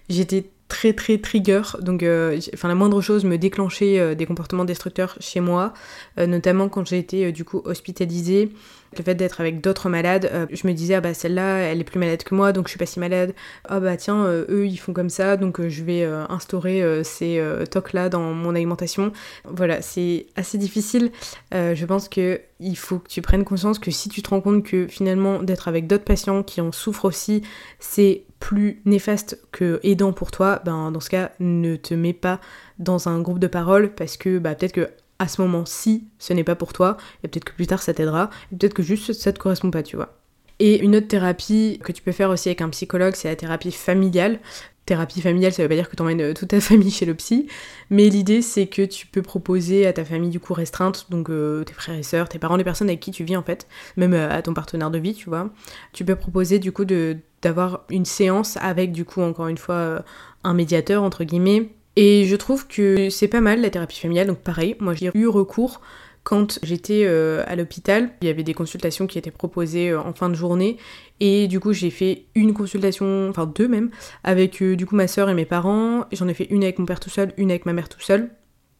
j'étais 0.07 0.45
très 0.69 0.93
très 0.93 1.17
trigger, 1.17 1.61
donc 1.81 2.03
euh, 2.03 2.39
la 2.63 2.73
moindre 2.73 3.01
chose 3.01 3.25
me 3.25 3.37
déclenchait 3.37 3.99
euh, 3.99 4.15
des 4.15 4.25
comportements 4.25 4.63
destructeurs 4.63 5.17
chez 5.19 5.41
moi, 5.41 5.73
notamment 6.17 6.69
quand 6.69 6.87
j'ai 6.87 6.99
été 6.99 7.33
du 7.33 7.43
coup 7.43 7.61
hospitalisée 7.65 8.49
le 8.97 9.03
fait 9.03 9.15
d'être 9.15 9.41
avec 9.41 9.61
d'autres 9.61 9.89
malades, 9.89 10.29
euh, 10.31 10.45
je 10.51 10.67
me 10.67 10.73
disais, 10.73 10.95
ah 10.95 11.01
bah 11.01 11.13
celle-là, 11.13 11.57
elle 11.59 11.79
est 11.79 11.83
plus 11.83 11.99
malade 11.99 12.23
que 12.23 12.35
moi, 12.35 12.51
donc 12.51 12.67
je 12.67 12.71
suis 12.71 12.79
pas 12.79 12.85
si 12.85 12.99
malade. 12.99 13.33
Ah 13.65 13.79
bah 13.79 13.97
tiens, 13.97 14.25
euh, 14.25 14.45
eux, 14.49 14.67
ils 14.67 14.77
font 14.77 14.93
comme 14.93 15.09
ça, 15.09 15.37
donc 15.37 15.59
euh, 15.59 15.69
je 15.69 15.83
vais 15.83 16.03
instaurer 16.29 17.03
ces 17.03 17.41
tocs-là 17.69 18.09
dans 18.09 18.33
mon 18.33 18.55
alimentation. 18.55 19.11
Voilà, 19.45 19.81
c'est 19.81 20.27
assez 20.35 20.57
difficile. 20.57 21.11
je 21.51 21.85
pense 21.85 22.09
que 22.09 22.41
il 22.59 22.77
faut 22.77 22.99
que 22.99 23.09
tu 23.09 23.21
prennes 23.21 23.43
conscience 23.43 23.77
que 23.77 23.91
si 23.91 24.09
tu 24.09 24.21
te 24.21 24.29
rends 24.29 24.41
compte 24.41 24.63
que 24.63 24.87
finalement 24.87 25.43
d'être 25.43 25.67
avec 25.67 25.85
d'autres 25.87 26.05
patients 26.05 26.43
qui 26.43 26.61
en 26.61 26.71
souffrent 26.71 27.05
aussi, 27.05 27.43
c'est 27.79 28.23
plus 28.39 28.81
néfaste 28.85 29.39
que 29.51 29.79
aidant 29.83 30.13
pour 30.13 30.31
toi, 30.31 30.61
ben 30.65 30.91
dans 30.91 30.99
ce 30.99 31.09
cas, 31.09 31.31
ne 31.39 31.75
te 31.75 31.93
mets 31.93 32.13
pas 32.13 32.39
dans 32.79 33.07
un 33.07 33.21
groupe 33.21 33.39
de 33.39 33.47
parole 33.47 33.93
parce 33.93 34.17
que 34.17 34.39
bah 34.39 34.55
peut-être 34.55 34.73
que 34.73 34.89
à 35.19 35.27
ce 35.27 35.41
moment-ci, 35.41 36.07
ce 36.19 36.33
n'est 36.33 36.43
pas 36.43 36.55
pour 36.55 36.73
toi, 36.73 36.97
et 37.23 37.27
peut-être 37.27 37.45
que 37.45 37.53
plus 37.53 37.67
tard 37.67 37.81
ça 37.81 37.93
t'aidera, 37.93 38.29
et 38.51 38.55
peut-être 38.55 38.73
que 38.73 38.83
juste 38.83 39.13
ça 39.13 39.31
te 39.31 39.39
correspond 39.39 39.71
pas, 39.71 39.83
tu 39.83 39.95
vois. 39.95 40.17
Et 40.59 40.79
une 40.79 40.95
autre 40.95 41.07
thérapie 41.07 41.79
que 41.83 41.91
tu 41.91 42.01
peux 42.01 42.11
faire 42.11 42.29
aussi 42.29 42.49
avec 42.49 42.61
un 42.61 42.69
psychologue, 42.69 43.15
c'est 43.15 43.27
la 43.27 43.35
thérapie 43.35 43.71
familiale. 43.71 44.39
Thérapie 44.85 45.21
familiale, 45.21 45.53
ça 45.53 45.63
veut 45.63 45.69
pas 45.69 45.75
dire 45.75 45.89
que 45.89 45.95
tu 45.95 46.01
emmènes 46.01 46.21
euh, 46.21 46.33
toute 46.33 46.49
ta 46.49 46.59
famille 46.61 46.91
chez 46.91 47.05
le 47.05 47.15
psy, 47.15 47.47
mais 47.89 48.09
l'idée 48.09 48.41
c'est 48.41 48.67
que 48.67 48.81
tu 48.81 49.07
peux 49.07 49.21
proposer 49.21 49.87
à 49.87 49.93
ta 49.93 50.03
famille 50.03 50.29
du 50.29 50.41
coup 50.41 50.53
restreinte, 50.53 51.07
donc 51.09 51.29
euh, 51.29 51.63
tes 51.63 51.73
frères 51.73 51.97
et 51.97 52.03
sœurs, 52.03 52.27
tes 52.27 52.37
parents, 52.37 52.57
les 52.57 52.65
personnes 52.65 52.89
avec 52.89 52.99
qui 52.99 53.11
tu 53.11 53.23
vis 53.23 53.37
en 53.37 53.43
fait, 53.43 53.67
même 53.95 54.13
euh, 54.13 54.29
à 54.29 54.41
ton 54.41 54.53
partenaire 54.53 54.91
de 54.91 54.97
vie, 54.97 55.13
tu 55.13 55.29
vois. 55.29 55.49
Tu 55.93 56.03
peux 56.03 56.15
proposer 56.15 56.59
du 56.59 56.73
coup 56.73 56.85
d'avoir 56.85 57.85
une 57.89 58.05
séance 58.05 58.57
avec 58.57 58.91
du 58.91 59.05
coup 59.05 59.21
encore 59.21 59.47
une 59.47 59.57
fois 59.57 60.03
un 60.43 60.53
médiateur 60.53 61.03
entre 61.03 61.23
guillemets 61.23 61.69
et 61.95 62.25
je 62.25 62.35
trouve 62.35 62.67
que 62.67 63.09
c'est 63.09 63.27
pas 63.27 63.41
mal 63.41 63.61
la 63.61 63.69
thérapie 63.69 63.99
familiale, 63.99 64.27
donc 64.27 64.39
pareil, 64.39 64.75
moi 64.79 64.93
j'ai 64.93 65.11
eu 65.13 65.27
recours 65.27 65.81
quand 66.23 66.59
j'étais 66.63 67.03
euh, 67.05 67.43
à 67.47 67.55
l'hôpital. 67.55 68.09
Il 68.21 68.27
y 68.27 68.31
avait 68.31 68.43
des 68.43 68.53
consultations 68.53 69.07
qui 69.07 69.17
étaient 69.17 69.31
proposées 69.31 69.89
euh, 69.89 70.01
en 70.01 70.13
fin 70.13 70.29
de 70.29 70.35
journée 70.35 70.77
et 71.19 71.47
du 71.47 71.59
coup 71.59 71.73
j'ai 71.73 71.89
fait 71.89 72.25
une 72.35 72.53
consultation, 72.53 73.29
enfin 73.29 73.45
deux 73.45 73.67
même, 73.67 73.91
avec 74.23 74.61
euh, 74.61 74.75
du 74.75 74.85
coup 74.85 74.95
ma 74.95 75.07
soeur 75.07 75.29
et 75.29 75.33
mes 75.33 75.45
parents. 75.45 76.05
J'en 76.11 76.27
ai 76.27 76.33
fait 76.33 76.47
une 76.49 76.63
avec 76.63 76.79
mon 76.79 76.85
père 76.85 76.99
tout 76.99 77.09
seul, 77.09 77.33
une 77.37 77.51
avec 77.51 77.65
ma 77.65 77.73
mère 77.73 77.89
tout 77.89 78.01
seul. 78.01 78.31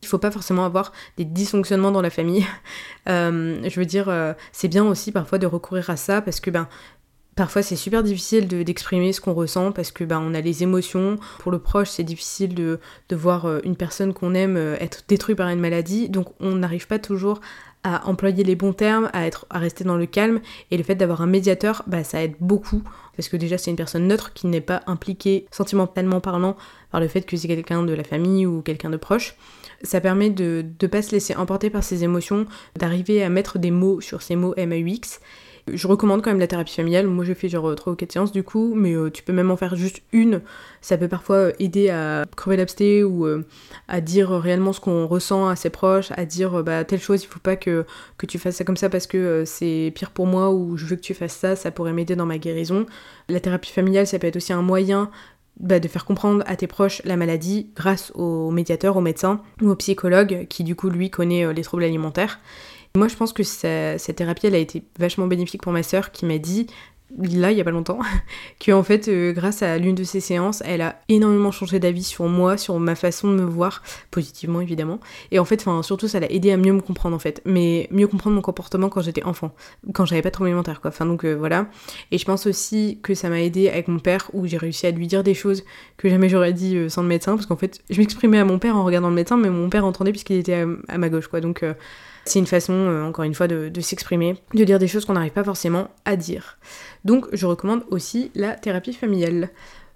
Il 0.02 0.08
faut 0.08 0.18
pas 0.18 0.32
forcément 0.32 0.66
avoir 0.66 0.92
des 1.16 1.24
dysfonctionnements 1.24 1.92
dans 1.92 2.02
la 2.02 2.10
famille. 2.10 2.46
je 3.08 3.80
veux 3.80 3.86
dire, 3.86 4.36
c'est 4.52 4.68
bien 4.68 4.84
aussi 4.84 5.14
parfois 5.14 5.38
de 5.38 5.46
recourir 5.46 5.90
à 5.90 5.96
ça 5.96 6.22
parce 6.22 6.42
que 6.42 6.52
ben 6.52 6.68
Parfois 7.36 7.64
c'est 7.64 7.76
super 7.76 8.04
difficile 8.04 8.48
d'exprimer 8.48 9.12
ce 9.12 9.20
qu'on 9.20 9.34
ressent 9.34 9.72
parce 9.72 9.92
que 9.92 10.04
bah, 10.04 10.20
on 10.22 10.34
a 10.34 10.42
les 10.42 10.62
émotions. 10.62 11.18
Pour 11.40 11.52
le 11.52 11.60
proche 11.60 11.90
c'est 11.90 12.04
difficile 12.04 12.54
de, 12.54 12.80
de, 13.10 13.16
voir 13.16 13.46
euh, 13.46 13.60
une 13.64 13.76
personne 13.76 14.14
qu'on 14.14 14.36
aime 14.36 14.56
euh, 14.56 14.76
être 14.80 15.04
détruite 15.08 15.38
par 15.38 15.50
une 15.50 15.60
maladie. 15.60 16.10
Donc 16.10 16.28
on 16.40 16.56
n'arrive 16.56 16.86
pas 16.88 17.00
toujours 17.00 17.42
à 17.84 18.08
employer 18.08 18.44
les 18.44 18.56
bons 18.56 18.72
termes, 18.72 19.10
à, 19.14 19.26
être, 19.26 19.46
à 19.50 19.60
rester 19.60 19.84
dans 19.84 19.98
le 19.98 20.06
calme. 20.06 20.42
Et 20.72 20.78
le 20.78 20.84
fait 20.84 20.96
d'avoir 20.96 21.22
un 21.22 21.28
médiateur, 21.28 21.84
bah, 21.88 22.04
ça 22.04 22.24
aide 22.24 22.36
beaucoup. 22.40 22.82
Parce 23.18 23.30
que 23.30 23.38
déjà 23.38 23.58
c'est 23.58 23.72
une 23.72 23.78
personne 23.78 24.08
neutre 24.08 24.34
qui 24.34 24.48
n'est 24.48 24.62
pas 24.62 24.82
impliquée 24.86 25.48
sentimentalement 25.52 26.22
parlant 26.22 26.56
par 26.92 27.02
le 27.02 27.08
fait 27.08 27.22
que 27.22 27.36
c'est 27.36 27.48
quelqu'un 27.48 27.84
de 27.84 27.94
la 27.94 28.04
famille 28.04 28.46
ou 28.46 28.62
quelqu'un 28.62 28.90
de 28.92 28.98
proche. 28.98 29.36
Ça 29.82 30.00
permet 30.02 30.30
de 30.30 30.64
ne 30.82 30.88
pas 30.88 31.02
se 31.02 31.12
laisser 31.12 31.36
emporter 31.36 31.70
par 31.70 31.84
ses 31.84 32.04
émotions, 32.04 32.46
d'arriver 32.78 33.24
à 33.24 33.30
mettre 33.30 33.60
des 33.60 33.72
mots 33.72 34.02
sur 34.02 34.22
ces 34.22 34.36
mots 34.36 34.54
MAUX 34.56 35.20
je 35.72 35.88
recommande 35.88 36.22
quand 36.22 36.30
même 36.30 36.40
la 36.40 36.48
thérapie 36.48 36.74
familiale. 36.74 37.08
Moi, 37.08 37.24
j'ai 37.24 37.36
fait 37.36 37.50
genre 37.50 37.74
3 37.76 37.94
ou 37.94 37.96
4 37.96 38.12
séances 38.12 38.32
du 38.32 38.44
coup, 38.44 38.74
mais 38.76 38.94
euh, 38.94 39.10
tu 39.10 39.24
peux 39.24 39.34
même 39.34 39.52
en 39.52 39.58
faire 39.58 39.76
juste 39.76 40.02
une. 40.12 40.42
Ça 40.82 40.98
peut 40.98 41.08
parfois 41.08 41.52
aider 41.60 41.90
à 41.90 42.26
crever 42.36 42.58
l'absté 42.58 43.04
ou 43.04 43.26
euh, 43.26 43.46
à 43.88 44.02
dire 44.02 44.30
réellement 44.30 44.74
ce 44.74 44.82
qu'on 44.82 45.08
ressent 45.08 45.48
à 45.48 45.56
ses 45.56 45.70
proches, 45.70 46.12
à 46.18 46.26
dire 46.26 46.56
euh, 46.56 46.64
bah 46.64 46.84
telle 46.84 47.00
chose, 47.00 47.24
il 47.24 47.28
faut 47.28 47.40
pas 47.40 47.56
que, 47.56 47.86
tu 48.28 48.40
fasses 48.40 48.56
ça 48.56 48.64
comme 48.64 48.78
ça 48.78 48.90
parce 48.90 49.08
que 49.08 49.44
c'est 49.46 49.92
pire 49.96 50.12
pour 50.12 50.28
moi 50.28 50.52
ou 50.52 50.78
je 50.78 50.86
veux 50.86 50.96
que 50.96 51.02
tu 51.02 51.14
fasses 51.14 51.36
ça, 51.36 51.56
ça 51.56 51.72
pourrait 51.72 51.94
m'aider 51.94 52.16
dans 52.16 52.26
ma 52.26 52.38
guérison. 52.38 52.86
La 53.30 53.40
thérapie 53.40 53.72
familiale, 53.72 54.08
ça 54.08 54.20
peut 54.20 54.28
être 54.28 54.38
aussi 54.38 54.54
un 54.54 54.62
moyen 54.62 55.10
bah, 55.60 55.80
de 55.80 55.88
faire 55.88 56.04
comprendre 56.04 56.44
à 56.48 56.56
tes 56.56 56.66
proches 56.66 57.02
la 57.06 57.16
maladie 57.16 57.70
grâce 57.76 58.12
au 58.16 58.50
médiateur, 58.50 58.98
au 58.98 59.02
médecin 59.02 59.42
ou 59.62 59.70
au 59.70 59.76
psychologue 59.76 60.48
qui 60.50 60.64
du 60.64 60.76
coup 60.76 60.90
lui 60.90 61.12
connaît 61.12 61.46
euh, 61.46 61.54
les 61.54 61.62
troubles 61.62 61.84
alimentaires. 61.84 62.40
Moi 62.96 63.08
je 63.08 63.16
pense 63.16 63.34
que 63.34 63.42
cette 63.42 64.16
thérapie 64.16 64.46
elle 64.46 64.54
a 64.54 64.60
été 64.60 64.84
vachement 65.00 65.26
bénéfique 65.26 65.64
pour 65.64 65.72
ma 65.72 65.82
sœur 65.82 66.12
qui 66.12 66.28
m'a 66.28 66.38
dit 66.38 66.68
là 67.20 67.52
il 67.52 67.58
y 67.58 67.62
a 67.62 67.64
pas 67.64 67.72
longtemps 67.72 67.98
que 68.60 68.72
en 68.72 68.84
fait 68.84 69.08
euh, 69.08 69.34
grâce 69.34 69.64
à 69.64 69.80
l'une 69.80 69.96
de 69.96 70.04
ces 70.04 70.20
séances 70.20 70.62
elle 70.64 70.82
a 70.82 71.02
énormément 71.10 71.52
changé 71.52 71.80
d'avis 71.80 72.04
sur 72.04 72.26
moi 72.26 72.56
sur 72.56 72.80
ma 72.80 72.94
façon 72.94 73.30
de 73.30 73.36
me 73.36 73.46
voir 73.46 73.82
positivement 74.12 74.62
évidemment. 74.62 75.00
Et 75.32 75.40
en 75.40 75.46
fait 75.46 75.66
surtout 75.82 76.08
ça 76.08 76.20
l'a 76.20 76.32
aidé 76.32 76.52
à 76.52 76.58
mieux 76.58 76.72
me 76.72 76.82
comprendre 76.82 77.16
en 77.16 77.20
fait. 77.20 77.42
Mais 77.46 77.88
mieux 77.90 78.08
comprendre 78.08 78.36
mon 78.36 78.44
comportement 78.44 78.90
quand 78.90 79.02
j'étais 79.02 79.24
enfant 79.24 79.56
quand 79.92 80.06
j'avais 80.06 80.22
pas 80.22 80.30
de 80.30 80.34
trouble 80.34 80.50
alimentaire 80.50 80.80
quoi. 80.80 80.90
Enfin 80.90 81.08
donc 81.08 81.26
euh, 81.26 81.34
voilà. 81.34 81.66
Et 82.12 82.20
je 82.20 82.26
pense 82.26 82.46
aussi 82.46 83.00
que 83.02 83.16
ça 83.16 83.28
m'a 83.28 83.42
aidé 83.42 83.70
avec 83.70 83.88
mon 83.88 83.98
père 83.98 84.30
où 84.34 84.46
j'ai 84.46 84.58
réussi 84.58 84.86
à 84.86 84.92
lui 84.92 85.08
dire 85.08 85.24
des 85.24 85.34
choses 85.34 85.64
que 85.98 86.10
jamais 86.10 86.30
j'aurais 86.30 86.54
dit 86.54 86.78
euh, 86.78 86.90
sans 86.90 87.02
le 87.02 87.08
médecin 87.08 87.36
parce 87.36 87.48
qu'en 87.48 87.58
fait 87.58 87.82
je 87.90 87.98
m'exprimais 88.00 88.38
à 88.38 88.46
mon 88.46 88.60
père 88.60 88.76
en 88.76 88.86
regardant 88.86 89.10
le 89.10 89.16
médecin 89.16 89.36
mais 89.36 89.50
mon 89.50 89.70
père 89.70 89.84
entendait 89.84 90.12
puisqu'il 90.12 90.38
était 90.38 90.54
à, 90.54 90.68
à, 90.90 91.00
ma 91.00 91.10
gauche 91.10 91.28
quoi. 91.28 91.42
Donc 91.42 91.64
c'est 92.26 92.40
une 92.40 92.48
façon, 92.48 92.74
euh, 92.74 93.04
encore 93.04 93.26
une 93.26 93.34
fois, 93.34 93.48
de, 93.48 93.72
s'exprimer, 93.82 94.38
de 94.54 94.64
dire 94.64 94.80
des 94.80 94.88
choses 94.88 95.06
qu'on 95.06 95.14
n'arrive 95.14 95.32
pas 95.32 95.44
forcément 95.44 95.90
à 96.06 96.16
dire. 96.16 96.58
Donc 97.06 97.28
je 97.34 97.46
recommande 97.46 97.84
aussi 97.90 98.32
la 98.36 98.54
thérapie 98.54 98.94
familiale. 98.94 99.50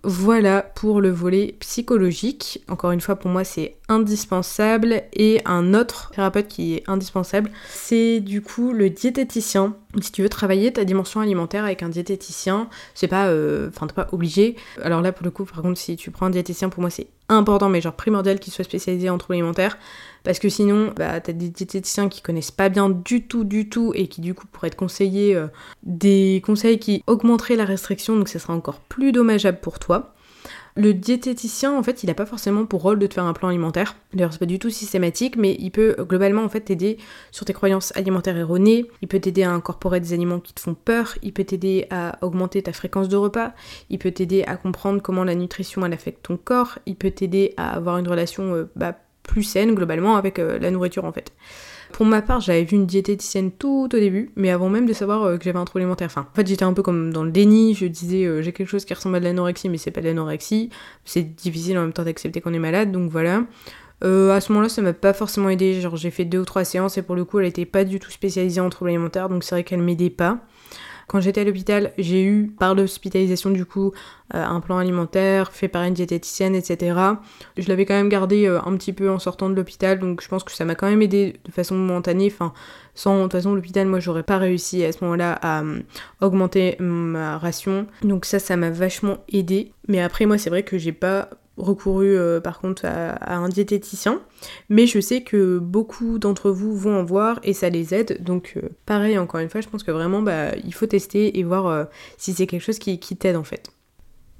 Voilà 0.03 0.61
pour 0.61 1.01
le 1.01 1.09
volet 1.09 1.55
psychologique. 1.59 2.63
Encore 2.69 2.91
une 2.91 3.01
fois, 3.01 3.15
pour 3.15 3.31
moi, 3.31 3.43
c'est 3.43 3.75
indispensable. 3.89 5.03
Et 5.13 5.41
un 5.45 5.73
autre 5.73 6.11
thérapeute 6.13 6.47
qui 6.47 6.75
est 6.75 6.83
indispensable, 6.87 7.49
c'est 7.67 8.19
du 8.19 8.41
coup 8.41 8.73
le 8.73 8.89
diététicien. 8.89 9.75
Si 10.01 10.11
tu 10.11 10.21
veux 10.21 10.29
travailler 10.29 10.71
ta 10.71 10.85
dimension 10.85 11.19
alimentaire 11.19 11.65
avec 11.65 11.81
un 11.81 11.89
diététicien, 11.89 12.69
c'est 12.93 13.07
pas, 13.07 13.27
euh, 13.27 13.69
pas 13.95 14.07
obligé. 14.11 14.55
Alors 14.81 15.01
là, 15.01 15.11
pour 15.11 15.25
le 15.25 15.31
coup, 15.31 15.45
par 15.45 15.61
contre, 15.61 15.79
si 15.79 15.95
tu 15.95 16.11
prends 16.11 16.27
un 16.27 16.31
diététicien, 16.31 16.69
pour 16.69 16.81
moi, 16.81 16.89
c'est 16.89 17.07
important, 17.29 17.69
mais 17.69 17.81
genre 17.81 17.93
primordial 17.93 18.39
qu'il 18.39 18.53
soit 18.53 18.63
spécialisé 18.63 19.09
en 19.09 19.17
troubles 19.17 19.35
alimentaires. 19.35 19.77
Parce 20.23 20.39
que 20.39 20.49
sinon, 20.49 20.93
bah, 20.95 21.21
t'as 21.21 21.33
des 21.33 21.49
diététiciens 21.49 22.09
qui 22.09 22.21
connaissent 22.21 22.51
pas 22.51 22.69
bien 22.69 22.89
du 22.89 23.27
tout, 23.27 23.43
du 23.43 23.69
tout, 23.69 23.93
et 23.95 24.07
qui 24.07 24.21
du 24.21 24.33
coup 24.33 24.45
pourraient 24.47 24.69
te 24.69 24.75
conseiller 24.75 25.35
euh, 25.35 25.47
des 25.83 26.41
conseils 26.45 26.79
qui 26.79 27.03
augmenteraient 27.07 27.55
la 27.55 27.65
restriction, 27.65 28.17
donc 28.17 28.27
ça 28.27 28.39
sera 28.39 28.53
encore 28.53 28.79
plus 28.79 29.11
dommageable 29.11 29.59
pour 29.61 29.79
toi. 29.79 30.13
Le 30.77 30.93
diététicien, 30.93 31.75
en 31.75 31.81
fait, 31.81 32.03
il 32.03 32.05
n'a 32.05 32.13
pas 32.13 32.27
forcément 32.27 32.67
pour 32.67 32.83
rôle 32.83 32.99
de 32.99 33.07
te 33.07 33.15
faire 33.15 33.23
un 33.23 33.33
plan 33.33 33.47
alimentaire. 33.47 33.95
D'ailleurs, 34.13 34.31
c'est 34.31 34.37
pas 34.37 34.45
du 34.45 34.59
tout 34.59 34.69
systématique, 34.69 35.35
mais 35.35 35.55
il 35.57 35.71
peut 35.71 35.95
globalement 36.01 36.43
en 36.43 36.49
fait 36.49 36.61
t'aider 36.61 36.99
sur 37.31 37.47
tes 37.47 37.53
croyances 37.53 37.91
alimentaires 37.95 38.37
erronées. 38.37 38.85
Il 39.01 39.07
peut 39.07 39.19
t'aider 39.19 39.41
à 39.41 39.51
incorporer 39.51 39.99
des 39.99 40.13
aliments 40.13 40.39
qui 40.39 40.53
te 40.53 40.59
font 40.59 40.75
peur. 40.75 41.17
Il 41.23 41.33
peut 41.33 41.45
t'aider 41.45 41.87
à 41.89 42.23
augmenter 42.23 42.61
ta 42.61 42.73
fréquence 42.73 43.09
de 43.09 43.17
repas. 43.17 43.53
Il 43.89 43.97
peut 43.97 44.11
t'aider 44.11 44.43
à 44.43 44.55
comprendre 44.55 45.01
comment 45.01 45.23
la 45.23 45.33
nutrition 45.33 45.81
affecte 45.81 46.27
ton 46.27 46.37
corps. 46.37 46.77
Il 46.85 46.95
peut 46.95 47.09
t'aider 47.09 47.55
à 47.57 47.75
avoir 47.75 47.97
une 47.97 48.07
relation 48.07 48.53
euh, 48.53 48.69
bah, 48.75 48.95
plus 49.23 49.43
saine 49.43 49.73
globalement 49.73 50.15
avec 50.15 50.37
euh, 50.37 50.59
la 50.59 50.69
nourriture 50.69 51.05
en 51.05 51.11
fait. 51.11 51.33
Pour 51.93 52.05
ma 52.05 52.21
part, 52.21 52.41
j'avais 52.41 52.63
vu 52.63 52.75
une 52.75 52.85
diététicienne 52.85 53.51
tout 53.51 53.89
au 53.91 53.99
début, 53.99 54.31
mais 54.35 54.49
avant 54.49 54.69
même 54.69 54.85
de 54.85 54.93
savoir 54.93 55.23
euh, 55.23 55.37
que 55.37 55.43
j'avais 55.43 55.59
un 55.59 55.65
trouble 55.65 55.81
alimentaire. 55.81 56.07
Enfin, 56.07 56.27
en 56.31 56.35
fait, 56.35 56.47
j'étais 56.47 56.63
un 56.63 56.73
peu 56.73 56.83
comme 56.83 57.11
dans 57.11 57.23
le 57.23 57.31
déni, 57.31 57.73
je 57.73 57.85
disais 57.85 58.25
euh, 58.25 58.41
j'ai 58.41 58.51
quelque 58.51 58.69
chose 58.69 58.85
qui 58.85 58.93
ressemble 58.93 59.15
à 59.15 59.19
de 59.19 59.25
l'anorexie, 59.25 59.69
mais 59.69 59.77
c'est 59.77 59.91
pas 59.91 60.01
de 60.01 60.07
l'anorexie. 60.07 60.69
C'est 61.05 61.23
difficile 61.23 61.77
en 61.77 61.81
même 61.81 61.93
temps 61.93 62.03
d'accepter 62.03 62.41
qu'on 62.41 62.53
est 62.53 62.59
malade, 62.59 62.91
donc 62.91 63.09
voilà. 63.09 63.43
à 64.01 64.41
ce 64.41 64.51
moment-là, 64.51 64.69
ça 64.69 64.81
m'a 64.81 64.93
pas 64.93 65.13
forcément 65.13 65.49
aidé. 65.49 65.81
Genre, 65.81 65.95
j'ai 65.95 66.11
fait 66.11 66.25
deux 66.25 66.39
ou 66.39 66.45
trois 66.45 66.63
séances 66.63 66.97
et 66.97 67.01
pour 67.01 67.15
le 67.15 67.25
coup, 67.25 67.39
elle 67.39 67.47
était 67.47 67.65
pas 67.65 67.83
du 67.83 67.99
tout 67.99 68.11
spécialisée 68.11 68.61
en 68.61 68.69
troubles 68.69 68.89
alimentaires, 68.89 69.29
donc 69.29 69.43
c'est 69.43 69.55
vrai 69.55 69.63
qu'elle 69.63 69.81
m'aidait 69.81 70.09
pas. 70.09 70.39
Quand 71.07 71.21
j'étais 71.21 71.41
à 71.41 71.43
l'hôpital, 71.45 71.93
j'ai 71.97 72.21
eu, 72.21 72.47
par 72.59 72.75
l'hospitalisation 72.75 73.49
du 73.49 73.65
coup, 73.65 73.93
euh, 74.35 74.43
un 74.43 74.59
plan 74.59 74.77
alimentaire 74.77 75.53
fait 75.53 75.69
par 75.69 75.83
une 75.83 75.93
diététicienne, 75.93 76.53
etc. 76.53 76.99
Je 77.55 77.67
l'avais 77.69 77.85
quand 77.85 77.93
même 77.93 78.09
gardé 78.09 78.45
euh, 78.45 78.59
un 78.65 78.75
petit 78.75 78.91
peu 78.91 79.09
en 79.09 79.17
sortant 79.17 79.49
de 79.49 79.55
l'hôpital, 79.55 79.99
donc 79.99 80.21
je 80.21 80.27
pense 80.27 80.43
que 80.43 80.51
ça 80.51 80.65
m'a 80.65 80.75
quand 80.75 80.89
même 80.89 81.01
aidé 81.01 81.39
de 81.45 81.51
façon 81.51 81.75
momentanée. 81.75 82.29
Enfin, 82.29 82.53
sans 82.93 83.19
de 83.19 83.23
toute 83.23 83.31
façon 83.31 83.55
l'hôpital, 83.55 83.87
moi 83.87 84.01
j'aurais 84.01 84.23
pas 84.23 84.37
réussi 84.37 84.83
à 84.83 84.91
ce 84.91 85.01
moment-là 85.05 85.31
à 85.41 85.61
euh, 85.61 85.79
augmenter 86.19 86.75
ma 86.79 87.37
ration. 87.37 87.87
Donc 88.01 88.25
ça, 88.25 88.39
ça 88.39 88.57
m'a 88.57 88.69
vachement 88.69 89.19
aidé. 89.31 89.71
Mais 89.87 90.01
après, 90.01 90.25
moi, 90.25 90.37
c'est 90.37 90.49
vrai 90.49 90.63
que 90.63 90.77
j'ai 90.77 90.91
pas 90.91 91.29
recouru 91.57 92.15
euh, 92.15 92.39
par 92.39 92.59
contre 92.59 92.85
à, 92.85 93.35
un 93.35 93.49
diététicien, 93.49 94.21
mais 94.69 94.87
je 94.87 94.99
sais 94.99 95.21
que 95.21 95.57
beaucoup 95.57 96.19
d'entre 96.19 96.51
vous 96.51 96.75
vont 96.75 96.99
en 96.99 97.03
voir 97.03 97.39
et 97.43 97.53
ça 97.53 97.69
les 97.69 97.93
aide, 97.93 98.23
donc 98.23 98.53
euh, 98.57 98.69
pareil 98.85 99.17
encore 99.17 99.39
une 99.39 99.49
fois, 99.49 99.61
je 99.61 99.67
pense 99.67 99.83
que 99.83 99.91
vraiment 99.91 100.21
bah, 100.21 100.55
il 100.63 100.73
faut 100.73 100.85
tester 100.85 101.37
et 101.39 101.43
voir 101.43 101.67
euh, 101.67 101.85
si 102.17 102.33
c'est 102.33 102.47
quelque 102.47 102.61
chose 102.63 102.79
qui, 102.79 102.99
qui 102.99 103.15
t'aide 103.17 103.35
en 103.35 103.43
fait. 103.43 103.71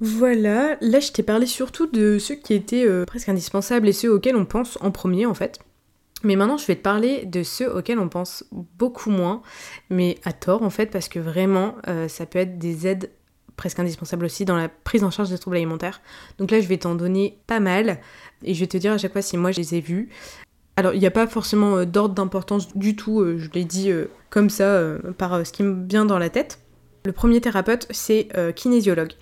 Voilà, 0.00 0.76
là 0.80 1.00
je 1.00 1.10
t'ai 1.10 1.24
parlé 1.24 1.46
surtout 1.46 1.86
de 1.86 2.18
ceux 2.18 2.36
qui 2.36 2.54
étaient 2.54 2.86
presque 3.04 3.28
indispensables 3.28 3.88
et 3.88 3.92
ceux 3.92 4.12
auxquels 4.12 4.36
on 4.36 4.44
pense 4.44 4.78
en 4.80 4.92
premier 4.92 5.26
en 5.26 5.34
fait. 5.34 5.58
Mais 6.24 6.34
maintenant, 6.34 6.56
je 6.56 6.66
vais 6.66 6.74
te 6.74 6.82
parler 6.82 7.26
de 7.26 7.44
ceux 7.44 7.72
auxquels 7.72 8.00
on 8.00 8.08
pense 8.08 8.44
beaucoup 8.76 9.10
moins, 9.10 9.40
mais 9.88 10.18
à 10.24 10.32
tort 10.32 10.62
en 10.62 10.70
fait, 10.70 10.86
parce 10.86 11.08
que 11.08 11.18
vraiment, 11.18 11.74
ça 12.08 12.26
peut 12.26 12.38
être 12.38 12.58
des 12.58 12.86
aides 12.86 13.10
presque 13.58 13.78
indispensable 13.78 14.24
aussi 14.24 14.46
dans 14.46 14.56
la 14.56 14.70
prise 14.70 15.04
en 15.04 15.10
charge 15.10 15.28
des 15.28 15.36
troubles 15.36 15.56
alimentaires. 15.56 16.00
Donc 16.38 16.50
là, 16.50 16.62
je 16.62 16.66
vais 16.66 16.78
t'en 16.78 16.94
donner 16.94 17.36
pas 17.46 17.60
mal 17.60 17.98
et 18.42 18.54
je 18.54 18.60
vais 18.60 18.66
te 18.66 18.78
dire 18.78 18.92
à 18.92 18.98
chaque 18.98 19.12
fois 19.12 19.20
si 19.20 19.36
moi 19.36 19.52
je 19.52 19.58
les 19.58 19.74
ai 19.74 19.80
vus. 19.82 20.08
Alors, 20.76 20.94
il 20.94 21.00
n'y 21.00 21.06
a 21.06 21.10
pas 21.10 21.26
forcément 21.26 21.78
euh, 21.78 21.84
d'ordre 21.84 22.14
d'importance 22.14 22.74
du 22.76 22.94
tout, 22.94 23.20
euh, 23.20 23.36
je 23.36 23.50
l'ai 23.50 23.64
dit 23.64 23.90
euh, 23.90 24.06
comme 24.30 24.48
ça, 24.48 24.80
par 25.18 25.44
ce 25.44 25.52
qui 25.52 25.64
me 25.64 25.84
vient 25.86 26.04
dans 26.04 26.18
la 26.18 26.30
tête. 26.30 26.60
Le 27.04 27.12
premier 27.12 27.40
thérapeute, 27.40 27.86
c'est 27.90 28.28
kinésiologue. 28.54 29.12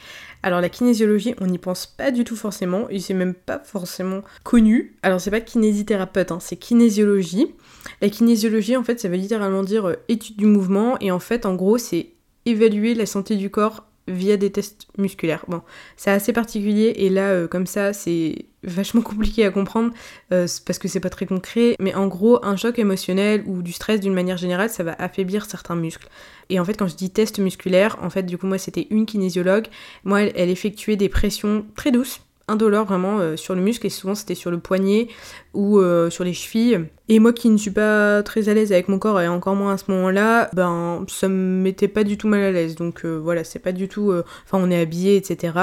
Alors 0.42 0.60
la 0.60 0.68
kinésiologie, 0.68 1.34
on 1.40 1.46
n'y 1.46 1.58
pense 1.58 1.86
pas 1.86 2.10
du 2.10 2.24
tout 2.24 2.34
forcément, 2.34 2.88
et 2.90 2.98
c'est 2.98 3.14
même 3.14 3.34
pas 3.34 3.60
forcément 3.60 4.22
connu. 4.42 4.96
Alors 5.02 5.20
c'est 5.20 5.30
pas 5.30 5.40
kinésithérapeute, 5.40 6.32
hein, 6.32 6.38
c'est 6.40 6.56
kinésiologie. 6.56 7.54
La 8.02 8.08
kinésiologie, 8.08 8.76
en 8.76 8.82
fait, 8.82 8.98
ça 8.98 9.08
veut 9.08 9.16
littéralement 9.16 9.62
dire 9.62 9.96
étude 10.08 10.36
du 10.36 10.46
mouvement, 10.46 10.98
et 11.00 11.12
en 11.12 11.20
fait, 11.20 11.46
en 11.46 11.54
gros, 11.54 11.78
c'est 11.78 12.10
évaluer 12.44 12.94
la 12.94 13.06
santé 13.06 13.36
du 13.36 13.50
corps 13.50 13.86
via 14.08 14.36
des 14.36 14.50
tests 14.52 14.86
musculaires. 14.98 15.44
Bon, 15.48 15.62
c'est 15.96 16.10
assez 16.10 16.32
particulier 16.32 16.94
et 16.96 17.10
là, 17.10 17.30
euh, 17.30 17.48
comme 17.48 17.66
ça, 17.66 17.92
c'est 17.92 18.46
vachement 18.62 19.02
compliqué 19.02 19.44
à 19.44 19.50
comprendre 19.50 19.92
euh, 20.32 20.46
parce 20.64 20.78
que 20.78 20.88
c'est 20.88 21.00
pas 21.00 21.10
très 21.10 21.26
concret. 21.26 21.76
Mais 21.80 21.94
en 21.94 22.06
gros, 22.06 22.44
un 22.44 22.56
choc 22.56 22.78
émotionnel 22.78 23.42
ou 23.46 23.62
du 23.62 23.72
stress 23.72 24.00
d'une 24.00 24.14
manière 24.14 24.36
générale, 24.36 24.70
ça 24.70 24.82
va 24.82 24.94
affaiblir 24.98 25.46
certains 25.46 25.76
muscles. 25.76 26.08
Et 26.50 26.60
en 26.60 26.64
fait, 26.64 26.74
quand 26.74 26.88
je 26.88 26.96
dis 26.96 27.10
test 27.10 27.38
musculaire, 27.38 27.96
en 28.02 28.10
fait, 28.10 28.22
du 28.22 28.38
coup, 28.38 28.46
moi, 28.46 28.58
c'était 28.58 28.86
une 28.90 29.06
kinésiologue. 29.06 29.66
Moi, 30.04 30.22
elle 30.22 30.50
effectuait 30.50 30.96
des 30.96 31.08
pressions 31.08 31.66
très 31.74 31.90
douces 31.90 32.20
indolore 32.48 32.84
vraiment 32.84 33.18
euh, 33.18 33.36
sur 33.36 33.54
le 33.54 33.60
muscle 33.60 33.86
et 33.86 33.90
souvent 33.90 34.14
c'était 34.14 34.34
sur 34.34 34.50
le 34.50 34.58
poignet 34.58 35.08
ou 35.54 35.78
euh, 35.78 36.10
sur 36.10 36.24
les 36.24 36.32
chevilles. 36.32 36.80
Et 37.08 37.18
moi 37.18 37.32
qui 37.32 37.48
ne 37.48 37.56
suis 37.56 37.70
pas 37.70 38.22
très 38.22 38.48
à 38.48 38.54
l'aise 38.54 38.72
avec 38.72 38.88
mon 38.88 38.98
corps 38.98 39.20
et 39.20 39.28
encore 39.28 39.56
moins 39.56 39.74
à 39.74 39.78
ce 39.78 39.90
moment-là, 39.90 40.48
ben 40.52 41.04
ça 41.08 41.28
me 41.28 41.62
mettait 41.62 41.88
pas 41.88 42.04
du 42.04 42.16
tout 42.16 42.28
mal 42.28 42.42
à 42.42 42.52
l'aise. 42.52 42.76
Donc 42.76 43.04
euh, 43.04 43.16
voilà, 43.16 43.44
c'est 43.44 43.58
pas 43.58 43.72
du 43.72 43.88
tout. 43.88 44.12
Enfin, 44.44 44.58
on 44.60 44.70
est 44.70 44.80
habillé, 44.80 45.16
etc. 45.16 45.54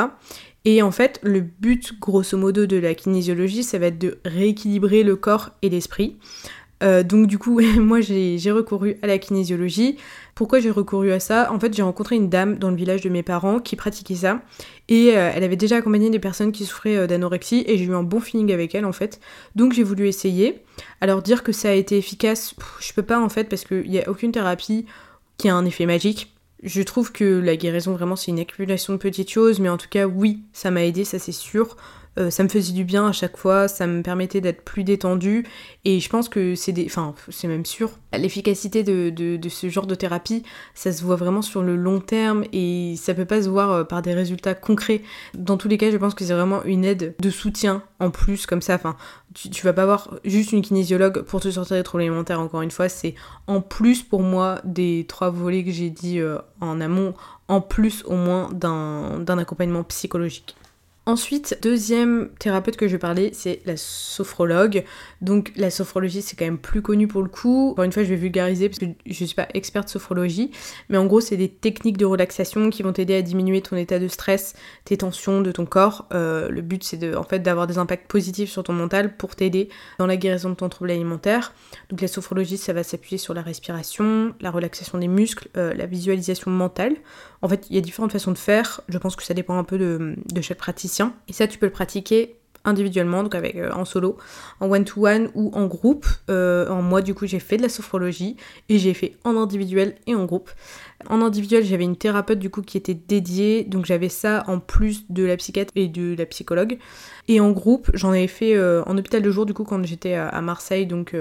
Et 0.65 0.81
en 0.81 0.91
fait, 0.91 1.19
le 1.23 1.41
but 1.41 1.99
grosso 1.99 2.37
modo 2.37 2.65
de 2.65 2.77
la 2.77 2.93
kinésiologie, 2.95 3.63
ça 3.63 3.79
va 3.79 3.87
être 3.87 3.99
de 3.99 4.17
rééquilibrer 4.25 5.03
le 5.03 5.15
corps 5.15 5.51
et 5.61 5.69
l'esprit. 5.69 6.17
donc 6.81 7.27
du 7.27 7.37
coup, 7.37 7.61
moi 7.79 8.01
j'ai 8.01 8.51
recouru 8.51 8.97
à 9.01 9.07
la 9.07 9.17
kinésiologie. 9.17 9.97
Pourquoi 10.35 10.59
j'ai 10.59 10.71
recouru 10.71 11.11
à 11.11 11.19
ça? 11.19 11.51
En 11.51 11.59
fait, 11.59 11.73
j'ai 11.75 11.83
rencontré 11.83 12.15
une 12.15 12.29
dame 12.29 12.57
dans 12.57 12.71
le 12.71 12.75
village 12.75 13.01
de 13.01 13.09
mes 13.09 13.21
parents 13.21 13.59
qui 13.59 13.75
pratiquait 13.75 14.15
ça. 14.15 14.41
Et 14.89 15.15
euh, 15.15 15.31
elle 15.33 15.43
avait 15.43 15.55
déjà 15.55 15.77
accompagné 15.77 16.09
des 16.09 16.19
personnes 16.19 16.51
qui 16.51 16.65
souffraient 16.65 16.97
euh, 16.97 17.07
d'anorexie 17.07 17.63
et 17.67 17.77
j'ai 17.77 17.85
eu 17.85 17.93
un 17.93 18.03
bon 18.03 18.19
feeling 18.19 18.51
avec 18.51 18.73
elle 18.73 18.85
en 18.85 18.91
fait. 18.91 19.19
Donc 19.55 19.73
j'ai 19.73 19.83
voulu 19.83 20.07
essayer. 20.07 20.63
Alors 21.01 21.21
dire 21.21 21.43
que 21.43 21.51
ça 21.51 21.69
a 21.69 21.73
été 21.73 21.97
efficace, 21.97 22.55
je 22.79 22.93
peux 22.93 23.03
pas 23.03 23.19
en 23.19 23.29
fait 23.29 23.47
parce 23.47 23.63
qu'il 23.63 23.89
n'y 23.89 23.99
a 23.99 24.09
aucune 24.09 24.31
thérapie 24.31 24.85
qui 25.37 25.49
a 25.49 25.55
un 25.55 25.65
effet 25.65 25.85
magique. 25.85 26.33
Je 26.63 26.81
trouve 26.81 27.11
que 27.11 27.39
la 27.39 27.55
guérison 27.55 27.93
vraiment 27.93 28.15
c'est 28.15 28.31
une 28.31 28.39
accumulation 28.39 28.93
de 28.93 28.97
petites 28.97 29.29
choses, 29.29 29.59
mais 29.59 29.69
en 29.69 29.77
tout 29.77 29.89
cas 29.89 30.05
oui, 30.05 30.41
ça 30.51 30.71
m'a 30.71 30.83
aidé, 30.83 31.05
ça 31.05 31.19
c'est 31.19 31.31
sûr. 31.31 31.77
Euh, 32.19 32.29
ça 32.29 32.43
me 32.43 32.49
faisait 32.49 32.73
du 32.73 32.83
bien 32.83 33.07
à 33.07 33.11
chaque 33.11 33.37
fois, 33.37 33.67
ça 33.67 33.87
me 33.87 34.03
permettait 34.03 34.41
d'être 34.41 34.63
plus 34.63 34.83
détendue 34.83 35.45
et 35.83 35.99
je 35.99 36.09
pense 36.09 36.29
que 36.29 36.53
c'est 36.55 36.71
des... 36.71 36.85
Enfin, 36.85 37.15
c'est 37.29 37.47
même 37.47 37.65
sûr. 37.65 37.91
L'efficacité 38.13 38.83
de, 38.83 39.09
de, 39.09 39.49
ce 39.49 39.69
genre 39.69 39.87
de 39.87 39.95
thérapie, 39.95 40.43
ça 40.75 40.91
se 40.91 41.03
voit 41.03 41.15
vraiment 41.15 41.41
sur 41.41 41.63
le 41.63 41.75
long 41.75 41.99
terme 41.99 42.43
et 42.53 42.95
ça 42.97 43.13
peut 43.13 43.25
pas 43.25 43.41
se 43.41 43.49
voir 43.49 43.71
euh, 43.71 43.83
par 43.83 44.01
des 44.01 44.13
résultats 44.13 44.53
concrets. 44.53 45.01
Dans 45.33 45.57
tous 45.57 45.67
les 45.67 45.77
cas, 45.77 45.89
je 45.89 45.97
pense 45.97 46.13
que 46.13 46.23
c'est 46.23 46.33
vraiment 46.33 46.63
une 46.63 46.85
aide 46.85 47.15
de 47.19 47.29
soutien 47.31 47.81
en 47.99 48.11
plus 48.11 48.45
comme 48.45 48.61
ça. 48.61 48.75
Enfin, 48.75 48.95
tu, 49.33 49.49
tu 49.49 49.65
vas 49.65 49.73
pas 49.73 49.83
avoir 49.83 50.19
juste 50.23 50.51
une 50.51 50.61
kinésiologue 50.61 51.23
pour 51.23 51.39
te 51.41 51.49
sortir 51.49 51.77
des 51.77 51.83
troubles 51.83 52.03
alimentaires, 52.03 52.39
encore 52.39 52.61
une 52.61 52.71
fois, 52.71 52.89
c'est 52.89 53.15
en 53.47 53.61
plus 53.61 54.03
pour 54.03 54.21
moi 54.21 54.61
des 54.63 55.05
trois 55.07 55.31
volets 55.31 55.63
que 55.63 55.71
j'ai 55.71 55.89
dit 55.89 56.19
euh, 56.19 56.37
en 56.61 56.79
amont, 56.79 57.15
en 57.47 57.61
plus 57.61 58.03
au 58.05 58.15
moins 58.15 58.49
d'un 58.53 59.37
accompagnement 59.37 59.83
psychologique. 59.83 60.55
Ensuite, 61.05 61.59
deuxième 61.61 62.29
thérapeute 62.39 62.77
que 62.77 62.87
je 62.87 62.93
vais 62.93 62.99
parler, 62.99 63.31
c'est 63.33 63.59
la 63.65 63.75
sophrologue. 63.75 64.85
Donc 65.19 65.51
la 65.57 65.69
sophrologie, 65.69 66.21
c'est 66.21 66.37
quand 66.37 66.45
même 66.45 66.57
plus 66.57 66.81
connu 66.81 67.09
pour 67.09 67.21
le 67.21 67.27
coup. 67.27 67.71
Encore 67.71 67.83
une 67.83 67.91
fois, 67.91 68.03
je 68.03 68.09
vais 68.09 68.15
vulgariser 68.15 68.69
parce 68.69 68.79
que 68.79 68.85
je 69.05 69.25
suis 69.25 69.35
pas 69.35 69.49
experte 69.53 69.89
sophrologie, 69.89 70.51
mais 70.87 70.97
en 70.97 71.05
gros, 71.05 71.19
c'est 71.19 71.35
des 71.35 71.49
techniques 71.49 71.97
de 71.97 72.05
relaxation 72.05 72.69
qui 72.69 72.83
vont 72.83 72.93
t'aider 72.93 73.15
à 73.15 73.21
diminuer 73.21 73.61
ton 73.61 73.75
état 73.75 73.99
de 73.99 74.07
stress, 74.07 74.53
tes 74.85 74.95
tensions 74.95 75.41
de 75.41 75.51
ton 75.51 75.65
corps. 75.65 76.07
Euh, 76.13 76.47
le 76.47 76.61
but, 76.61 76.85
c'est 76.85 77.13
en 77.17 77.23
fait, 77.23 77.39
d'avoir 77.39 77.67
des 77.67 77.77
impacts 77.77 78.07
positifs 78.09 78.49
sur 78.49 78.63
ton 78.63 78.71
mental 78.71 79.17
pour 79.17 79.35
t'aider 79.35 79.67
dans 79.99 80.07
la 80.07 80.15
guérison 80.15 80.51
de 80.51 80.55
ton 80.55 80.69
trouble 80.69 80.91
alimentaire. 80.91 81.53
Donc 81.89 81.99
la 81.99 82.07
sophrologie, 82.07 82.57
ça 82.57 82.71
va 82.71 82.83
s'appuyer 82.83 83.17
sur 83.17 83.33
la 83.33 83.41
respiration, 83.41 84.33
la 84.39 84.51
relaxation 84.51 84.99
des 84.99 85.09
muscles, 85.09 85.49
euh, 85.57 85.73
la 85.73 85.85
visualisation 85.85 86.49
mentale. 86.49 86.95
En 87.41 87.49
fait, 87.49 87.67
il 87.69 87.75
y 87.75 87.77
a 87.77 87.81
différentes 87.81 88.13
façons 88.13 88.31
de 88.31 88.37
faire. 88.37 88.79
Je 88.87 88.97
pense 88.97 89.17
que 89.17 89.23
ça 89.23 89.33
dépend 89.33 89.57
un 89.57 89.65
peu 89.65 89.77
de, 89.77 90.15
de 90.33 90.41
chaque 90.41 90.59
praticien. 90.59 90.92
Et 91.27 91.33
ça, 91.33 91.47
tu 91.47 91.57
peux 91.57 91.65
le 91.65 91.71
pratiquer 91.71 92.37
individuellement, 92.65 93.23
donc 93.23 93.35
avec 93.35 93.55
euh, 93.55 93.71
en 93.73 93.85
solo, 93.85 94.17
en 94.59 94.69
one-to-one 94.69 95.29
ou 95.35 95.51
en 95.53 95.65
groupe. 95.65 96.05
Euh, 96.29 96.67
en 96.69 96.81
moi, 96.81 97.01
du 97.01 97.13
coup, 97.13 97.25
j'ai 97.25 97.39
fait 97.39 97.57
de 97.57 97.61
la 97.61 97.69
sophrologie 97.69 98.37
et 98.69 98.79
j'ai 98.79 98.93
fait 98.93 99.17
en 99.23 99.35
individuel 99.35 99.95
et 100.07 100.15
en 100.15 100.25
groupe. 100.25 100.49
En 101.09 101.21
individuel, 101.21 101.65
j'avais 101.65 101.83
une 101.83 101.97
thérapeute 101.97 102.39
du 102.39 102.49
coup 102.49 102.61
qui 102.61 102.77
était 102.77 102.93
dédiée, 102.93 103.65
donc 103.65 103.85
j'avais 103.85 104.07
ça 104.07 104.43
en 104.47 104.59
plus 104.59 105.05
de 105.09 105.25
la 105.25 105.35
psychiatre 105.35 105.73
et 105.75 105.89
de 105.89 106.15
la 106.17 106.25
psychologue. 106.25 106.77
Et 107.27 107.41
en 107.41 107.51
groupe, 107.51 107.91
j'en 107.93 108.11
avais 108.11 108.27
fait 108.27 108.55
euh, 108.55 108.83
en 108.85 108.97
hôpital 108.97 109.21
de 109.21 109.29
jour 109.29 109.45
du 109.45 109.53
coup 109.53 109.65
quand 109.65 109.83
j'étais 109.85 110.13
à, 110.13 110.39
Marseille, 110.41 110.85
donc 110.85 111.15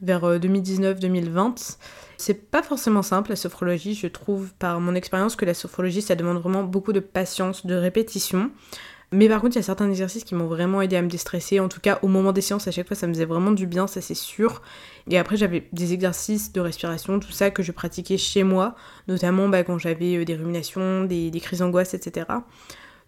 vers 0.00 0.38
2019-2020. 0.38 1.76
C'est 2.16 2.50
pas 2.50 2.62
forcément 2.62 3.02
simple 3.02 3.28
la 3.28 3.36
sophrologie, 3.36 3.94
je 3.94 4.06
trouve 4.06 4.54
par 4.58 4.80
mon 4.80 4.94
expérience 4.94 5.36
que 5.36 5.44
la 5.44 5.52
sophrologie 5.52 6.00
ça 6.00 6.14
demande 6.14 6.38
vraiment 6.38 6.62
beaucoup 6.62 6.94
de 6.94 7.00
patience, 7.00 7.66
de 7.66 7.74
répétition. 7.74 8.50
Mais 9.12 9.28
par 9.28 9.40
contre, 9.40 9.54
il 9.54 9.58
y 9.58 9.60
a 9.60 9.64
certains 9.64 9.88
exercices 9.88 10.24
qui 10.24 10.34
m'ont 10.34 10.46
vraiment 10.46 10.82
aidé 10.82 10.96
à 10.96 11.02
me 11.02 11.08
déstresser. 11.08 11.60
En 11.60 11.68
tout 11.68 11.80
cas, 11.80 12.00
au 12.02 12.08
moment 12.08 12.32
des 12.32 12.40
séances, 12.40 12.66
à 12.66 12.72
chaque 12.72 12.88
fois, 12.88 12.96
ça 12.96 13.06
me 13.06 13.12
faisait 13.12 13.24
vraiment 13.24 13.52
du 13.52 13.66
bien, 13.66 13.86
ça 13.86 14.00
c'est 14.00 14.14
sûr. 14.14 14.62
Et 15.08 15.18
après, 15.18 15.36
j'avais 15.36 15.68
des 15.72 15.92
exercices 15.92 16.52
de 16.52 16.60
respiration, 16.60 17.20
tout 17.20 17.30
ça 17.30 17.50
que 17.50 17.62
je 17.62 17.70
pratiquais 17.70 18.18
chez 18.18 18.42
moi, 18.42 18.74
notamment 19.06 19.48
bah, 19.48 19.62
quand 19.62 19.78
j'avais 19.78 20.16
euh, 20.16 20.24
des 20.24 20.34
ruminations, 20.34 21.04
des, 21.04 21.30
crises 21.40 21.60
d'angoisse, 21.60 21.94
etc. 21.94 22.26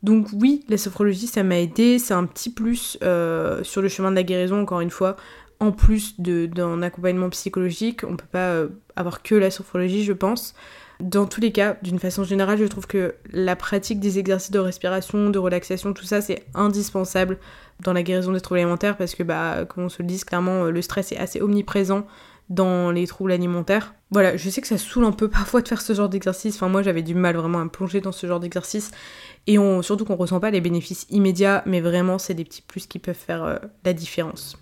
Donc 0.04 0.28
oui, 0.32 0.64
la 0.68 0.78
sophrologie, 0.78 1.26
ça 1.26 1.42
m'a 1.42 1.58
aidé. 1.58 1.98
C'est 1.98 2.14
un 2.14 2.26
petit 2.26 2.50
plus 2.50 2.96
euh, 3.02 3.64
sur 3.64 3.82
le 3.82 3.88
chemin 3.88 4.10
de 4.10 4.16
la 4.16 4.22
guérison, 4.22 4.60
encore 4.62 4.80
une 4.80 4.90
fois. 4.90 5.16
En 5.58 5.72
plus 5.72 6.20
d'un 6.20 6.82
accompagnement 6.82 7.30
psychologique, 7.30 8.04
on 8.04 8.16
peut 8.16 8.24
pas 8.30 8.50
euh, 8.50 8.68
avoir 8.94 9.24
que 9.24 9.34
la 9.34 9.50
sophrologie, 9.50 10.04
je 10.04 10.12
pense. 10.12 10.54
Dans 11.00 11.26
tous 11.26 11.40
les 11.40 11.52
cas, 11.52 11.76
d'une 11.82 12.00
façon 12.00 12.24
générale, 12.24 12.58
je 12.58 12.64
trouve 12.64 12.86
que 12.88 13.14
la 13.30 13.54
pratique 13.54 14.00
des 14.00 14.18
exercices 14.18 14.50
de 14.50 14.58
respiration, 14.58 15.30
de 15.30 15.38
relaxation, 15.38 15.92
tout 15.92 16.04
ça, 16.04 16.20
c'est 16.20 16.44
indispensable 16.54 17.38
dans 17.84 17.92
la 17.92 18.02
guérison 18.02 18.32
des 18.32 18.40
troubles 18.40 18.60
alimentaires 18.60 18.96
parce 18.96 19.14
que, 19.14 19.22
bah, 19.22 19.64
comme 19.68 19.84
on 19.84 19.88
se 19.88 20.02
le 20.02 20.08
dit, 20.08 20.18
clairement, 20.18 20.64
le 20.64 20.82
stress 20.82 21.12
est 21.12 21.18
assez 21.18 21.40
omniprésent 21.40 22.04
dans 22.48 22.90
les 22.90 23.06
troubles 23.06 23.32
alimentaires. 23.32 23.94
Voilà, 24.10 24.36
je 24.36 24.50
sais 24.50 24.60
que 24.60 24.66
ça 24.66 24.78
saoule 24.78 25.04
un 25.04 25.12
peu 25.12 25.28
parfois 25.28 25.60
de 25.62 25.68
faire 25.68 25.80
ce 25.80 25.92
genre 25.92 26.08
d'exercice. 26.08 26.56
Enfin, 26.56 26.68
moi, 26.68 26.82
j'avais 26.82 27.02
du 27.02 27.14
mal 27.14 27.36
vraiment 27.36 27.60
à 27.60 27.64
me 27.64 27.70
plonger 27.70 28.00
dans 28.00 28.12
ce 28.12 28.26
genre 28.26 28.40
d'exercice. 28.40 28.90
Et 29.46 29.56
surtout 29.82 30.04
qu'on 30.04 30.16
ressent 30.16 30.40
pas 30.40 30.50
les 30.50 30.60
bénéfices 30.60 31.06
immédiats, 31.10 31.62
mais 31.64 31.80
vraiment, 31.80 32.18
c'est 32.18 32.34
des 32.34 32.44
petits 32.44 32.62
plus 32.62 32.86
qui 32.86 32.98
peuvent 32.98 33.14
faire 33.14 33.44
euh, 33.44 33.56
la 33.84 33.92
différence. 33.92 34.58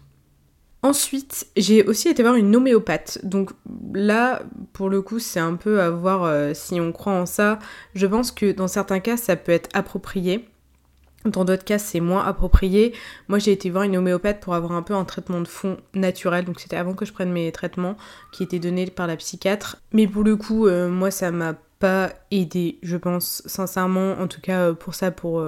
Ensuite, 0.82 1.48
j'ai 1.56 1.82
aussi 1.84 2.08
été 2.08 2.22
voir 2.22 2.36
une 2.36 2.54
homéopathe. 2.54 3.18
Donc 3.24 3.50
là, 3.92 4.42
pour 4.72 4.88
le 4.88 5.02
coup, 5.02 5.18
c'est 5.18 5.40
un 5.40 5.54
peu 5.54 5.80
à 5.80 5.90
voir 5.90 6.24
euh, 6.24 6.52
si 6.54 6.80
on 6.80 6.92
croit 6.92 7.14
en 7.14 7.26
ça. 7.26 7.58
Je 7.94 8.06
pense 8.06 8.30
que 8.30 8.52
dans 8.52 8.68
certains 8.68 9.00
cas, 9.00 9.16
ça 9.16 9.36
peut 9.36 9.52
être 9.52 9.68
approprié. 9.74 10.48
Dans 11.24 11.44
d'autres 11.44 11.64
cas, 11.64 11.78
c'est 11.78 11.98
moins 11.98 12.24
approprié. 12.24 12.94
Moi, 13.26 13.40
j'ai 13.40 13.50
été 13.50 13.68
voir 13.68 13.82
une 13.82 13.96
homéopathe 13.96 14.38
pour 14.38 14.54
avoir 14.54 14.72
un 14.72 14.82
peu 14.82 14.94
un 14.94 15.04
traitement 15.04 15.40
de 15.40 15.48
fond 15.48 15.78
naturel. 15.94 16.44
Donc, 16.44 16.60
c'était 16.60 16.76
avant 16.76 16.94
que 16.94 17.04
je 17.04 17.12
prenne 17.12 17.32
mes 17.32 17.50
traitements 17.50 17.96
qui 18.30 18.44
étaient 18.44 18.60
donnés 18.60 18.86
par 18.86 19.08
la 19.08 19.16
psychiatre. 19.16 19.78
Mais 19.92 20.06
pour 20.06 20.22
le 20.22 20.36
coup, 20.36 20.68
euh, 20.68 20.88
moi, 20.88 21.10
ça 21.10 21.32
m'a 21.32 21.54
pas 21.80 22.10
aidé, 22.30 22.78
je 22.82 22.96
pense, 22.96 23.42
sincèrement. 23.46 24.12
En 24.20 24.28
tout 24.28 24.40
cas, 24.40 24.68
euh, 24.68 24.74
pour 24.74 24.94
ça, 24.94 25.10
pour, 25.10 25.44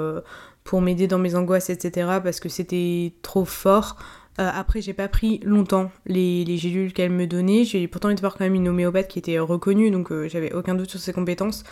pour 0.65 0.81
m'aider 0.81 1.07
dans 1.07 1.19
mes 1.19 1.37
angoisses, 1.37 1.71
etc. 1.71 2.19
Parce 2.25 2.41
que 2.41 2.49
c'était 2.49 3.13
trop 3.23 3.45
fort. 3.45 3.99
Euh, 4.41 4.51
après, 4.53 4.81
j'ai 4.81 4.93
pas 4.93 5.09
pris 5.09 5.41
longtemps 5.43 5.91
les, 6.07 6.45
les 6.45 6.57
gélules 6.57 6.93
qu'elle 6.93 7.11
me 7.11 7.27
donnait. 7.27 7.65
J'ai 7.65 7.89
pourtant 7.89 8.09
été 8.11 8.21
voir 8.21 8.37
quand 8.37 8.45
même 8.45 8.55
une 8.55 8.69
homéopathe 8.69 9.09
qui 9.09 9.19
était 9.19 9.39
reconnue, 9.39 9.91
donc 9.91 10.13
euh, 10.13 10.29
j'avais 10.29 10.53
aucun 10.53 10.75
doute 10.75 10.91
sur 10.91 11.01
ses 11.01 11.13
compétences. 11.13 11.65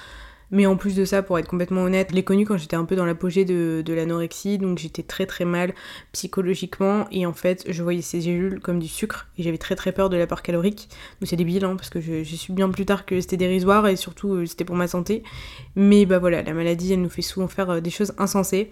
Mais 0.50 0.66
en 0.66 0.76
plus 0.76 0.94
de 0.94 1.04
ça, 1.04 1.22
pour 1.22 1.38
être 1.38 1.48
complètement 1.48 1.82
honnête, 1.82 2.08
je 2.10 2.14
l'ai 2.14 2.22
connue 2.22 2.46
quand 2.46 2.56
j'étais 2.56 2.76
un 2.76 2.84
peu 2.84 2.94
dans 2.94 3.04
l'apogée 3.04 3.44
de, 3.44 3.82
l'anorexie, 3.92 4.58
donc 4.58 4.78
j'étais 4.78 5.02
très 5.02 5.26
très 5.26 5.44
mal 5.44 5.74
psychologiquement, 6.12 7.06
et 7.10 7.26
en 7.26 7.32
fait, 7.32 7.64
je 7.68 7.82
voyais 7.82 8.02
ces 8.02 8.20
gélules 8.20 8.60
comme 8.60 8.78
du 8.78 8.86
sucre, 8.86 9.26
et 9.38 9.42
j'avais 9.42 9.58
très 9.58 9.74
très 9.74 9.90
peur 9.90 10.08
de 10.08 10.16
l'apport 10.16 10.42
calorique. 10.42 10.88
Donc 11.20 11.28
c'est 11.28 11.36
débile, 11.36 11.64
hein, 11.64 11.74
parce 11.74 11.90
que 11.90 12.00
j'ai 12.00 12.24
su 12.24 12.52
bien 12.52 12.68
plus 12.70 12.86
tard 12.86 13.06
que 13.06 13.20
c'était 13.20 13.36
dérisoire, 13.36 13.88
et 13.88 13.96
surtout 13.96 14.34
euh, 14.34 14.46
c'était 14.46 14.64
pour 14.64 14.76
ma 14.76 14.86
santé. 14.86 15.24
Mais 15.74 16.06
bah 16.06 16.20
voilà, 16.20 16.42
la 16.42 16.54
maladie, 16.54 16.92
elle 16.92 17.02
nous 17.02 17.10
fait 17.10 17.22
souvent 17.22 17.48
faire 17.48 17.82
des 17.82 17.90
choses 17.90 18.12
insensées. 18.16 18.70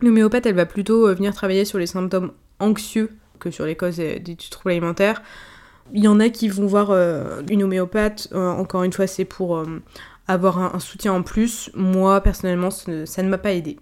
L'homéopathe, 0.00 0.46
elle 0.46 0.54
va 0.54 0.66
plutôt 0.66 1.12
venir 1.12 1.34
travailler 1.34 1.64
sur 1.64 1.78
les 1.78 1.86
symptômes 1.86 2.32
anxieux 2.60 3.10
que 3.40 3.50
sur 3.50 3.66
les 3.66 3.74
causes 3.74 3.96
des 3.96 4.36
troubles 4.50 4.70
alimentaires. 4.70 5.22
Il 5.92 6.04
y 6.04 6.08
en 6.08 6.20
a 6.20 6.28
qui 6.28 6.48
vont 6.48 6.66
voir 6.66 6.90
euh, 6.90 7.42
une 7.50 7.64
homéopathe, 7.64 8.28
euh, 8.32 8.50
encore 8.50 8.84
une 8.84 8.92
fois 8.92 9.06
c'est 9.06 9.24
pour 9.24 9.56
euh, 9.56 9.82
avoir 10.28 10.74
un, 10.74 10.78
soutien 10.78 11.12
en 11.12 11.22
plus. 11.22 11.70
Moi 11.74 12.20
personnellement 12.20 12.70
ça 12.70 13.22
ne, 13.22 13.28
m'a 13.28 13.38
pas 13.38 13.52
aidé. 13.52 13.78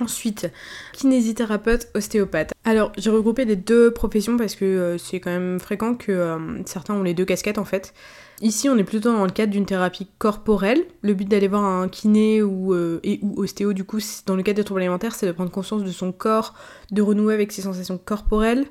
Ensuite, 0.00 0.50
kinésithérapeute, 0.94 1.88
ostéopathe. 1.94 2.52
Alors, 2.64 2.92
j'ai 2.96 3.10
regroupé 3.10 3.44
les 3.44 3.56
deux 3.56 3.92
professions 3.92 4.36
parce 4.36 4.54
que 4.54 4.96
c'est 4.98 5.20
quand 5.20 5.30
même 5.30 5.60
fréquent 5.60 5.94
que 5.94 6.38
certains 6.64 6.94
ont 6.94 7.02
les 7.02 7.14
deux 7.14 7.24
casquettes 7.24 7.58
en 7.58 7.64
fait. 7.64 7.92
Ici, 8.40 8.68
on 8.68 8.76
est 8.76 8.84
plutôt 8.84 9.12
dans 9.12 9.24
le 9.24 9.30
cadre 9.30 9.52
d'une 9.52 9.66
thérapie 9.66 10.08
corporelle. 10.18 10.84
Le 11.02 11.14
but 11.14 11.28
d'aller 11.28 11.46
voir 11.46 11.64
un 11.64 11.88
kiné 11.88 12.42
ou, 12.42 12.74
et 13.04 13.20
ou 13.22 13.40
ostéo, 13.42 13.72
du 13.72 13.84
coup, 13.84 13.98
dans 14.26 14.34
le 14.34 14.42
cadre 14.42 14.56
des 14.56 14.64
troubles 14.64 14.80
alimentaires, 14.80 15.14
c'est 15.14 15.26
de 15.26 15.32
prendre 15.32 15.50
conscience 15.50 15.84
de 15.84 15.90
son 15.90 16.10
corps, 16.10 16.54
de 16.90 17.02
renouer 17.02 17.34
avec 17.34 17.52
ses 17.52 17.62
sensations 17.62 17.98
corporelles. 17.98 18.64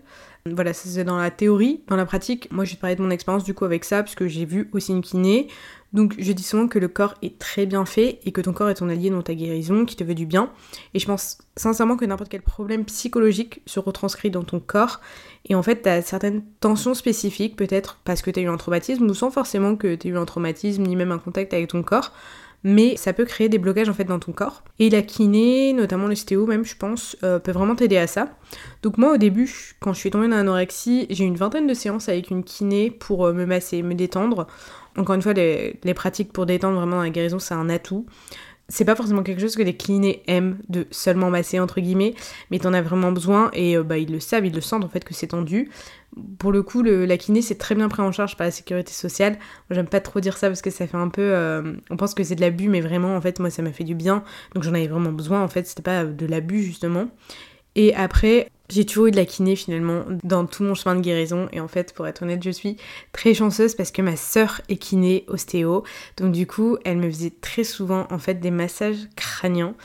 Voilà, 0.45 0.73
ça 0.73 0.89
c'est 0.89 1.03
dans 1.03 1.17
la 1.17 1.29
théorie. 1.29 1.83
Dans 1.87 1.95
la 1.95 2.05
pratique, 2.05 2.51
moi 2.51 2.65
je 2.65 2.71
vais 2.71 2.79
parler 2.79 2.95
de 2.95 3.01
mon 3.01 3.11
expérience 3.11 3.43
du 3.43 3.53
coup 3.53 3.63
avec 3.63 3.85
ça, 3.85 4.01
puisque 4.01 4.25
j'ai 4.25 4.45
vu 4.45 4.69
aussi 4.73 4.91
une 4.91 5.01
kiné. 5.01 5.47
Donc 5.93 6.15
je 6.17 6.31
dis 6.31 6.43
souvent 6.43 6.67
que 6.67 6.79
le 6.79 6.87
corps 6.87 7.15
est 7.21 7.37
très 7.37 7.65
bien 7.65 7.85
fait 7.85 8.19
et 8.25 8.31
que 8.31 8.41
ton 8.41 8.53
corps 8.53 8.69
est 8.69 8.75
ton 8.75 8.89
allié 8.89 9.09
dans 9.09 9.21
ta 9.21 9.33
guérison, 9.33 9.85
qui 9.85 9.95
te 9.95 10.03
veut 10.03 10.15
du 10.15 10.25
bien. 10.25 10.49
Et 10.93 10.99
je 10.99 11.05
pense 11.05 11.39
sincèrement 11.57 11.97
que 11.97 12.05
n'importe 12.05 12.31
quel 12.31 12.41
problème 12.41 12.85
psychologique 12.85 13.61
se 13.65 13.79
retranscrit 13.79 14.31
dans 14.31 14.43
ton 14.43 14.59
corps. 14.59 15.01
Et 15.49 15.55
en 15.55 15.63
fait, 15.63 15.81
t'as 15.81 16.01
certaines 16.01 16.43
tensions 16.59 16.93
spécifiques, 16.93 17.55
peut-être 17.55 17.99
parce 18.05 18.21
que 18.21 18.31
t'as 18.31 18.41
eu 18.41 18.47
un 18.47 18.57
traumatisme, 18.57 19.05
ou 19.09 19.13
sans 19.13 19.31
forcément 19.31 19.75
que 19.75 19.95
t'aies 19.95 20.09
eu 20.09 20.17
un 20.17 20.25
traumatisme, 20.25 20.83
ni 20.83 20.95
même 20.95 21.11
un 21.11 21.19
contact 21.19 21.53
avec 21.53 21.69
ton 21.69 21.83
corps 21.83 22.13
mais 22.63 22.95
ça 22.95 23.13
peut 23.13 23.25
créer 23.25 23.49
des 23.49 23.57
blocages 23.57 23.89
en 23.89 23.93
fait 23.93 24.03
dans 24.03 24.19
ton 24.19 24.31
corps. 24.31 24.63
Et 24.79 24.89
la 24.89 25.01
kiné, 25.01 25.73
notamment 25.73 26.07
l'ostéo 26.07 26.45
même, 26.45 26.65
je 26.65 26.75
pense, 26.75 27.17
euh, 27.23 27.39
peut 27.39 27.51
vraiment 27.51 27.75
t'aider 27.75 27.97
à 27.97 28.07
ça. 28.07 28.29
Donc 28.83 28.97
moi 28.97 29.13
au 29.13 29.17
début, 29.17 29.75
quand 29.79 29.93
je 29.93 29.99
suis 29.99 30.11
tombée 30.11 30.27
dans 30.27 30.35
l'anorexie, 30.35 31.07
j'ai 31.09 31.23
eu 31.23 31.27
une 31.27 31.37
vingtaine 31.37 31.67
de 31.67 31.73
séances 31.73 32.09
avec 32.09 32.29
une 32.29 32.43
kiné 32.43 32.91
pour 32.91 33.25
euh, 33.25 33.33
me 33.33 33.45
masser, 33.45 33.81
me 33.81 33.95
détendre. 33.95 34.47
Encore 34.97 35.15
une 35.15 35.21
fois, 35.21 35.33
les, 35.33 35.79
pratiques 35.95 36.33
pour 36.33 36.45
détendre 36.45 36.77
vraiment 36.77 36.97
dans 36.97 37.03
la 37.03 37.09
guérison, 37.09 37.39
c'est 37.39 37.53
un 37.53 37.69
atout 37.69 38.05
c'est 38.71 38.85
pas 38.85 38.95
forcément 38.95 39.21
quelque 39.21 39.41
chose 39.41 39.55
que 39.57 39.61
les 39.61 39.75
kinés 39.75 40.23
aiment 40.27 40.57
de 40.69 40.87
seulement 40.91 41.29
masser 41.29 41.59
entre 41.59 41.81
guillemets, 41.81 42.15
mais 42.49 42.59
t'en 42.59 42.73
as 42.73 42.81
vraiment 42.81 43.11
besoin 43.11 43.49
et 43.53 43.75
euh, 43.75 43.83
bah 43.83 43.97
ils 43.97 44.09
le 44.09 44.21
savent, 44.21 44.45
ils 44.45 44.53
le 44.53 44.61
sentent 44.61 44.85
en 44.85 44.89
fait 44.89 45.03
que 45.03 45.13
c'est 45.13 45.27
tendu. 45.27 45.69
Pour 46.39 46.53
le 46.53 46.63
coup, 46.63 46.81
la 46.81 47.17
kiné 47.17 47.41
c'est 47.41 47.57
très 47.57 47.75
bien 47.75 47.89
pris 47.89 48.01
en 48.01 48.13
charge 48.13 48.37
par 48.37 48.47
la 48.47 48.51
sécurité 48.51 48.93
sociale. 48.93 49.37
J'aime 49.69 49.87
pas 49.87 49.99
trop 49.99 50.21
dire 50.21 50.37
ça 50.37 50.47
parce 50.47 50.61
que 50.61 50.69
ça 50.69 50.87
fait 50.87 50.97
un 50.97 51.09
peu, 51.09 51.21
euh, 51.21 51.73
on 51.89 51.97
pense 51.97 52.13
que 52.13 52.23
c'est 52.23 52.35
de 52.35 52.41
l'abus, 52.41 52.69
mais 52.69 52.79
vraiment 52.79 53.15
en 53.15 53.21
fait 53.21 53.39
moi 53.39 53.49
ça 53.49 53.61
m'a 53.61 53.73
fait 53.73 53.83
du 53.83 53.95
bien, 53.95 54.23
donc 54.55 54.63
j'en 54.63 54.73
avais 54.73 54.87
vraiment 54.87 55.11
besoin 55.11 55.43
en 55.43 55.49
fait, 55.49 55.67
c'était 55.67 55.83
pas 55.83 56.05
de 56.05 56.25
l'abus 56.25 56.63
justement. 56.63 57.07
Et 57.75 57.93
après, 57.95 58.49
j'ai 58.71 58.85
toujours 58.85 59.07
eu 59.07 59.11
de 59.11 59.17
la 59.17 59.25
kiné 59.25 59.55
finalement 59.55 60.03
dans 60.23 60.45
tout 60.45 60.63
mon 60.63 60.75
chemin 60.75 60.95
de 60.95 61.01
guérison 61.01 61.47
et 61.51 61.59
en 61.59 61.67
fait 61.67 61.93
pour 61.93 62.07
être 62.07 62.23
honnête 62.23 62.43
je 62.43 62.49
suis 62.49 62.77
très 63.11 63.33
chanceuse 63.33 63.75
parce 63.75 63.91
que 63.91 64.01
ma 64.01 64.15
sœur 64.15 64.61
est 64.69 64.77
kiné 64.77 65.25
ostéo 65.27 65.83
donc 66.17 66.31
du 66.31 66.47
coup 66.47 66.77
elle 66.85 66.97
me 66.97 67.09
faisait 67.09 67.33
très 67.41 67.63
souvent 67.63 68.07
en 68.09 68.17
fait 68.17 68.35
des 68.35 68.51
massages 68.51 69.09
crâniens. 69.15 69.75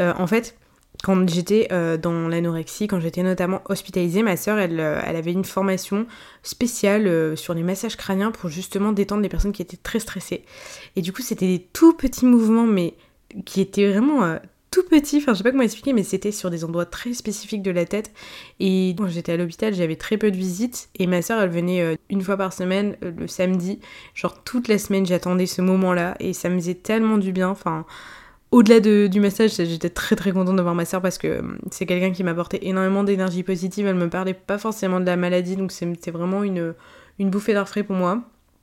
Euh, 0.00 0.12
en 0.18 0.26
fait 0.26 0.56
quand 1.02 1.28
j'étais 1.28 1.66
euh, 1.72 1.96
dans 1.96 2.28
l'anorexie, 2.28 2.86
quand 2.86 3.00
j'étais 3.00 3.24
notamment 3.24 3.60
hospitalisée, 3.68 4.22
ma 4.22 4.36
sœur, 4.36 4.60
elle, 4.60 4.78
euh, 4.78 5.00
elle, 5.04 5.16
avait 5.16 5.32
une 5.32 5.44
formation 5.44 6.06
spéciale 6.44 7.36
sur 7.36 7.54
les 7.54 7.64
massages 7.64 7.96
crâniens 7.96 8.30
pour 8.30 8.50
justement 8.50 8.92
détendre 8.92 9.20
les 9.20 9.28
personnes 9.28 9.50
qui 9.50 9.62
étaient 9.62 9.76
très 9.76 9.98
stressées. 9.98 10.44
Et 10.94 11.02
du 11.02 11.12
coup, 11.12 11.22
c'était 11.22 11.48
des 11.48 11.66
tout 11.72 11.94
petits 11.94 12.24
mouvements, 12.24 12.66
mais 12.66 12.94
qui 13.44 13.60
étaient 13.60 13.90
vraiment 13.90 14.38
tout 14.72 14.82
petit, 14.82 15.18
enfin 15.18 15.34
je 15.34 15.38
sais 15.38 15.44
pas 15.44 15.50
comment 15.50 15.62
expliquer, 15.62 15.92
mais 15.92 16.02
c'était 16.02 16.32
sur 16.32 16.50
des 16.50 16.64
endroits 16.64 16.86
très 16.86 17.12
spécifiques 17.12 17.62
de 17.62 17.70
la 17.70 17.84
tête. 17.84 18.10
Et 18.58 18.94
quand 18.98 19.06
j'étais 19.06 19.32
à 19.32 19.36
l'hôpital, 19.36 19.74
j'avais 19.74 19.96
très 19.96 20.16
peu 20.16 20.30
de 20.30 20.36
visites. 20.36 20.88
Et 20.98 21.06
ma 21.06 21.22
soeur, 21.22 21.40
elle 21.40 21.50
venait 21.50 21.82
euh, 21.82 21.94
une 22.08 22.22
fois 22.22 22.36
par 22.38 22.52
semaine, 22.52 22.96
euh, 23.04 23.12
le 23.16 23.28
samedi. 23.28 23.80
Genre 24.14 24.42
toute 24.42 24.68
la 24.68 24.78
semaine, 24.78 25.06
j'attendais 25.06 25.46
ce 25.46 25.60
moment-là. 25.62 26.16
Et 26.20 26.32
ça 26.32 26.48
me 26.48 26.56
faisait 26.56 26.74
tellement 26.74 27.18
du 27.18 27.32
bien. 27.32 27.50
Enfin, 27.50 27.84
au-delà 28.50 28.80
du 28.80 29.20
message, 29.20 29.56
j'étais 29.56 29.90
très 29.90 30.16
très 30.16 30.32
contente 30.32 30.56
de 30.56 30.62
voir 30.62 30.74
ma 30.74 30.86
soeur 30.86 31.02
parce 31.02 31.18
que 31.18 31.28
euh, 31.28 31.42
c'est 31.70 31.84
quelqu'un 31.84 32.10
qui 32.10 32.24
m'apportait 32.24 32.60
énormément 32.62 33.04
d'énergie 33.04 33.42
positive. 33.42 33.86
Elle 33.86 33.96
me 33.96 34.08
parlait 34.08 34.34
pas 34.34 34.56
forcément 34.56 35.00
de 35.00 35.06
la 35.06 35.16
maladie, 35.16 35.56
donc 35.56 35.70
c'était 35.70 36.10
vraiment 36.10 36.42
une, 36.42 36.74
bouffée 37.20 37.52
d'air 37.52 37.68
frais 37.68 37.84
pour 37.84 37.96
moi. 37.96 38.22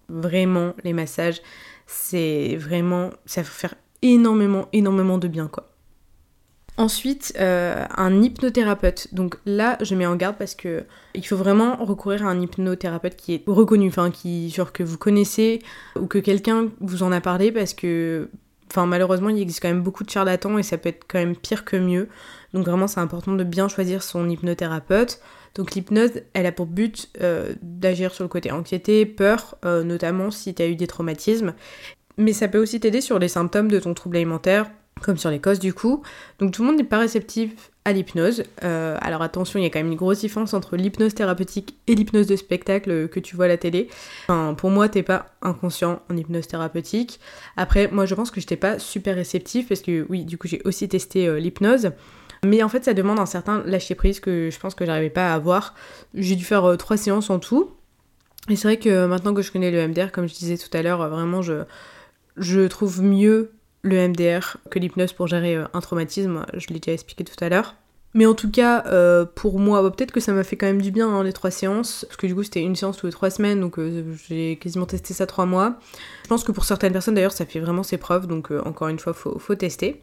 Vraiment, 0.10 0.74
les 0.84 0.94
massages, 0.94 1.40
c'est 1.86 2.56
vraiment. 2.56 3.12
ça 3.28 3.44
va 3.44 3.48
faire 3.48 3.76
énormément, 4.02 4.68
énormément 4.74 5.20
de 5.20 5.28
bien 5.28 5.48
quoi. 5.48 5.69
Ensuite, 6.80 7.34
euh, 7.42 7.84
un 7.98 8.22
hypnothérapeute. 8.22 9.14
Donc 9.14 9.36
là, 9.46 9.78
je 9.82 9.96
mets 9.96 10.06
en 10.06 10.16
garde 10.16 10.38
parce 10.38 10.56
que 10.56 10.86
il 11.14 11.28
faut 11.28 11.36
vraiment 11.36 11.76
recourir 11.76 12.26
à 12.26 12.30
un 12.30 12.40
hypnothérapeute 12.40 13.18
qui 13.18 13.34
est 13.34 13.44
reconnu, 13.48 13.90
enfin 13.90 14.12
qui 14.12 14.50
genre 14.50 14.72
que 14.72 14.82
vous 14.82 14.98
connaissez 14.98 15.62
ou 16.00 16.08
que 16.08 16.20
quelqu'un 16.20 16.70
vous 16.80 17.04
en 17.04 17.12
a 17.12 17.20
parlé 17.20 17.52
parce 17.52 17.74
que 17.74 18.30
enfin 18.72 18.86
malheureusement, 18.86 19.28
il 19.28 19.42
existe 19.42 19.62
quand 19.62 19.68
même 19.68 19.84
beaucoup 19.84 20.06
de 20.06 20.10
charlatans 20.10 20.58
et 20.58 20.64
ça 20.64 20.78
peut 20.78 20.88
être 20.88 21.04
quand 21.06 21.20
même 21.20 21.36
pire 21.36 21.66
que 21.66 21.76
mieux. 21.76 22.08
Donc 22.54 22.66
vraiment, 22.66 22.88
c'est 22.88 23.02
important 23.02 23.34
de 23.34 23.44
bien 23.44 23.68
choisir 23.68 24.02
son 24.02 24.30
hypnothérapeute. 24.30 25.20
Donc 25.56 25.76
l'hypnose, 25.76 26.22
elle 26.34 26.46
a 26.46 26.54
pour 26.54 26.66
but 26.66 27.10
euh, 27.20 27.56
d'agir 27.62 28.14
sur 28.14 28.24
le 28.24 28.30
côté 28.30 28.54
anxiété, 28.54 29.06
peur, 29.06 29.58
euh, 29.66 29.84
notamment 29.84 30.32
si 30.32 30.56
tu 30.56 30.62
as 30.62 30.68
eu 30.68 30.78
des 30.78 30.88
traumatismes. 30.88 31.56
Mais 32.16 32.32
ça 32.32 32.48
peut 32.48 32.58
aussi 32.58 32.80
t'aider 32.80 33.02
sur 33.02 33.20
les 33.20 33.28
symptômes 33.28 33.70
de 33.70 33.80
ton 33.80 33.94
trouble 33.94 34.16
alimentaire, 34.16 34.72
comme 35.02 35.18
sur 35.18 35.30
les 35.30 35.40
causes 35.40 35.60
du 35.60 35.74
coup. 35.74 36.04
Donc 36.40 36.52
tout 36.52 36.62
le 36.62 36.68
monde 36.68 36.78
n'est 36.78 36.84
pas 36.84 37.00
réceptif 37.00 37.72
à 37.86 37.94
l'hypnose. 37.94 38.44
Euh, 38.64 38.98
alors 39.02 39.22
attention, 39.22 39.60
il 39.60 39.64
y 39.64 39.66
a 39.66 39.70
quand 39.70 39.80
même 39.80 39.92
une 39.92 39.98
grosse 39.98 40.20
différence 40.20 40.54
entre 40.54 40.76
l'hypnose 40.78 41.14
thérapeutique 41.16 41.76
et 41.88 41.96
l'hypnose 41.96 42.28
de 42.28 42.36
spectacle 42.36 43.08
que 43.08 43.20
tu 43.20 43.36
vois 43.36 43.46
à 43.46 43.48
la 43.48 43.58
télé. 43.58 43.90
Pour 44.58 44.70
moi, 44.70 44.90
t'es 44.90 45.04
pas 45.04 45.28
inconscient 45.42 46.02
en 46.10 46.18
hypnose 46.18 46.48
thérapeutique. 46.48 47.20
Après, 47.58 47.90
moi 47.92 48.06
je 48.06 48.16
pense 48.16 48.32
que 48.32 48.40
j'étais 48.40 48.58
pas 48.58 48.80
super 48.80 49.16
réceptif 49.16 49.68
parce 49.68 49.82
que 49.82 50.06
oui, 50.10 50.26
du 50.26 50.38
coup 50.38 50.48
j'ai 50.48 50.62
aussi 50.66 50.88
testé 50.88 51.28
euh, 51.28 51.40
l'hypnose. 51.40 51.92
Mais 52.46 52.64
en 52.64 52.70
fait, 52.70 52.86
ça 52.86 52.94
demande 52.94 53.20
un 53.20 53.26
certain 53.26 53.64
lâcher 53.66 53.96
prise 53.96 54.20
que 54.22 54.50
je 54.50 54.60
pense 54.60 54.74
que 54.74 54.86
j'arrivais 54.86 55.10
pas 55.10 55.32
à 55.32 55.36
avoir. 55.36 55.76
J'ai 56.14 56.36
dû 56.36 56.46
faire 56.46 56.64
euh, 56.66 56.78
trois 56.78 56.96
séances 56.96 57.30
en 57.30 57.40
tout. 57.40 57.72
Et 58.50 58.56
c'est 58.56 58.68
vrai 58.68 58.78
que 58.78 59.06
maintenant 59.06 59.34
que 59.34 59.42
je 59.42 59.52
connais 59.52 59.72
le 59.72 59.88
MDR, 59.88 60.12
comme 60.12 60.28
je 60.28 60.34
disais 60.34 60.58
tout 60.58 60.76
à 60.76 60.82
l'heure, 60.82 61.08
vraiment 61.10 61.42
je, 61.42 61.66
je 62.38 62.62
trouve 62.62 63.04
mieux 63.04 63.52
le 63.82 64.08
MDR 64.08 64.58
que 64.70 64.80
l'hypnose 64.80 65.14
pour 65.14 65.28
gérer 65.28 65.56
euh, 65.56 65.66
un 65.74 65.82
traumatisme, 65.82 66.46
je 66.54 66.68
l'ai 66.68 66.80
déjà 66.80 66.94
expliqué 66.94 67.24
tout 67.24 67.42
à 67.44 67.50
l'heure. 67.50 67.76
Mais 68.16 68.26
en 68.26 68.34
tout 68.34 68.50
cas, 68.50 68.86
euh, 68.88 69.24
pour 69.24 69.60
moi, 69.60 69.84
bah, 69.84 69.92
peut-être 69.92 70.12
que 70.12 70.20
ça 70.20 70.34
m'a 70.34 70.44
fait 70.44 70.56
quand 70.56 70.66
même 70.66 70.82
du 70.82 70.90
bien 70.90 71.08
hein, 71.08 71.24
les 71.24 71.32
trois 71.32 71.52
séances, 71.52 72.06
parce 72.06 72.18
que 72.18 72.26
du 72.26 72.34
coup 72.34 72.42
c'était 72.42 72.62
une 72.62 72.76
séance 72.76 72.98
tous 72.98 73.06
les 73.06 73.12
trois 73.12 73.30
semaines, 73.30 73.62
donc 73.62 73.78
euh, 73.78 74.16
j'ai 74.28 74.58
quasiment 74.58 74.88
testé 74.88 75.14
ça 75.14 75.28
trois 75.28 75.46
mois. 75.46 75.78
Je 76.24 76.28
pense 76.28 76.44
que 76.44 76.52
pour 76.52 76.66
certaines 76.66 76.92
personnes 76.92 77.14
d'ailleurs 77.14 77.32
ça 77.32 77.46
fait 77.46 77.60
vraiment 77.60 77.84
ses 77.84 77.98
preuves, 77.98 78.26
donc 78.26 78.52
encore 78.66 78.88
une 78.88 79.00
fois 79.00 79.14
faut, 79.14 79.38
faut 79.38 79.56
tester. 79.56 80.02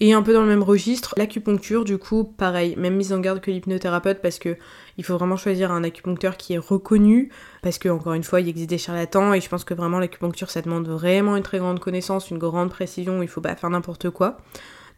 Et 0.00 0.12
un 0.12 0.22
peu 0.22 0.32
dans 0.32 0.42
le 0.42 0.48
même 0.48 0.62
registre, 0.62 1.14
l'acupuncture, 1.16 1.84
du 1.84 1.98
coup, 1.98 2.22
pareil, 2.22 2.76
même 2.76 2.94
mise 2.94 3.12
en 3.12 3.18
garde 3.18 3.40
que 3.40 3.50
l'hypnothérapeute 3.50 4.22
parce 4.22 4.38
que 4.38 4.56
il 4.96 5.04
faut 5.04 5.16
vraiment 5.16 5.36
choisir 5.36 5.72
un 5.72 5.82
acupuncteur 5.82 6.36
qui 6.36 6.54
est 6.54 6.58
reconnu 6.58 7.30
parce 7.62 7.78
que 7.78 7.88
encore 7.88 8.12
une 8.12 8.22
fois, 8.22 8.40
il 8.40 8.48
existe 8.48 8.70
des 8.70 8.78
charlatans 8.78 9.34
et 9.34 9.40
je 9.40 9.48
pense 9.48 9.64
que 9.64 9.74
vraiment 9.74 9.98
l'acupuncture 9.98 10.50
ça 10.50 10.62
demande 10.62 10.86
vraiment 10.86 11.36
une 11.36 11.42
très 11.42 11.58
grande 11.58 11.80
connaissance, 11.80 12.30
une 12.30 12.38
grande 12.38 12.70
précision, 12.70 13.22
il 13.22 13.28
faut 13.28 13.40
pas 13.40 13.56
faire 13.56 13.70
n'importe 13.70 14.10
quoi. 14.10 14.38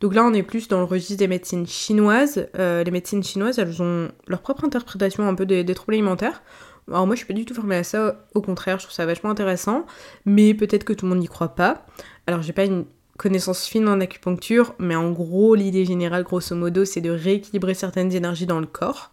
Donc 0.00 0.14
là, 0.14 0.24
on 0.24 0.34
est 0.34 0.42
plus 0.42 0.68
dans 0.68 0.78
le 0.78 0.84
registre 0.84 1.18
des 1.18 1.28
médecines 1.28 1.66
chinoises. 1.66 2.48
Euh, 2.58 2.82
les 2.84 2.90
médecines 2.90 3.22
chinoises, 3.22 3.58
elles 3.58 3.82
ont 3.82 4.10
leur 4.26 4.40
propre 4.40 4.64
interprétation 4.64 5.26
un 5.28 5.34
peu 5.34 5.46
des, 5.46 5.64
des 5.64 5.74
troubles 5.74 5.94
alimentaires. 5.94 6.42
Alors 6.88 7.06
moi 7.06 7.14
je 7.14 7.20
suis 7.20 7.26
pas 7.26 7.34
du 7.34 7.44
tout 7.44 7.54
formée 7.54 7.76
à 7.76 7.84
ça, 7.84 8.26
au 8.34 8.42
contraire 8.42 8.78
je 8.78 8.84
trouve 8.84 8.94
ça 8.94 9.06
vachement 9.06 9.30
intéressant, 9.30 9.86
mais 10.24 10.54
peut-être 10.54 10.82
que 10.82 10.92
tout 10.92 11.06
le 11.06 11.10
monde 11.10 11.20
n'y 11.20 11.28
croit 11.28 11.54
pas. 11.54 11.86
Alors 12.26 12.42
j'ai 12.42 12.52
pas 12.52 12.64
une 12.64 12.84
connaissance 13.20 13.66
fine 13.66 13.86
en 13.86 14.00
acupuncture, 14.00 14.74
mais 14.78 14.96
en 14.96 15.10
gros, 15.10 15.54
l'idée 15.54 15.84
générale, 15.84 16.22
grosso 16.22 16.56
modo, 16.56 16.86
c'est 16.86 17.02
de 17.02 17.10
rééquilibrer 17.10 17.74
certaines 17.74 18.12
énergies 18.14 18.46
dans 18.46 18.60
le 18.60 18.66
corps. 18.66 19.10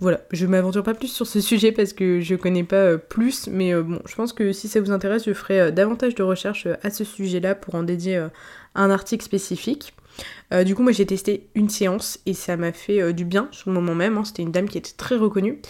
Voilà, 0.00 0.22
je 0.30 0.46
m'aventure 0.46 0.82
pas 0.82 0.94
plus 0.94 1.08
sur 1.08 1.26
ce 1.26 1.38
sujet 1.42 1.70
parce 1.70 1.92
que 1.92 2.20
je 2.20 2.34
connais 2.34 2.64
pas 2.64 2.76
euh, 2.76 2.96
plus, 2.96 3.48
mais 3.48 3.74
euh, 3.74 3.82
bon, 3.82 4.00
je 4.06 4.14
pense 4.14 4.32
que 4.32 4.52
si 4.52 4.68
ça 4.68 4.80
vous 4.80 4.90
intéresse, 4.90 5.26
je 5.26 5.34
ferai 5.34 5.60
euh, 5.60 5.70
davantage 5.70 6.14
de 6.14 6.22
recherches 6.22 6.66
à 6.82 6.88
ce 6.88 7.04
sujet-là 7.04 7.54
pour 7.54 7.74
en 7.74 7.82
dédier 7.82 8.26
un 8.74 8.90
article 8.90 9.22
spécifique. 9.22 9.92
du 10.64 10.74
coup, 10.74 10.82
moi 10.82 10.92
j'ai 10.92 11.04
testé 11.04 11.48
une 11.54 11.68
séance 11.68 12.20
et 12.24 12.32
ça 12.32 12.56
m'a 12.56 12.72
fait 12.72 13.12
du 13.12 13.26
bien 13.26 13.48
sur 13.50 13.68
le 13.68 13.74
moment 13.74 13.94
même. 13.94 14.16
Hein. 14.16 14.24
C'était 14.24 14.42
une 14.42 14.50
dame 14.50 14.68
qui 14.68 14.78
était 14.78 14.96
très 14.96 15.16
reconnue. 15.16 15.60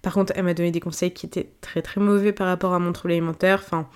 Par 0.00 0.14
contre, 0.14 0.32
elle 0.36 0.44
m'a 0.44 0.54
donné 0.54 0.70
des 0.70 0.80
conseils 0.80 1.12
qui 1.12 1.26
étaient 1.26 1.50
très 1.60 1.82
très 1.82 2.00
mauvais 2.00 2.32
par 2.32 2.46
rapport 2.46 2.72
à 2.72 2.78
mon 2.78 2.92
trouble 2.92 3.12
alimentaire. 3.12 3.60
Enfin, 3.62 3.88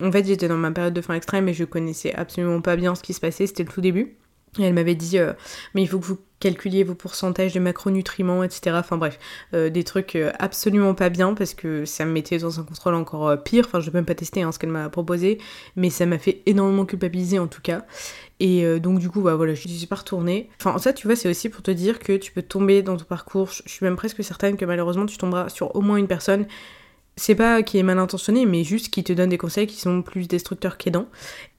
en 0.00 0.12
fait, 0.12 0.26
j'étais 0.26 0.48
dans 0.48 0.56
ma 0.56 0.70
période 0.70 0.94
de 0.94 1.00
faim 1.00 1.14
extrême 1.14 1.48
et 1.48 1.54
je 1.54 1.64
connaissais 1.64 2.14
absolument 2.14 2.60
pas 2.60 2.76
bien 2.76 2.94
ce 2.94 3.02
qui 3.02 3.12
se 3.12 3.20
passait, 3.20 3.46
c'était 3.46 3.64
le 3.64 3.70
tout 3.70 3.80
début. 3.80 4.16
Et 4.58 4.62
elle 4.62 4.74
m'avait 4.74 4.94
dit, 4.94 5.18
euh, 5.18 5.32
mais 5.74 5.82
il 5.82 5.86
faut 5.86 5.98
que 5.98 6.06
vous 6.06 6.18
calculiez 6.40 6.84
vos 6.84 6.94
pourcentages 6.94 7.52
de 7.52 7.60
macronutriments, 7.60 8.42
etc. 8.42 8.76
Enfin 8.78 8.96
bref, 8.96 9.18
euh, 9.54 9.70
des 9.70 9.84
trucs 9.84 10.16
euh, 10.16 10.32
absolument 10.38 10.94
pas 10.94 11.08
bien 11.08 11.34
parce 11.34 11.54
que 11.54 11.84
ça 11.84 12.04
me 12.04 12.12
mettait 12.12 12.38
dans 12.38 12.60
un 12.60 12.62
contrôle 12.62 12.94
encore 12.94 13.42
pire. 13.42 13.64
Enfin, 13.66 13.80
je 13.80 13.90
vais 13.90 13.98
même 13.98 14.06
pas 14.06 14.14
tester 14.14 14.42
hein, 14.42 14.52
ce 14.52 14.58
qu'elle 14.58 14.70
m'a 14.70 14.88
proposé, 14.88 15.38
mais 15.76 15.90
ça 15.90 16.06
m'a 16.06 16.18
fait 16.18 16.42
énormément 16.46 16.84
culpabiliser 16.84 17.38
en 17.38 17.46
tout 17.46 17.62
cas. 17.62 17.84
Et 18.38 18.66
donc 18.80 18.98
du 18.98 19.08
coup, 19.08 19.22
bah 19.22 19.34
voilà, 19.34 19.54
je 19.54 19.66
suis 19.66 19.86
pas 19.86 19.96
retournée. 19.96 20.50
Enfin, 20.60 20.76
ça, 20.78 20.92
tu 20.92 21.06
vois, 21.06 21.16
c'est 21.16 21.28
aussi 21.28 21.48
pour 21.48 21.62
te 21.62 21.70
dire 21.70 21.98
que 21.98 22.18
tu 22.18 22.32
peux 22.32 22.42
tomber 22.42 22.82
dans 22.82 22.98
ton 22.98 23.04
parcours. 23.04 23.50
Je 23.50 23.70
suis 23.70 23.84
même 23.84 23.96
presque 23.96 24.22
certaine 24.22 24.58
que 24.58 24.66
malheureusement, 24.66 25.06
tu 25.06 25.16
tomberas 25.16 25.48
sur 25.48 25.74
au 25.74 25.80
moins 25.80 25.96
une 25.96 26.06
personne 26.06 26.46
c'est 27.18 27.34
pas 27.34 27.62
qui 27.62 27.78
est 27.78 27.82
mal 27.82 27.98
intentionné, 27.98 28.44
mais 28.44 28.62
juste 28.62 28.90
qui 28.90 29.02
te 29.02 29.12
donne 29.12 29.30
des 29.30 29.38
conseils 29.38 29.66
qui 29.66 29.80
sont 29.80 30.02
plus 30.02 30.28
destructeurs 30.28 30.76
qu'aidants. 30.76 31.06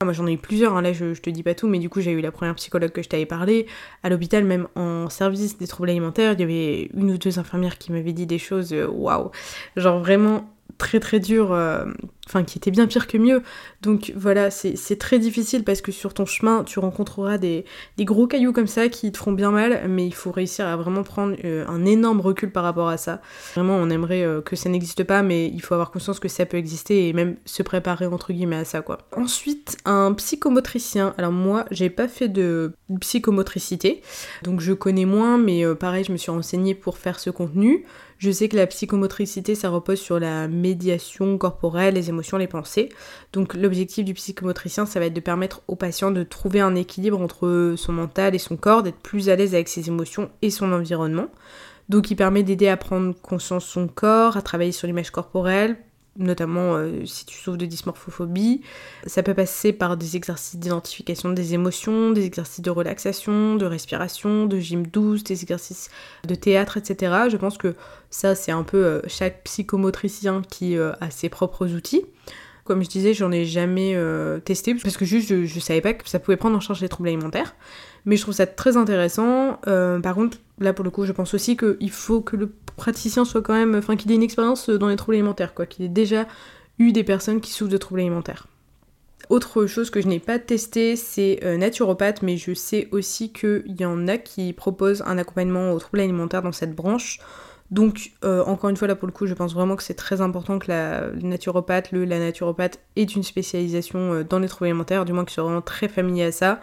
Moi 0.03 0.13
j'en 0.13 0.27
ai 0.27 0.33
eu 0.33 0.37
plusieurs, 0.37 0.75
hein. 0.77 0.81
là 0.83 0.93
je, 0.93 1.13
te 1.13 1.31
dis 1.31 1.41
pas 1.41 1.55
tout, 1.55 1.67
mais 1.67 1.79
du 1.79 1.89
coup 1.89 1.99
j'ai 1.99 2.11
eu 2.11 2.21
la 2.21 2.31
première 2.31 2.53
psychologue 2.55 2.91
que 2.91 3.01
je 3.01 3.09
t'avais 3.09 3.25
parlé. 3.25 3.65
À 4.03 4.09
l'hôpital, 4.09 4.43
même 4.43 4.67
en 4.75 5.09
service 5.09 5.57
des 5.57 5.67
troubles 5.67 5.89
alimentaires, 5.89 6.33
il 6.33 6.39
y 6.39 6.43
avait 6.43 6.89
une 6.93 7.11
ou 7.11 7.17
deux 7.17 7.39
infirmières 7.39 7.79
qui 7.79 7.91
m'avaient 7.91 8.13
dit 8.13 8.27
des 8.27 8.37
choses, 8.37 8.71
euh, 8.71 8.87
waouh, 8.87 9.31
genre 9.75 9.99
vraiment 9.99 10.47
très 10.77 10.99
très 10.99 11.19
dur, 11.19 11.53
euh, 11.53 11.85
enfin 12.27 12.43
qui 12.43 12.57
était 12.57 12.71
bien 12.71 12.87
pire 12.87 13.07
que 13.07 13.17
mieux. 13.17 13.41
Donc 13.81 14.13
voilà, 14.15 14.51
c'est 14.51 14.99
très 14.99 15.19
difficile 15.19 15.63
parce 15.63 15.81
que 15.81 15.91
sur 15.91 16.13
ton 16.13 16.25
chemin, 16.25 16.63
tu 16.63 16.79
rencontreras 16.79 17.37
des, 17.37 17.65
gros 17.99 18.27
cailloux 18.27 18.53
comme 18.53 18.67
ça 18.67 18.89
qui 18.89 19.11
te 19.11 19.17
feront 19.17 19.31
bien 19.31 19.51
mal, 19.51 19.87
mais 19.87 20.05
il 20.05 20.13
faut 20.13 20.31
réussir 20.31 20.65
à 20.67 20.75
vraiment 20.75 21.03
prendre 21.03 21.35
euh, 21.45 21.65
un 21.67 21.85
énorme 21.85 22.21
recul 22.21 22.51
par 22.51 22.63
rapport 22.63 22.89
à 22.89 22.97
ça. 22.97 23.21
Vraiment, 23.55 23.75
on 23.77 23.89
aimerait 23.89 24.23
euh, 24.23 24.41
que 24.41 24.55
ça 24.55 24.69
n'existe 24.69 25.03
pas, 25.03 25.23
mais 25.23 25.47
il 25.47 25.61
faut 25.61 25.73
avoir 25.73 25.91
conscience 25.91 26.19
que 26.19 26.27
ça 26.27 26.45
peut 26.45 26.57
exister 26.57 27.07
et 27.07 27.13
même 27.13 27.37
se 27.45 27.63
préparer 27.63 28.05
entre 28.05 28.33
guillemets 28.33 28.57
à 28.57 28.65
ça 28.65 28.81
quoi. 28.81 28.99
Ensuite, 29.15 29.77
un 29.85 30.13
psychomotricien. 30.13 31.13
Alors 31.17 31.31
moi, 31.31 31.65
j'ai 31.71 31.89
pas 31.89 32.07
fait 32.07 32.27
de 32.27 32.73
psychomotricité, 32.99 34.01
donc 34.43 34.59
je 34.59 34.73
connais 34.73 35.05
moins, 35.05 35.37
mais 35.37 35.63
pareil, 35.75 36.03
je 36.03 36.11
me 36.11 36.17
suis 36.17 36.31
renseignée 36.31 36.75
pour 36.75 36.97
faire 36.97 37.19
ce 37.19 37.29
contenu. 37.29 37.85
Je 38.17 38.31
sais 38.31 38.49
que 38.49 38.55
la 38.55 38.65
psychomotricité, 38.65 39.53
ça 39.53 39.69
repose 39.69 39.99
sur 39.99 40.19
la 40.19 40.47
médiation 40.47 41.37
corporelle, 41.37 41.93
les 41.93 42.09
émotions, 42.09 42.37
les 42.37 42.47
pensées. 42.47 42.89
Donc 43.31 43.53
l'objectif 43.53 44.03
du 44.05 44.15
psychomotricien, 44.15 44.87
ça 44.87 44.99
va 44.99 45.05
être 45.05 45.13
de 45.13 45.19
permettre 45.19 45.61
au 45.67 45.75
patient 45.75 46.09
de 46.09 46.23
trouver 46.23 46.59
un 46.59 46.73
équilibre 46.73 47.21
entre 47.21 47.75
son 47.77 47.93
mental 47.93 48.33
et 48.33 48.39
son 48.39 48.57
corps, 48.57 48.81
d'être 48.81 48.97
plus 48.97 49.29
à 49.29 49.35
l'aise 49.35 49.53
avec 49.53 49.69
ses 49.69 49.87
émotions 49.87 50.29
et 50.41 50.49
son 50.49 50.71
environnement. 50.71 51.27
Donc 51.89 52.09
il 52.11 52.15
permet 52.15 52.43
d'aider 52.43 52.67
à 52.67 52.75
prendre 52.75 53.13
conscience 53.21 53.65
son 53.65 53.87
corps, 53.87 54.35
à 54.35 54.41
travailler 54.41 54.71
sur 54.71 54.87
l'image 54.87 55.11
corporelle, 55.11 55.77
notamment 56.17 56.75
euh, 56.75 57.05
si 57.05 57.25
tu 57.25 57.37
souffres 57.37 57.57
de 57.57 57.65
dysmorphophobie. 57.65 58.61
Ça 59.05 59.23
peut 59.23 59.33
passer 59.33 59.73
par 59.73 59.97
des 59.97 60.15
exercices 60.15 60.57
d'identification 60.57 61.31
des 61.31 61.53
émotions, 61.53 62.11
des 62.11 62.25
exercices 62.25 62.61
de 62.61 62.69
relaxation, 62.69 63.55
de 63.55 63.65
respiration, 63.65 64.45
de 64.45 64.59
gym 64.59 64.85
douce, 64.85 65.23
des 65.23 65.41
exercices 65.41 65.89
de 66.27 66.35
théâtre, 66.35 66.77
etc. 66.77 67.13
Je 67.29 67.37
pense 67.37 67.57
que 67.57 67.75
ça, 68.09 68.35
c'est 68.35 68.51
un 68.51 68.63
peu 68.63 68.83
euh, 68.83 69.01
chaque 69.07 69.43
psychomotricien 69.43 70.41
qui 70.49 70.77
euh, 70.77 70.93
a 71.01 71.09
ses 71.09 71.29
propres 71.29 71.67
outils. 71.73 72.05
Comme 72.63 72.83
je 72.83 72.89
disais, 72.89 73.13
j'en 73.13 73.31
ai 73.31 73.45
jamais 73.45 73.97
testé 74.43 74.75
parce 74.75 74.97
que 74.97 75.05
juste 75.05 75.29
je, 75.29 75.45
je, 75.45 75.59
savais 75.61 75.79
pas 75.79 75.93
que 75.93 76.09
ça 76.09 76.19
pouvait 76.19 76.35
prendre 76.35 76.57
en 76.57 76.59
charge 76.59 76.81
les 76.81 76.89
troubles 76.89 77.07
alimentaires. 77.07 77.55
Mais 78.07 78.15
je 78.15 78.23
trouve 78.23 78.33
ça 78.33 78.47
très 78.47 78.75
intéressant. 78.75 79.59
par 80.01 80.15
contre, 80.15 80.39
là 80.59 80.73
pour 80.73 80.83
le 80.83 80.89
coup, 80.89 81.05
je 81.05 81.11
pense 81.11 81.35
aussi 81.35 81.55
qu'il 81.55 81.91
faut 81.91 82.21
que 82.21 82.35
le 82.35 82.51
praticien 82.75 83.25
soit 83.25 83.43
quand 83.43 83.53
même, 83.53 83.75
enfin 83.75 83.95
qu'il 83.95 84.11
ait 84.11 84.15
une 84.15 84.23
expérience 84.23 84.69
dans 84.69 84.87
les 84.87 84.95
troubles 84.95 85.15
alimentaires, 85.15 85.53
quoi, 85.53 85.67
qu'il 85.67 85.85
ait 85.85 85.89
déjà 85.89 86.25
eu 86.79 86.91
des 86.91 87.03
personnes 87.03 87.41
qui 87.41 87.51
souffrent 87.51 87.71
de 87.71 87.77
troubles 87.77 87.99
alimentaires. 87.99 88.47
Autre 89.29 89.65
chose 89.65 89.89
que 89.89 89.99
je 89.99 90.07
n'ai 90.07 90.19
pas 90.19 90.39
testé, 90.39 90.95
c'est 90.95 91.39
euh, 91.43 91.57
naturopathe, 91.57 92.21
mais 92.21 92.37
je 92.37 92.53
sais 92.53 92.87
aussi 92.91 93.33
qu'il 93.33 93.75
y 93.77 93.83
en 93.83 94.07
a 94.07 94.17
qui 94.17 94.53
proposent 94.53 95.03
un 95.05 95.17
accompagnement 95.17 95.73
aux 95.73 95.79
troubles 95.79 95.99
alimentaires 95.99 96.41
dans 96.41 96.53
cette 96.53 96.73
branche. 96.73 97.19
Donc, 97.69 98.13
euh, 98.23 98.41
encore 98.45 98.69
une 98.69 98.77
fois, 98.77 98.87
là 98.87 98.95
pour 98.95 99.07
le 99.07 99.11
coup, 99.11 99.25
je 99.25 99.33
pense 99.33 99.53
vraiment 99.53 99.75
que 99.75 99.83
c'est 99.83 99.95
très 99.95 100.21
important 100.21 100.59
que 100.59 100.69
la, 100.69 101.11
naturopathe, 101.11 101.91
le, 101.91 102.05
la 102.05 102.19
naturopathe 102.19 102.79
ait 102.95 103.03
une 103.03 103.23
spécialisation 103.23 104.13
euh, 104.13 104.23
dans 104.23 104.39
les 104.39 104.47
troubles 104.47 104.67
alimentaires, 104.67 105.03
du 105.03 105.11
moins 105.11 105.25
qu'il 105.25 105.33
soit 105.33 105.43
vraiment 105.43 105.61
très 105.61 105.89
familier 105.89 106.23
à 106.23 106.31
ça. 106.31 106.61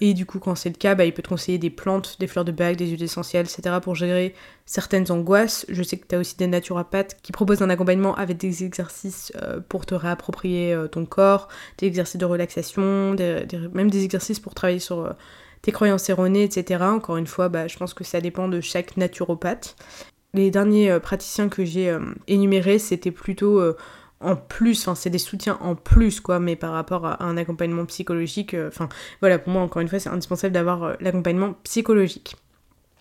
Et 0.00 0.14
du 0.14 0.26
coup, 0.26 0.38
quand 0.38 0.54
c'est 0.54 0.68
le 0.68 0.76
cas, 0.76 0.94
bah, 0.94 1.04
il 1.04 1.12
peut 1.12 1.22
te 1.22 1.28
conseiller 1.28 1.58
des 1.58 1.70
plantes, 1.70 2.16
des 2.20 2.26
fleurs 2.26 2.44
de 2.44 2.52
bague, 2.52 2.76
des 2.76 2.86
huiles 2.86 3.02
essentielles, 3.02 3.46
etc. 3.46 3.76
pour 3.82 3.94
gérer 3.94 4.34
certaines 4.66 5.10
angoisses. 5.10 5.66
Je 5.68 5.82
sais 5.82 5.96
que 5.96 6.06
tu 6.06 6.14
as 6.14 6.18
aussi 6.18 6.36
des 6.36 6.46
naturopathes 6.46 7.16
qui 7.22 7.32
proposent 7.32 7.62
un 7.62 7.70
accompagnement 7.70 8.14
avec 8.16 8.36
des 8.36 8.64
exercices 8.64 9.32
euh, 9.42 9.60
pour 9.68 9.86
te 9.86 9.94
réapproprier 9.94 10.72
euh, 10.72 10.88
ton 10.88 11.06
corps, 11.06 11.48
des 11.78 11.86
exercices 11.86 12.18
de 12.18 12.24
relaxation, 12.24 13.16
même 13.72 13.90
des 13.90 14.04
exercices 14.04 14.40
pour 14.40 14.54
travailler 14.54 14.78
sur 14.78 15.00
euh, 15.00 15.12
tes 15.62 15.72
croyances 15.72 16.08
erronées, 16.08 16.44
etc. 16.44 16.82
Encore 16.84 17.16
une 17.16 17.26
fois, 17.26 17.48
bah, 17.48 17.66
je 17.68 17.76
pense 17.76 17.94
que 17.94 18.04
ça 18.04 18.20
dépend 18.20 18.48
de 18.48 18.60
chaque 18.60 18.96
naturopathe. 18.96 19.76
Les 20.34 20.50
derniers 20.50 20.98
praticiens 20.98 21.48
que 21.48 21.64
j'ai 21.64 21.96
énumérés, 22.26 22.80
c'était 22.80 23.12
plutôt 23.12 23.62
en 24.24 24.36
plus, 24.36 24.80
enfin 24.80 24.94
c'est 24.94 25.10
des 25.10 25.18
soutiens 25.18 25.58
en 25.60 25.74
plus 25.74 26.20
quoi, 26.20 26.40
mais 26.40 26.56
par 26.56 26.72
rapport 26.72 27.06
à 27.06 27.22
un 27.22 27.36
accompagnement 27.36 27.84
psychologique, 27.84 28.54
euh, 28.54 28.68
enfin 28.68 28.88
voilà, 29.20 29.38
pour 29.38 29.52
moi 29.52 29.62
encore 29.62 29.82
une 29.82 29.88
fois 29.88 29.98
c'est 29.98 30.08
indispensable 30.08 30.54
d'avoir 30.54 30.82
euh, 30.82 30.94
l'accompagnement 31.00 31.54
psychologique. 31.64 32.36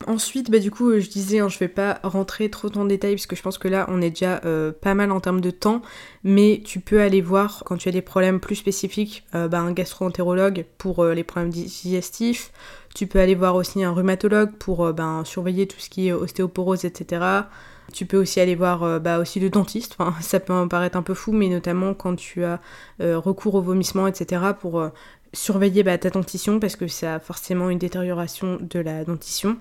Ensuite, 0.05 0.51
bah 0.51 0.59
du 0.59 0.69
coup, 0.69 0.89
euh, 0.89 0.99
je 0.99 1.09
disais, 1.09 1.39
hein, 1.39 1.47
je 1.47 1.57
vais 1.59 1.69
pas 1.69 2.01
rentrer 2.03 2.49
trop 2.49 2.69
dans 2.69 2.84
le 2.84 2.89
détail 2.89 3.15
parce 3.15 3.26
que 3.26 3.38
je 3.38 3.41
pense 3.41 3.57
que 3.57 3.69
là, 3.69 3.86
on 3.88 4.01
est 4.01 4.09
déjà 4.09 4.41
pas 4.82 4.95
mal 4.95 5.11
en 5.11 5.21
termes 5.21 5.39
de 5.39 5.51
temps, 5.51 5.82
mais 6.26 6.61
tu 6.65 6.82
peux 6.82 6.99
aller 6.99 7.21
voir 7.21 7.63
quand 7.65 7.78
tu 7.78 7.88
as 7.88 7.93
des 7.93 8.01
problèmes 8.01 8.41
plus 8.41 8.55
spécifiques, 8.55 9.24
bah, 9.32 9.59
un 9.59 9.71
gastro-entérologue 9.71 10.65
pour 10.78 11.05
les 11.05 11.24
problèmes 11.24 11.51
digestifs. 11.51 12.51
Tu 12.93 13.07
peux 13.07 13.19
aller 13.19 13.36
voir 13.36 13.55
aussi 13.55 13.82
un 13.82 13.93
rhumatologue 13.93 14.51
pour 14.59 14.91
ben, 14.91 15.24
surveiller 15.24 15.67
tout 15.67 15.80
ce 15.80 15.89
qui 15.89 16.09
est 16.09 16.11
ostéoporose, 16.11 16.84
etc. 16.84 17.45
Tu 17.93 18.05
peux 18.05 18.17
aussi 18.17 18.39
aller 18.39 18.55
voir 18.55 18.83
euh, 18.83 18.99
bah, 18.99 19.19
aussi 19.19 19.39
le 19.39 19.49
dentiste, 19.49 19.95
enfin, 19.97 20.19
ça 20.19 20.39
peut 20.39 20.51
en 20.51 20.67
paraître 20.67 20.97
un 20.97 21.03
peu 21.03 21.13
fou, 21.13 21.31
mais 21.31 21.47
notamment 21.47 21.93
quand 21.93 22.15
tu 22.15 22.43
as 22.43 22.59
euh, 23.01 23.17
recours 23.17 23.55
au 23.55 23.61
vomissement, 23.61 24.07
etc. 24.07 24.41
pour 24.59 24.79
euh, 24.79 24.89
surveiller 25.31 25.83
bah, 25.83 25.97
ta 25.97 26.09
dentition 26.09 26.59
parce 26.59 26.75
que 26.75 26.87
ça 26.87 27.15
a 27.15 27.19
forcément 27.19 27.69
une 27.69 27.77
détérioration 27.77 28.57
de 28.59 28.79
la 28.79 29.05
dentition. 29.05 29.57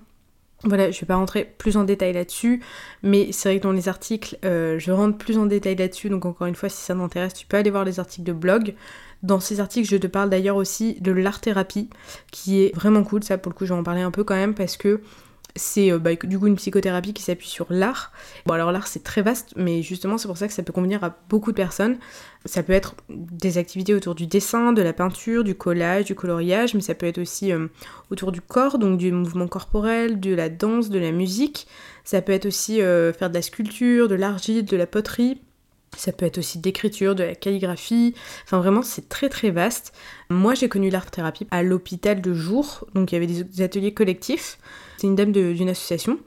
Voilà, 0.65 0.91
je 0.91 1.01
vais 1.01 1.07
pas 1.07 1.17
rentrer 1.17 1.45
plus 1.59 1.77
en 1.77 1.85
détail 1.85 2.13
là-dessus, 2.13 2.63
mais 3.03 3.33
c'est 3.33 3.49
vrai 3.49 3.59
que 3.59 3.65
dans 3.65 3.73
les 3.73 3.89
articles, 3.89 4.39
je 4.45 4.93
rentre 4.93 5.19
plus 5.19 5.37
en 5.37 5.47
détail 5.47 5.75
là-dessus, 5.75 6.09
donc 6.09 6.25
encore 6.25 6.47
une 6.47 6.55
fois, 6.55 6.69
si 6.69 6.81
ça 6.81 6.95
t'intéresse, 6.95 7.35
tu 7.35 7.47
peux 7.47 7.57
aller 7.57 7.71
voir 7.71 7.85
les 7.85 7.99
articles 7.99 8.23
de 8.23 8.33
blog. 8.33 8.77
Dans 9.25 9.41
ces 9.41 9.59
articles, 9.59 9.89
je 9.89 9.97
te 9.97 10.07
parle 10.07 10.31
d'ailleurs 10.31 10.55
aussi 10.55 11.01
de 11.01 11.11
l'art-thérapie, 11.11 11.91
qui 12.31 12.63
est 12.63 12.73
vraiment 12.77 13.03
cool, 13.03 13.25
ça 13.25 13.39
pour 13.39 13.51
le 13.51 13.57
coup, 13.57 13.67
je 13.67 13.75
vais 13.75 13.81
en 13.81 13.83
parler 13.83 14.03
un 14.03 14.13
peu 14.13 14.23
quand 14.23 14.37
même, 14.37 14.55
parce 14.55 14.77
que 14.77 15.01
c'est 15.57 15.93
euh, 15.93 15.99
bah, 15.99 16.15
du 16.15 16.39
coup 16.39 16.47
une 16.47 16.57
psychothérapie 16.57 17.13
qui 17.13 17.23
s'appuie 17.23 17.49
sur 17.49 17.67
l'art. 17.71 18.13
Bon 18.47 18.55
alors 18.55 18.73
l'art 18.73 18.87
c'est 18.87 19.03
très 19.03 19.23
vaste, 19.23 19.53
mais 19.57 19.83
justement 19.83 20.19
c'est 20.19 20.29
pour 20.29 20.37
ça 20.37 20.49
que 20.49 20.55
ça 20.55 20.63
peut 20.63 20.73
convenir 20.73 21.05
à 21.05 21.17
beaucoup 21.29 21.51
de 21.53 21.57
personnes. 21.57 21.99
Ça 22.45 22.63
peut 22.63 22.73
être 22.73 22.97
des 23.09 23.59
activités 23.59 23.95
autour 23.95 24.15
du 24.15 24.27
dessin, 24.27 24.73
de 24.73 24.83
la 24.83 24.93
peinture, 24.93 25.45
du 25.45 25.55
collage, 25.55 26.07
du 26.07 26.15
coloriage, 26.15 26.75
mais 26.75 26.81
ça 26.81 26.95
peut 26.95 27.07
être 27.07 27.19
aussi 27.19 27.53
euh, 27.53 27.69
autour 28.11 28.33
du 28.33 28.41
corps, 28.41 28.79
donc 28.79 28.99
du 28.99 29.13
mouvement 29.13 29.47
corporel, 29.47 30.19
de 30.19 30.35
la 30.35 30.49
danse, 30.49 30.89
de 30.89 30.99
la 30.99 31.13
musique. 31.13 31.67
Ça 32.05 32.21
peut 32.21 32.33
être 32.33 32.47
aussi 32.47 32.83
euh, 32.83 33.13
faire 33.13 33.31
de 33.31 33.35
la 33.35 33.43
sculpture, 33.43 34.09
de 34.09 34.17
l'argile, 34.17 34.65
de 34.65 34.77
la 34.77 34.87
poterie. 34.87 35.41
Ça 35.97 36.13
peut 36.13 36.27
être 36.27 36.39
aussi 36.39 36.59
d'écriture, 36.59 37.15
de 37.15 37.23
la 37.23 37.35
calligraphie. 37.35 38.15
Enfin, 38.45 38.59
vraiment, 38.59 38.83
c'est 38.83 39.09
très 39.09 39.29
très 39.29 39.51
vaste. 39.51 39.93
Moi, 40.31 40.55
j'ai 40.55 40.69
connu 40.69 40.89
l'art-thérapie 40.91 41.47
à 41.51 41.63
l'hôpital 41.63 42.21
de 42.21 42.33
jour. 42.33 42.87
Donc, 42.95 43.13
il 43.13 43.15
y 43.15 43.19
avait 43.19 43.27
des 43.27 43.63
ateliers 43.63 43.93
collectifs 43.93 44.59
c'est 45.03 45.09
une 45.09 45.17
dame 45.17 45.33
d'une 45.33 45.69
association. 45.69 46.21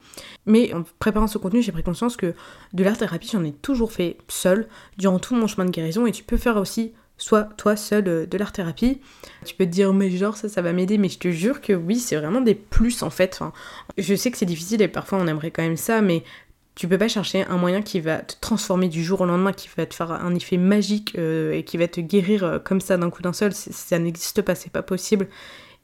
Mais 0.44 0.74
en 0.74 0.84
préparant 0.98 1.26
ce 1.26 1.38
contenu, 1.38 1.62
j'ai 1.62 1.72
pris 1.72 1.82
conscience 1.82 2.16
que 2.16 2.34
de 2.74 2.84
l'art-thérapie, 2.84 3.30
j'en 3.32 3.42
ai 3.42 3.52
toujours 3.52 3.90
fait 3.90 4.18
seule 4.28 4.68
durant 4.98 5.18
tout 5.18 5.34
mon 5.34 5.46
chemin 5.46 5.64
de 5.64 5.70
guérison 5.70 6.06
et 6.06 6.12
tu 6.12 6.22
peux 6.22 6.36
faire 6.36 6.58
aussi 6.58 6.92
soit 7.16 7.44
toi 7.56 7.74
seul 7.76 8.06
euh, 8.06 8.26
de 8.26 8.36
l'art-thérapie. 8.36 9.00
Tu 9.46 9.54
peux 9.54 9.64
te 9.64 9.70
dire, 9.70 9.94
mais 9.94 10.10
genre, 10.10 10.36
ça, 10.36 10.50
ça 10.50 10.60
va 10.60 10.74
m'aider, 10.74 10.98
mais 10.98 11.08
je 11.08 11.18
te 11.18 11.30
jure 11.30 11.62
que 11.62 11.72
oui, 11.72 11.98
c'est 11.98 12.16
vraiment 12.16 12.42
des 12.42 12.54
plus 12.54 13.02
en 13.02 13.08
fait. 13.08 13.40
je 13.96 14.14
sais 14.14 14.30
que 14.30 14.36
c'est 14.36 14.44
difficile 14.44 14.82
et 14.82 14.88
parfois 14.88 15.18
on 15.22 15.26
aimerait 15.26 15.50
quand 15.50 15.62
même 15.62 15.78
ça, 15.78 16.02
mais 16.02 16.22
tu 16.76 16.86
peux 16.86 16.98
pas 16.98 17.08
chercher 17.08 17.42
un 17.48 17.56
moyen 17.56 17.80
qui 17.80 18.00
va 18.00 18.18
te 18.18 18.34
transformer 18.38 18.88
du 18.88 19.02
jour 19.02 19.22
au 19.22 19.24
lendemain, 19.24 19.52
qui 19.52 19.68
va 19.76 19.86
te 19.86 19.94
faire 19.94 20.12
un 20.12 20.34
effet 20.34 20.58
magique 20.58 21.14
euh, 21.18 21.52
et 21.52 21.64
qui 21.64 21.78
va 21.78 21.88
te 21.88 22.02
guérir 22.02 22.44
euh, 22.44 22.58
comme 22.58 22.82
ça 22.82 22.98
d'un 22.98 23.08
coup 23.08 23.22
d'un 23.22 23.32
seul. 23.32 23.52
Ça 23.54 23.98
n'existe 23.98 24.42
pas, 24.42 24.54
c'est 24.54 24.70
pas 24.70 24.82
possible. 24.82 25.26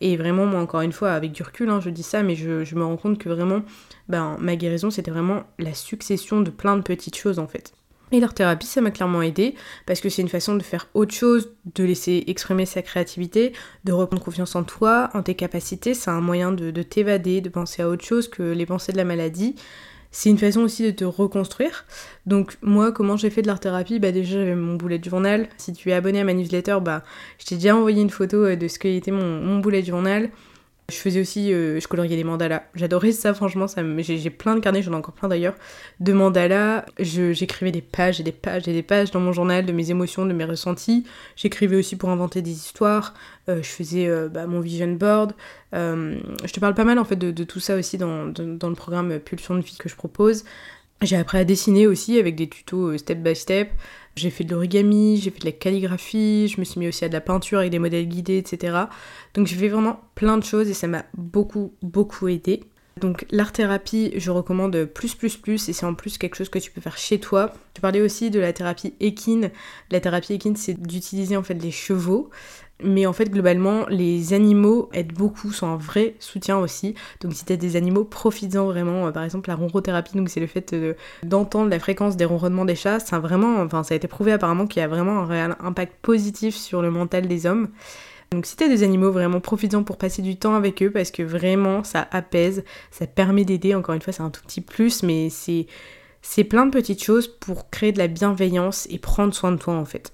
Et 0.03 0.19
vraiment, 0.19 0.45
moi, 0.45 0.61
encore 0.61 0.83
une 0.83 0.93
fois, 0.93 1.13
avec 1.13 1.33
du 1.33 1.43
recul, 1.43 1.71
hein, 1.71 1.81
je 1.81 1.89
dis 1.89 2.03
ça, 2.03 2.23
mais 2.23 2.35
je, 2.35 2.75
me 2.75 2.85
rends 2.85 2.99
compte 2.99 3.19
que 3.19 3.31
vraiment, 3.31 3.63
ben, 4.09 4.37
ma 4.39 4.55
guérison, 4.55 4.91
c'était 4.91 5.11
vraiment 5.11 5.45
la 5.59 5.73
succession 5.73 6.43
de 6.43 6.51
plein 6.51 6.77
de 6.77 6.83
petites 6.83 7.17
choses, 7.17 7.39
en 7.39 7.47
fait. 7.47 7.73
Et 8.11 8.21
l'art 8.21 8.35
thérapie, 8.35 8.67
ça 8.67 8.83
m'a 8.83 8.91
clairement 8.91 9.23
aidé 9.23 9.55
parce 9.87 10.03
que 10.03 10.11
c'est 10.11 10.21
une 10.21 10.29
façon 10.29 10.57
de 10.57 10.63
faire 10.63 10.89
autre 10.93 11.15
chose, 11.15 11.53
de 11.75 11.85
laisser 11.85 12.25
exprimer 12.27 12.67
sa 12.67 12.83
créativité, 12.83 13.55
de 13.85 13.93
reprendre 13.93 14.23
confiance 14.23 14.55
en 14.55 14.65
toi, 14.65 15.09
en 15.15 15.23
tes 15.23 15.37
capacités. 15.37 15.95
C'est 15.95 16.11
un 16.11 16.21
moyen 16.21 16.53
de 16.53 16.83
t'évader, 16.83 17.41
de 17.41 17.49
penser 17.49 17.81
à 17.81 17.89
autre 17.89 18.05
chose 18.05 18.29
que 18.29 18.43
les 18.43 18.67
pensées 18.67 18.93
de 18.93 18.99
la 18.99 19.05
maladie. 19.05 19.55
C'est 20.13 20.29
une 20.29 20.39
façon 20.39 20.61
aussi 20.61 20.85
de 20.85 20.91
te 20.91 21.05
reconstruire. 21.05 21.87
Donc 22.27 22.59
moi, 22.63 22.93
comment 22.93 23.17
j'ai 23.17 23.31
fait 23.31 23.41
de 23.41 23.47
l'art 23.47 23.61
thérapie 23.61 23.99
Bah 23.99 24.13
déjà 24.13 24.39
j'avais 24.39 24.55
mon 24.55 24.75
boulet 24.75 24.99
de 24.99 25.05
journal. 25.05 25.49
Si 25.57 25.73
tu 25.73 25.91
es 25.91 25.95
abonné 25.95 26.21
à 26.21 26.25
ma 26.25 26.35
newsletter, 26.35 26.79
bah 26.83 27.03
je 27.39 27.47
t'ai 27.47 27.55
déjà 27.57 27.75
envoyé 27.75 28.03
une 28.03 28.11
photo 28.11 28.45
euh, 28.45 28.55
de 28.55 28.69
ce 28.69 28.79
qu'était 28.79 29.11
mon, 29.11 29.41
mon 29.41 29.59
boulet 29.59 29.81
de 29.81 29.87
journal. 29.87 30.31
Je 30.91 30.97
faisais 30.97 31.21
aussi, 31.21 31.53
euh, 31.53 31.81
je 31.81 31.89
coloriais 31.89 32.17
des 32.17 32.25
mandalas. 32.25 32.65
J'adorais 32.75 33.13
ça, 33.13 33.33
franchement. 33.33 33.67
Ça 33.67 33.83
j'ai, 33.99 34.31
plein 34.31 34.55
de 34.55 34.61
carnets, 34.61 34.83
j'en 34.83 34.93
ai 34.93 34.97
encore 34.97 35.15
plein 35.15 35.29
d'ailleurs, 35.29 35.55
de 36.01 36.13
mandalas. 36.13 36.85
j'écrivais 36.99 37.73
des 37.73 37.81
pages 37.81 38.21
et 38.21 38.23
des 38.23 38.33
pages 38.33 38.69
et 38.69 38.73
des 38.73 38.83
pages 38.83 39.11
dans 39.11 39.21
mon 39.21 39.33
journal 39.33 39.65
de 39.65 39.73
mes 39.73 39.91
émotions, 39.91 40.27
de 40.27 40.33
mes 40.33 40.45
ressentis. 40.45 41.05
J'écrivais 41.37 41.77
aussi 41.77 41.97
pour 41.97 42.11
inventer 42.11 42.43
des 42.43 42.51
histoires. 42.51 43.15
Euh, 43.49 43.63
je 43.63 43.69
faisais 43.69 44.07
euh, 44.09 44.29
bah, 44.29 44.47
mon 44.47 44.61
vision 44.61 44.93
board. 44.93 45.33
je 45.73 46.53
te 46.53 46.61
parle 46.61 46.75
pas 46.75 46.85
mal 46.85 46.99
en 46.99 47.05
fait 47.05 47.17
de, 47.17 47.45
tout 47.45 47.61
ça 47.61 47.77
aussi 47.77 47.97
dans, 47.97 48.27
dans, 48.27 48.69
le 48.69 48.75
programme 48.75 49.19
Pulsion 49.19 49.55
de 49.55 49.63
vie 49.63 49.77
que 49.79 49.89
je 49.89 49.97
propose. 49.97 50.45
J'ai 51.01 51.17
appris 51.17 51.39
à 51.39 51.45
dessiner 51.45 51.87
aussi 51.87 52.19
avec 52.19 52.37
des 52.37 52.49
tutos 52.49 52.97
step 52.99 53.19
by 53.19 53.35
step. 53.35 53.71
J'ai 54.17 54.31
fait 54.31 54.45
de 54.45 54.53
l'origami, 54.53 55.17
j'ai 55.17 55.31
fait 55.31 55.41
de 55.41 55.47
la 55.47 55.53
calligraphie, 55.53 56.49
je 56.49 56.61
me 56.61 56.65
suis 56.65 56.79
mis 56.79 56.89
aussi 56.89 57.05
à 57.05 57.09
de 57.09 57.15
la 57.15 57.21
peinture 57.21 57.61
avec 57.61 57.71
des 57.71 57.79
modèles 57.79 58.07
guidés, 58.07 58.39
etc. 58.39 58.77
Donc 59.35 59.47
j'ai 59.47 59.57
fait 59.57 59.69
vraiment 59.69 60.01
plein 60.15 60.37
de 60.37 60.45
choses 60.45 60.69
et 60.69 60.75
ça 60.75 60.87
m'a 60.87 61.05
beaucoup, 61.15 61.73
beaucoup 61.83 62.29
aidé. 62.29 62.65
Donc 63.01 63.25
l'art 63.31 63.53
thérapie, 63.53 64.13
je 64.17 64.31
recommande 64.31 64.85
plus, 64.85 65.15
plus, 65.15 65.37
plus, 65.37 65.69
et 65.69 65.73
c'est 65.73 65.87
en 65.87 65.95
plus 65.95 66.19
quelque 66.19 66.37
chose 66.37 66.51
que 66.51 66.59
tu 66.59 66.71
peux 66.71 66.81
faire 66.81 66.99
chez 66.99 67.19
toi. 67.19 67.55
Tu 67.75 67.81
parlais 67.81 68.03
aussi 68.03 68.31
de 68.31 68.39
la 68.39 68.53
thérapie 68.53 68.95
équine. 69.01 69.51
La 69.91 70.01
thérapie 70.01 70.35
équine, 70.35 70.57
c'est 70.57 70.75
d'utiliser 70.81 71.37
en 71.37 71.43
fait 71.43 71.55
les 71.55 71.71
chevaux. 71.71 72.31
Mais 72.85 73.07
en 73.07 73.13
fait, 73.13 73.31
globalement, 73.31 73.87
les 73.89 74.33
animaux 74.33 74.89
aident 74.93 75.13
beaucoup, 75.13 75.53
sont 75.53 75.67
un 75.67 75.77
vrai 75.77 76.15
soutien 76.19 76.59
aussi. 76.59 76.95
Donc 77.21 77.33
si 77.33 77.45
tu 77.45 77.53
as 77.53 77.57
des 77.57 77.77
animaux, 77.77 78.05
profites-en 78.05 78.67
vraiment. 78.67 79.07
Euh, 79.07 79.11
par 79.11 79.25
exemple, 79.25 79.49
la 79.49 79.57
ronrothérapie, 79.57 80.17
donc 80.17 80.29
c'est 80.29 80.41
le 80.41 80.47
fait 80.47 80.75
d'entendre 81.23 81.71
la 81.71 81.79
fréquence 81.79 82.17
des 82.17 82.25
ronronnements 82.25 82.65
des 82.65 82.75
chats. 82.75 83.01
C'est 83.01 83.17
vraiment, 83.17 83.61
enfin, 83.61 83.83
ça 83.83 83.95
a 83.95 83.97
été 83.97 84.09
prouvé 84.09 84.33
apparemment 84.33 84.67
qu'il 84.67 84.81
y 84.81 84.85
a 84.85 84.89
vraiment 84.89 85.21
un 85.21 85.27
réel 85.27 85.57
impact 85.61 85.95
positif 86.03 86.57
sur 86.57 86.83
le 86.83 86.91
mental 86.91 87.29
des 87.29 87.47
hommes. 87.47 87.69
Donc 88.33 88.47
si 88.47 88.57
t'as 88.57 88.69
des 88.69 88.83
animaux, 88.83 89.13
vraiment 89.13 89.41
profites-en 89.41 89.83
pour 89.83 89.99
passer 89.99 90.23
du 90.23 90.37
temps 90.37 90.55
avec 90.55 90.83
eux 90.83 90.91
parce 90.91 91.11
que 91.11 91.23
vraiment 91.23 91.85
ça 91.85 92.09
apaise, 92.11 92.65
ça 92.91 93.07
permet 93.07 93.45
d'aider. 93.45 93.75
Encore 93.75 93.95
une 93.95 94.01
fois, 94.01 94.13
c'est 94.13 94.23
un 94.23 94.31
tout 94.31 94.43
petit 94.43 94.63
plus, 94.63 95.03
mais 95.03 95.29
c'est 95.31 96.45
plein 96.45 96.65
de 96.65 96.71
petites 96.71 97.03
choses 97.05 97.29
pour 97.29 97.69
créer 97.69 97.93
de 97.93 97.99
la 97.99 98.09
bienveillance 98.09 98.89
et 98.91 98.99
prendre 98.99 99.35
soin 99.35 99.53
de 99.53 99.59
toi 99.59 99.75
en 99.75 99.85
fait. 99.85 100.13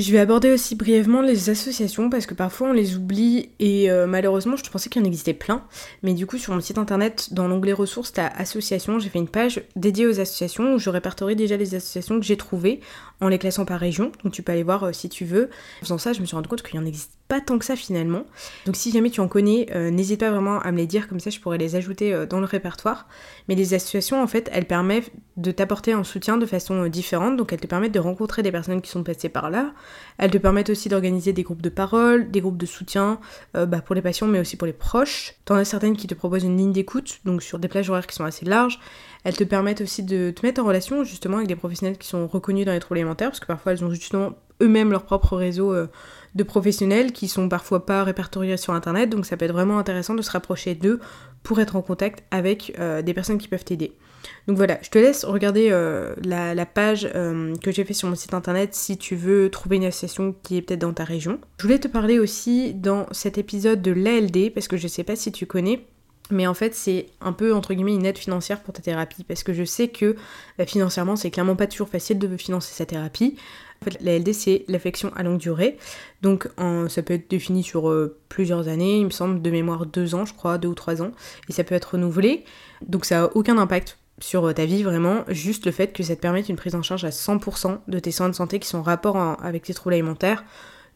Je 0.00 0.12
vais 0.12 0.18
aborder 0.18 0.50
aussi 0.50 0.76
brièvement 0.76 1.20
les 1.20 1.50
associations 1.50 2.08
parce 2.08 2.24
que 2.24 2.32
parfois 2.32 2.70
on 2.70 2.72
les 2.72 2.96
oublie 2.96 3.50
et 3.58 3.90
euh, 3.90 4.06
malheureusement 4.06 4.56
je 4.56 4.70
pensais 4.70 4.88
qu'il 4.88 5.02
y 5.02 5.04
en 5.04 5.06
existait 5.06 5.34
plein. 5.34 5.62
Mais 6.02 6.14
du 6.14 6.24
coup 6.24 6.38
sur 6.38 6.54
mon 6.54 6.60
site 6.60 6.78
internet 6.78 7.34
dans 7.34 7.46
l'onglet 7.46 7.74
ressources 7.74 8.14
t'as 8.14 8.28
associations, 8.28 8.98
j'ai 8.98 9.10
fait 9.10 9.18
une 9.18 9.28
page 9.28 9.62
dédiée 9.76 10.06
aux 10.06 10.18
associations 10.18 10.72
où 10.72 10.78
je 10.78 10.88
répertorie 10.88 11.36
déjà 11.36 11.58
les 11.58 11.74
associations 11.74 12.18
que 12.18 12.24
j'ai 12.24 12.38
trouvées 12.38 12.80
en 13.20 13.28
les 13.28 13.38
classant 13.38 13.64
par 13.64 13.80
région. 13.80 14.12
Donc 14.24 14.32
tu 14.32 14.42
peux 14.42 14.52
aller 14.52 14.62
voir 14.62 14.84
euh, 14.84 14.92
si 14.92 15.08
tu 15.08 15.24
veux. 15.24 15.50
En 15.80 15.84
faisant 15.84 15.98
ça 15.98 16.12
je 16.12 16.20
me 16.20 16.26
suis 16.26 16.34
rendu 16.34 16.48
compte 16.48 16.62
qu'il 16.62 16.76
y 16.76 16.78
en 16.78 16.86
existe 16.86 17.12
pas 17.28 17.40
tant 17.40 17.58
que 17.58 17.64
ça 17.64 17.76
finalement. 17.76 18.24
Donc 18.66 18.74
si 18.74 18.90
jamais 18.90 19.10
tu 19.10 19.20
en 19.20 19.28
connais, 19.28 19.68
euh, 19.74 19.90
n'hésite 19.90 20.18
pas 20.18 20.30
vraiment 20.30 20.58
à 20.58 20.72
me 20.72 20.78
les 20.78 20.86
dire, 20.86 21.08
comme 21.08 21.20
ça 21.20 21.30
je 21.30 21.38
pourrais 21.38 21.58
les 21.58 21.76
ajouter 21.76 22.12
euh, 22.12 22.26
dans 22.26 22.40
le 22.40 22.46
répertoire. 22.46 23.06
Mais 23.48 23.54
les 23.54 23.74
associations 23.74 24.20
en 24.20 24.26
fait, 24.26 24.50
elles 24.52 24.66
permettent 24.66 25.12
de 25.36 25.52
t'apporter 25.52 25.92
un 25.92 26.02
soutien 26.02 26.36
de 26.36 26.46
façon 26.46 26.86
différente, 26.88 27.36
donc 27.36 27.52
elles 27.52 27.60
te 27.60 27.66
permettent 27.66 27.94
de 27.94 28.00
rencontrer 28.00 28.42
des 28.42 28.50
personnes 28.50 28.82
qui 28.82 28.90
sont 28.90 29.04
passées 29.04 29.28
par 29.28 29.48
là. 29.48 29.72
Elles 30.18 30.30
te 30.30 30.38
permettent 30.38 30.70
aussi 30.70 30.88
d'organiser 30.88 31.32
des 31.32 31.44
groupes 31.44 31.62
de 31.62 31.68
parole, 31.68 32.30
des 32.30 32.40
groupes 32.40 32.58
de 32.58 32.66
soutien 32.66 33.20
bah, 33.54 33.80
pour 33.80 33.94
les 33.94 34.02
patients 34.02 34.26
mais 34.26 34.40
aussi 34.40 34.56
pour 34.56 34.66
les 34.66 34.72
proches. 34.72 35.34
T'en 35.44 35.54
as 35.54 35.64
certaines 35.64 35.96
qui 35.96 36.06
te 36.06 36.14
proposent 36.14 36.44
une 36.44 36.58
ligne 36.58 36.72
d'écoute, 36.72 37.20
donc 37.24 37.42
sur 37.42 37.58
des 37.58 37.68
plages 37.68 37.88
horaires 37.88 38.06
qui 38.06 38.16
sont 38.16 38.24
assez 38.24 38.44
larges. 38.44 38.80
Elles 39.24 39.36
te 39.36 39.44
permettent 39.44 39.80
aussi 39.80 40.02
de 40.02 40.30
te 40.30 40.44
mettre 40.46 40.62
en 40.62 40.64
relation 40.64 41.04
justement 41.04 41.36
avec 41.36 41.48
des 41.48 41.56
professionnels 41.56 41.98
qui 41.98 42.08
sont 42.08 42.26
reconnus 42.26 42.66
dans 42.66 42.72
les 42.72 42.80
troubles 42.80 42.98
alimentaires, 42.98 43.28
parce 43.28 43.40
que 43.40 43.46
parfois 43.46 43.72
elles 43.72 43.84
ont 43.84 43.90
justement 43.90 44.32
eux-mêmes 44.62 44.90
leur 44.90 45.04
propre 45.04 45.36
réseau 45.36 45.74
de 46.34 46.42
professionnels 46.42 47.12
qui 47.12 47.28
sont 47.28 47.48
parfois 47.48 47.86
pas 47.86 48.04
répertoriés 48.04 48.56
sur 48.56 48.72
internet, 48.72 49.10
donc 49.10 49.26
ça 49.26 49.36
peut 49.36 49.44
être 49.44 49.52
vraiment 49.52 49.78
intéressant 49.78 50.14
de 50.14 50.22
se 50.22 50.30
rapprocher 50.30 50.74
d'eux 50.74 51.00
pour 51.42 51.60
être 51.60 51.76
en 51.76 51.82
contact 51.82 52.22
avec 52.30 52.74
euh, 52.78 53.02
des 53.02 53.14
personnes 53.14 53.38
qui 53.38 53.48
peuvent 53.48 53.64
t'aider. 53.64 53.92
Donc 54.46 54.56
voilà, 54.56 54.78
je 54.82 54.90
te 54.90 54.98
laisse 54.98 55.24
regarder 55.24 55.68
euh, 55.70 56.14
la, 56.22 56.66
page 56.66 57.08
euh, 57.14 57.54
que 57.56 57.70
j'ai 57.70 57.84
fait 57.84 57.94
sur 57.94 58.08
mon 58.08 58.14
site 58.14 58.34
internet 58.34 58.74
si 58.74 58.98
tu 58.98 59.16
veux 59.16 59.50
trouver 59.50 59.76
une 59.76 59.84
association 59.84 60.34
qui 60.42 60.58
est 60.58 60.62
peut-être 60.62 60.80
dans 60.80 60.92
ta 60.92 61.04
région. 61.04 61.40
Je 61.58 61.64
voulais 61.64 61.78
te 61.78 61.88
parler 61.88 62.18
aussi 62.18 62.74
dans 62.74 63.06
cet 63.12 63.38
épisode 63.38 63.80
de 63.80 63.92
l'ALD 63.92 64.52
parce 64.52 64.68
que 64.68 64.76
je 64.76 64.88
sais 64.88 65.04
pas 65.04 65.16
si 65.16 65.32
tu 65.32 65.46
connais. 65.46 65.86
Mais 66.30 66.46
en 66.46 66.54
fait, 66.54 66.74
c'est 66.74 67.06
un 67.20 67.32
peu 67.32 67.54
entre 67.54 67.74
guillemets 67.74 67.94
une 67.94 68.06
aide 68.06 68.18
financière 68.18 68.60
pour 68.60 68.74
ta 68.74 68.82
thérapie 68.82 69.24
parce 69.24 69.42
que 69.42 69.52
je 69.52 69.64
sais 69.64 69.88
que 69.88 70.16
financièrement, 70.66 71.16
c'est 71.16 71.30
clairement 71.30 71.56
pas 71.56 71.66
toujours 71.66 71.88
facile 71.88 72.18
de 72.18 72.36
financer 72.36 72.72
sa 72.74 72.86
thérapie. 72.86 73.36
En 73.80 73.84
fait, 73.86 74.02
la 74.02 74.18
LD, 74.18 74.34
c'est 74.34 74.64
l'affection 74.68 75.10
à 75.16 75.22
longue 75.22 75.38
durée. 75.38 75.78
Donc, 76.20 76.48
ça 76.88 77.02
peut 77.02 77.14
être 77.14 77.30
défini 77.30 77.62
sur 77.62 77.88
euh, 77.88 78.18
plusieurs 78.28 78.68
années, 78.68 78.98
il 78.98 79.06
me 79.06 79.10
semble, 79.10 79.40
de 79.40 79.50
mémoire 79.50 79.86
deux 79.86 80.14
ans, 80.14 80.26
je 80.26 80.34
crois, 80.34 80.58
deux 80.58 80.68
ou 80.68 80.74
trois 80.74 81.00
ans. 81.00 81.12
Et 81.48 81.52
ça 81.52 81.64
peut 81.64 81.74
être 81.74 81.92
renouvelé. 81.92 82.44
Donc, 82.86 83.06
ça 83.06 83.20
n'a 83.20 83.36
aucun 83.36 83.56
impact 83.56 83.98
sur 84.18 84.46
euh, 84.46 84.52
ta 84.52 84.66
vie, 84.66 84.82
vraiment. 84.82 85.24
Juste 85.28 85.64
le 85.64 85.72
fait 85.72 85.94
que 85.94 86.02
ça 86.02 86.14
te 86.14 86.20
permette 86.20 86.50
une 86.50 86.56
prise 86.56 86.74
en 86.74 86.82
charge 86.82 87.04
à 87.04 87.10
100% 87.10 87.78
de 87.88 87.98
tes 87.98 88.10
soins 88.10 88.28
de 88.28 88.34
santé 88.34 88.58
qui 88.58 88.68
sont 88.68 88.78
en 88.78 88.82
rapport 88.82 89.16
avec 89.42 89.62
tes 89.62 89.72
troubles 89.72 89.94
alimentaires. 89.94 90.44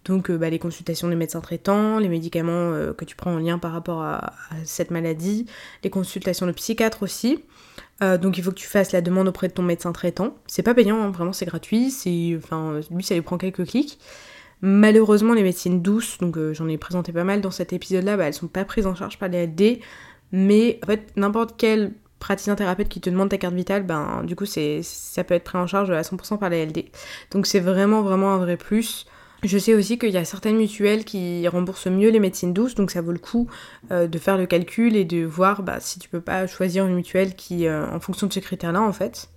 Donc, 0.05 0.31
euh, 0.31 0.37
bah, 0.37 0.51
les 0.51 0.59
consultations 0.59 1.09
des 1.09 1.17
médecins 1.17 1.41
traitants, 1.41 1.99
les 1.99 2.09
médicaments 2.09 2.73
que 2.97 3.05
tu 3.05 3.17
prends 3.17 3.35
en 3.35 3.39
lien 3.39 3.59
par 3.59 3.73
rapport 3.73 4.03
à, 4.03 4.35
cette 4.65 4.91
maladie, 4.91 5.47
les 5.83 5.91
consultations 5.91 6.47
de 6.47 6.53
psychiatres 6.53 7.03
aussi. 7.03 7.43
Euh, 8.03 8.19
donc 8.19 8.39
il 8.39 8.45
faut 8.45 8.51
que 8.51 8.57
tu 8.57 8.67
fasses 8.67 8.93
la 8.93 9.01
demande 9.01 9.29
auprès 9.29 9.49
de 9.49 9.53
ton 9.53 9.63
médecin 9.63 9.93
traitant. 9.93 10.37
C'est 10.47 10.63
pas 10.63 10.75
payant, 10.75 11.01
hein, 11.03 11.11
vraiment 11.11 11.33
c'est 11.33 11.47
gratuit. 11.47 11.91
C'est, 11.91 12.35
enfin, 12.37 12.81
lui 12.91 13.05
ça 13.05 13.15
lui 13.15 13.23
prend 13.23 13.39
quelques 13.39 13.67
clics. 13.67 13.99
Malheureusement 14.63 15.35
les 15.35 15.43
médecines 15.43 15.83
douces, 15.83 16.19
donc 16.19 16.37
euh, 16.37 16.55
j'en 16.55 16.69
ai 16.69 16.79
présenté 16.79 17.13
pas 17.13 17.25
mal 17.25 17.41
dans 17.41 17.51
cet 17.51 17.73
épisode-là, 17.73 18.17
bah, 18.17 18.25
elles 18.25 18.35
sont 18.35 18.49
pas 18.49 18.65
prises 18.65 18.87
en 18.87 18.95
charge 18.95 19.19
par 19.19 19.29
les 19.29 19.47
LD. 19.47 19.81
Mais 20.33 20.81
en 20.83 20.87
fait 20.87 21.13
n'importe 21.17 21.55
quel 21.57 21.93
praticien 22.19 22.55
thérapeute 22.55 22.89
qui 22.89 23.01
te 23.01 23.11
demande 23.11 23.29
ta 23.29 23.39
carte 23.39 23.55
vitale, 23.55 23.83
ben 23.83 24.23
du 24.25 24.35
coup 24.35 24.47
ça 24.47 25.25
peut 25.25 25.35
être 25.35 25.45
pris 25.45 25.59
en 25.59 25.67
charge 25.67 25.91
à 25.91 26.01
100% 26.01 26.39
par 26.39 26.49
les 26.49 26.65
LD. 26.65 26.87
Donc 27.31 27.47
c'est 27.47 27.61
vraiment 27.61 28.03
vraiment 28.03 28.33
un 28.33 28.39
vrai 28.39 28.57
plus. 28.57 29.07
Je 29.45 29.59
sais 29.59 29.75
aussi 29.75 29.99
qu'il 29.99 30.11
y 30.11 30.17
a 30.17 30.25
certaines 30.25 30.57
mutuelles 30.57 31.05
qui 31.05 31.47
remboursent 31.47 31.87
mieux 31.87 32.09
les 32.09 32.19
médecines 32.19 32.55
douces, 32.55 32.75
donc 32.75 32.91
ça 32.91 33.03
vaut 33.03 33.13
le 33.13 33.19
coup 33.19 33.47
euh, 33.91 34.07
de 34.07 34.19
faire 34.19 34.39
le 34.39 34.47
calcul 34.47 34.97
et 34.97 35.05
de 35.05 35.23
voir 35.23 35.63
bah, 35.63 35.81
si 35.81 35.99
tu 35.99 36.09
peux 36.09 36.23
pas 36.23 36.47
choisir 36.47 36.87
une 36.87 36.95
mutuelle 36.95 37.35
qui, 37.35 37.67
euh, 37.67 37.87
en 37.91 38.01
fonction 38.01 38.27
de 38.27 38.33
ce 38.33 38.41
critère-là, 38.41 38.81
en 38.81 38.93
fait. 38.93 39.29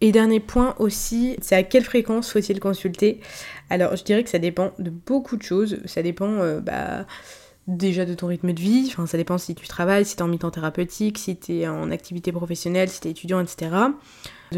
Et 0.00 0.10
dernier 0.10 0.40
point 0.40 0.74
aussi, 0.78 1.36
c'est 1.40 1.54
à 1.54 1.62
quelle 1.62 1.84
fréquence 1.84 2.32
faut-il 2.32 2.58
consulter? 2.58 3.20
Alors 3.68 3.94
je 3.94 4.02
dirais 4.02 4.24
que 4.24 4.30
ça 4.30 4.38
dépend 4.38 4.72
de 4.80 4.90
beaucoup 4.90 5.36
de 5.36 5.42
choses. 5.42 5.78
Ça 5.84 6.02
dépend 6.02 6.40
euh, 6.40 6.60
bah, 6.60 7.06
déjà 7.68 8.04
de 8.06 8.14
ton 8.14 8.26
rythme 8.26 8.52
de 8.52 8.60
vie, 8.60 8.88
enfin 8.88 9.06
ça 9.06 9.18
dépend 9.18 9.38
si 9.38 9.54
tu 9.54 9.68
travailles, 9.68 10.04
si 10.04 10.16
tu 10.16 10.20
es 10.20 10.24
en 10.24 10.28
mi-temps 10.28 10.50
thérapeutique, 10.50 11.18
si 11.18 11.36
tu 11.36 11.58
es 11.58 11.68
en 11.68 11.92
activité 11.92 12.32
professionnelle, 12.32 12.88
si 12.88 13.00
tu 13.00 13.08
es 13.08 13.10
étudiant, 13.12 13.40
etc. 13.40 13.70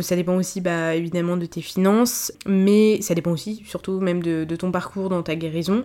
Ça 0.00 0.16
dépend 0.16 0.36
aussi 0.36 0.60
bah, 0.60 0.94
évidemment 0.94 1.36
de 1.36 1.44
tes 1.44 1.60
finances, 1.60 2.32
mais 2.46 3.02
ça 3.02 3.14
dépend 3.14 3.30
aussi 3.30 3.62
surtout 3.66 4.00
même 4.00 4.22
de, 4.22 4.56
ton 4.56 4.72
parcours 4.72 5.08
dans 5.10 5.22
ta 5.22 5.34
guérison. 5.34 5.84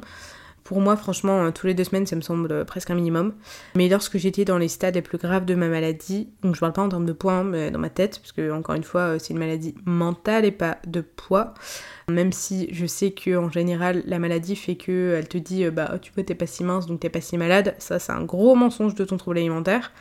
Pour 0.64 0.82
moi, 0.82 0.98
franchement, 0.98 1.46
euh, 1.46 1.52
tous 1.52 1.66
les 1.66 1.74
deux 1.74 1.86
semaines, 1.86 2.06
ça 2.06 2.18
me 2.18 2.22
semble 2.22 2.52
euh, 2.52 2.66
presque 2.66 2.90
un 2.90 2.96
minimum. 2.96 3.34
Mais 3.76 3.88
lorsque 3.88 4.18
j'étais 4.18 4.44
dans 4.44 4.58
les 4.58 4.68
stades 4.68 4.96
les 4.96 5.02
plus 5.02 5.18
graves 5.18 5.46
de 5.46 5.56
ma 5.56 5.70
maladie, 5.70 6.28
donc 6.42 6.56
je 6.56 6.60
parle 6.60 6.74
pas 6.74 6.82
en 6.82 6.90
termes 6.90 7.06
de 7.06 7.14
poids, 7.14 7.36
hein, 7.36 7.44
mais 7.46 7.72
dans 7.72 7.80
ma 7.80 7.90
tête, 7.90 8.20
parce 8.20 8.34
que 8.34 8.52
encore 8.52 8.76
une 8.76 8.84
fois, 8.84 9.02
euh, 9.02 9.18
c'est 9.18 9.32
une 9.32 9.40
maladie 9.40 9.76
mentale 9.86 10.44
et 10.44 10.52
pas 10.52 10.78
de 10.86 11.00
poids. 11.00 11.54
Même 12.10 12.34
si 12.34 12.68
je 12.74 12.86
sais 12.86 13.12
que 13.12 13.38
en 13.38 13.50
général, 13.50 14.04
la 14.06 14.20
maladie 14.20 14.58
fait 14.58 14.76
que 14.76 15.16
elle 15.18 15.30
te 15.30 15.38
dit, 15.38 15.70
bah 15.70 16.00
tu 16.02 16.12
vois, 16.14 16.24
t'es 16.24 16.36
pas 16.36 16.48
si 16.48 16.66
mince, 16.66 16.86
donc 16.86 17.00
t'es 17.00 17.10
pas 17.10 17.22
si 17.22 17.38
malade. 17.38 17.76
Ça, 17.80 17.98
c'est 17.98 18.12
un 18.12 18.24
gros 18.24 18.56
mensonge 18.56 18.94
de 18.94 19.06
ton 19.06 19.16
trouble 19.16 19.38
alimentaire. 19.38 19.94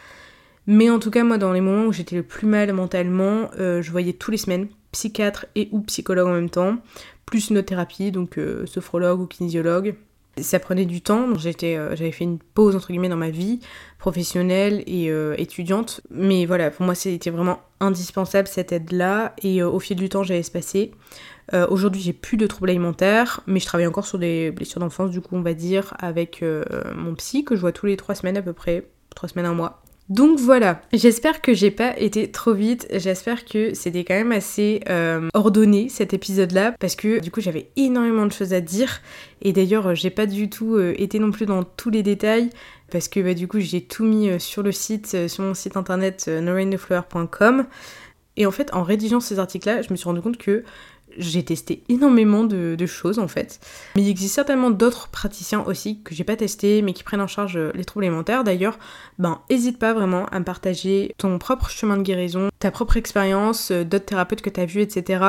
Mais 0.66 0.90
en 0.90 0.98
tout 0.98 1.10
cas, 1.10 1.22
moi, 1.22 1.38
dans 1.38 1.52
les 1.52 1.60
moments 1.60 1.86
où 1.86 1.92
j'étais 1.92 2.16
le 2.16 2.22
plus 2.22 2.46
mal 2.46 2.72
mentalement, 2.72 3.50
euh, 3.58 3.82
je 3.82 3.90
voyais 3.90 4.12
tous 4.12 4.30
les 4.30 4.36
semaines 4.36 4.68
psychiatre 4.90 5.46
et 5.54 5.68
ou 5.72 5.80
psychologue 5.82 6.26
en 6.26 6.32
même 6.32 6.50
temps, 6.50 6.78
plus 7.24 7.50
une 7.50 7.58
autre 7.58 7.68
thérapie, 7.68 8.10
donc 8.10 8.38
euh, 8.38 8.66
sophrologue 8.66 9.20
ou 9.20 9.26
kinésiologue. 9.26 9.94
Ça 10.38 10.58
prenait 10.58 10.84
du 10.84 11.00
temps, 11.00 11.28
donc 11.28 11.38
euh, 11.62 11.96
j'avais 11.96 12.12
fait 12.12 12.24
une 12.24 12.38
pause 12.38 12.76
entre 12.76 12.88
guillemets 12.88 13.08
dans 13.08 13.16
ma 13.16 13.30
vie 13.30 13.60
professionnelle 13.98 14.82
et 14.86 15.10
étudiante. 15.38 16.02
Mais 16.10 16.44
voilà, 16.44 16.70
pour 16.70 16.84
moi 16.84 16.94
c'était 16.94 17.30
vraiment 17.30 17.60
indispensable 17.80 18.46
cette 18.46 18.70
aide-là 18.70 19.34
et 19.42 19.62
au 19.62 19.80
fil 19.80 19.96
du 19.96 20.10
temps 20.10 20.24
j'avais 20.24 20.40
espacé. 20.40 20.92
Aujourd'hui 21.70 22.02
j'ai 22.02 22.12
plus 22.12 22.36
de 22.36 22.46
troubles 22.46 22.68
alimentaires, 22.68 23.40
mais 23.46 23.60
je 23.60 23.64
travaille 23.64 23.86
encore 23.86 24.06
sur 24.06 24.18
des 24.18 24.50
blessures 24.50 24.80
d'enfance 24.80 25.10
du 25.10 25.22
coup 25.22 25.36
on 25.36 25.42
va 25.42 25.54
dire 25.54 25.94
avec 26.00 26.44
mon 26.94 27.14
psy 27.14 27.42
que 27.42 27.56
je 27.56 27.62
vois 27.62 27.72
tous 27.72 27.86
les 27.86 27.96
trois 27.96 28.14
semaines 28.14 28.36
à 28.36 28.42
peu 28.42 28.52
près, 28.52 28.86
trois 29.14 29.30
semaines 29.30 29.46
un 29.46 29.54
mois. 29.54 29.85
Donc 30.08 30.38
voilà, 30.38 30.82
j'espère 30.92 31.40
que 31.42 31.52
j'ai 31.52 31.72
pas 31.72 31.98
été 31.98 32.30
trop 32.30 32.52
vite, 32.52 32.86
j'espère 32.92 33.44
que 33.44 33.74
c'était 33.74 34.04
quand 34.04 34.14
même 34.14 34.30
assez 34.30 34.80
euh, 34.88 35.28
ordonné 35.34 35.88
cet 35.88 36.14
épisode-là, 36.14 36.76
parce 36.78 36.94
que 36.94 37.18
du 37.18 37.32
coup 37.32 37.40
j'avais 37.40 37.70
énormément 37.74 38.24
de 38.24 38.30
choses 38.30 38.54
à 38.54 38.60
dire, 38.60 39.00
et 39.42 39.52
d'ailleurs 39.52 39.96
j'ai 39.96 40.10
pas 40.10 40.26
du 40.26 40.48
tout 40.48 40.76
euh, 40.76 40.94
été 40.96 41.18
non 41.18 41.32
plus 41.32 41.44
dans 41.44 41.64
tous 41.64 41.90
les 41.90 42.04
détails, 42.04 42.50
parce 42.92 43.08
que 43.08 43.18
bah, 43.18 43.34
du 43.34 43.48
coup 43.48 43.58
j'ai 43.58 43.80
tout 43.80 44.04
mis 44.04 44.28
euh, 44.28 44.38
sur 44.38 44.62
le 44.62 44.70
site, 44.70 45.26
sur 45.26 45.42
mon 45.42 45.54
site 45.54 45.76
internet 45.76 46.28
noraintheflower.com, 46.28 47.66
et 48.36 48.46
en 48.46 48.52
fait 48.52 48.72
en 48.74 48.84
rédigeant 48.84 49.18
ces 49.18 49.40
articles-là, 49.40 49.82
je 49.82 49.90
me 49.90 49.96
suis 49.96 50.06
rendu 50.06 50.20
compte 50.20 50.38
que 50.38 50.62
j'ai 51.18 51.44
testé 51.44 51.82
énormément 51.88 52.44
de, 52.44 52.76
choses 52.86 53.18
en 53.18 53.26
fait. 53.26 53.58
Mais 53.96 54.02
il 54.02 54.08
existe 54.08 54.34
certainement 54.34 54.70
d'autres 54.70 55.08
praticiens 55.08 55.64
aussi 55.66 56.02
que 56.02 56.14
j'ai 56.14 56.24
pas 56.24 56.36
testé 56.36 56.82
mais 56.82 56.92
qui 56.92 57.02
prennent 57.02 57.20
en 57.20 57.26
charge 57.26 57.56
euh, 57.56 57.72
les 57.74 57.84
troubles 57.84 58.04
alimentaires. 58.04 58.44
D'ailleurs, 58.44 58.78
ben 59.18 59.40
hésite 59.48 59.78
pas 59.78 59.92
vraiment 59.92 60.26
à 60.26 60.38
me 60.38 60.44
partager 60.44 61.14
ton 61.18 61.38
propre 61.38 61.68
chemin 61.68 61.96
de 61.96 62.02
guérison, 62.02 62.48
ta 62.60 62.70
propre 62.70 62.96
expérience, 62.96 63.72
euh, 63.72 63.84
d'autres 63.84 64.04
thérapeutes 64.04 64.40
que 64.40 64.50
tu 64.50 64.60
as 64.60 64.66
vus, 64.66 64.82
etc. 64.82 65.24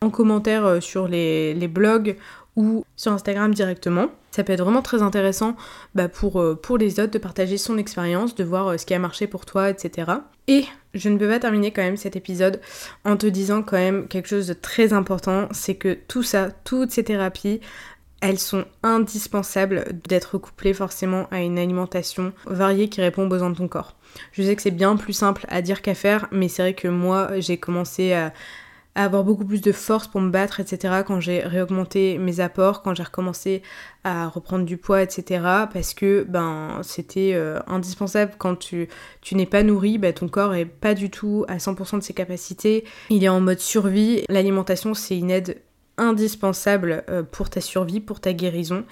en 0.00 0.10
commentaire 0.10 0.66
euh, 0.66 0.80
sur 0.80 1.08
les, 1.08 1.54
blogs 1.68 2.16
ou 2.56 2.84
sur 2.96 3.12
Instagram 3.12 3.54
directement. 3.54 4.08
Ça 4.30 4.44
peut 4.44 4.52
être 4.52 4.62
vraiment 4.62 4.82
très 4.82 5.02
intéressant 5.02 5.56
bah, 5.94 6.08
pour, 6.08 6.42
les 6.78 7.00
autres 7.00 7.12
de 7.12 7.18
partager 7.18 7.56
son 7.56 7.78
expérience, 7.78 8.34
de 8.34 8.44
voir 8.44 8.78
ce 8.78 8.84
qui 8.84 8.94
a 8.94 8.98
marché 8.98 9.26
pour 9.26 9.46
toi, 9.46 9.70
etc. 9.70 10.12
Et 10.48 10.64
je 10.94 11.08
ne 11.10 11.18
peux 11.18 11.28
pas 11.28 11.38
terminer 11.38 11.70
quand 11.72 11.82
même 11.82 11.98
cet 11.98 12.16
épisode 12.16 12.60
en 13.04 13.16
te 13.16 13.26
disant 13.26 13.62
quand 13.62 13.76
même 13.76 14.08
quelque 14.08 14.28
chose 14.28 14.48
de 14.48 14.54
très 14.54 14.92
important, 14.92 15.48
c'est 15.52 15.74
que 15.74 15.96
tout 16.08 16.22
ça, 16.22 16.48
toutes 16.64 16.90
ces 16.90 17.04
thérapies, 17.04 17.60
elles 18.20 18.38
sont 18.38 18.64
indispensables 18.82 19.84
d'être 20.08 20.38
couplées 20.38 20.74
forcément 20.74 21.28
à 21.30 21.40
une 21.40 21.58
alimentation 21.58 22.32
variée 22.46 22.88
qui 22.88 23.00
répond 23.00 23.26
aux 23.26 23.28
besoins 23.28 23.50
de 23.50 23.56
ton 23.56 23.68
corps. 23.68 23.94
Je 24.32 24.42
sais 24.42 24.56
que 24.56 24.62
c'est 24.62 24.70
bien 24.72 24.96
plus 24.96 25.12
simple 25.12 25.44
à 25.48 25.62
dire 25.62 25.82
qu'à 25.82 25.94
faire, 25.94 26.26
mais 26.32 26.48
c'est 26.48 26.62
vrai 26.62 26.74
que 26.74 26.88
moi 26.88 27.38
j'ai 27.38 27.58
commencé 27.58 28.14
à 28.14 28.32
avoir 28.94 29.22
beaucoup 29.24 29.44
plus 29.44 29.60
de 29.60 29.72
force 29.72 30.08
pour 30.08 30.20
me 30.20 30.30
battre, 30.30 30.60
etc. 30.60 31.02
quand 31.06 31.20
j'ai 31.20 31.40
réaugmenté 31.40 32.18
mes 32.18 32.40
apports, 32.40 32.82
quand 32.82 32.94
j'ai 32.94 33.04
recommencé 33.04 33.62
à 34.04 34.28
reprendre 34.28 34.64
du 34.64 34.76
poids, 34.76 35.02
etc. 35.02 35.42
Parce 35.72 35.94
que 35.94 36.24
ben 36.28 36.80
c'était 36.82 37.32
euh, 37.34 37.60
indispensable 37.66 38.32
quand 38.38 38.56
tu, 38.56 38.88
tu 39.20 39.34
n'es 39.36 39.46
pas 39.46 39.62
nourri, 39.62 39.98
ben, 39.98 40.12
ton 40.12 40.28
corps 40.28 40.54
est 40.54 40.64
pas 40.64 40.94
du 40.94 41.10
tout 41.10 41.44
à 41.48 41.58
100% 41.58 41.98
de 41.98 42.02
ses 42.02 42.14
capacités. 42.14 42.84
Il 43.10 43.22
est 43.22 43.28
en 43.28 43.40
mode 43.40 43.60
survie. 43.60 44.24
L'alimentation 44.28 44.94
c'est 44.94 45.16
une 45.16 45.30
aide 45.30 45.62
indispensable 45.96 47.04
euh, 47.08 47.22
pour 47.22 47.50
ta 47.50 47.60
survie, 47.60 48.00
pour 48.00 48.20
ta 48.20 48.32
guérison. 48.32 48.84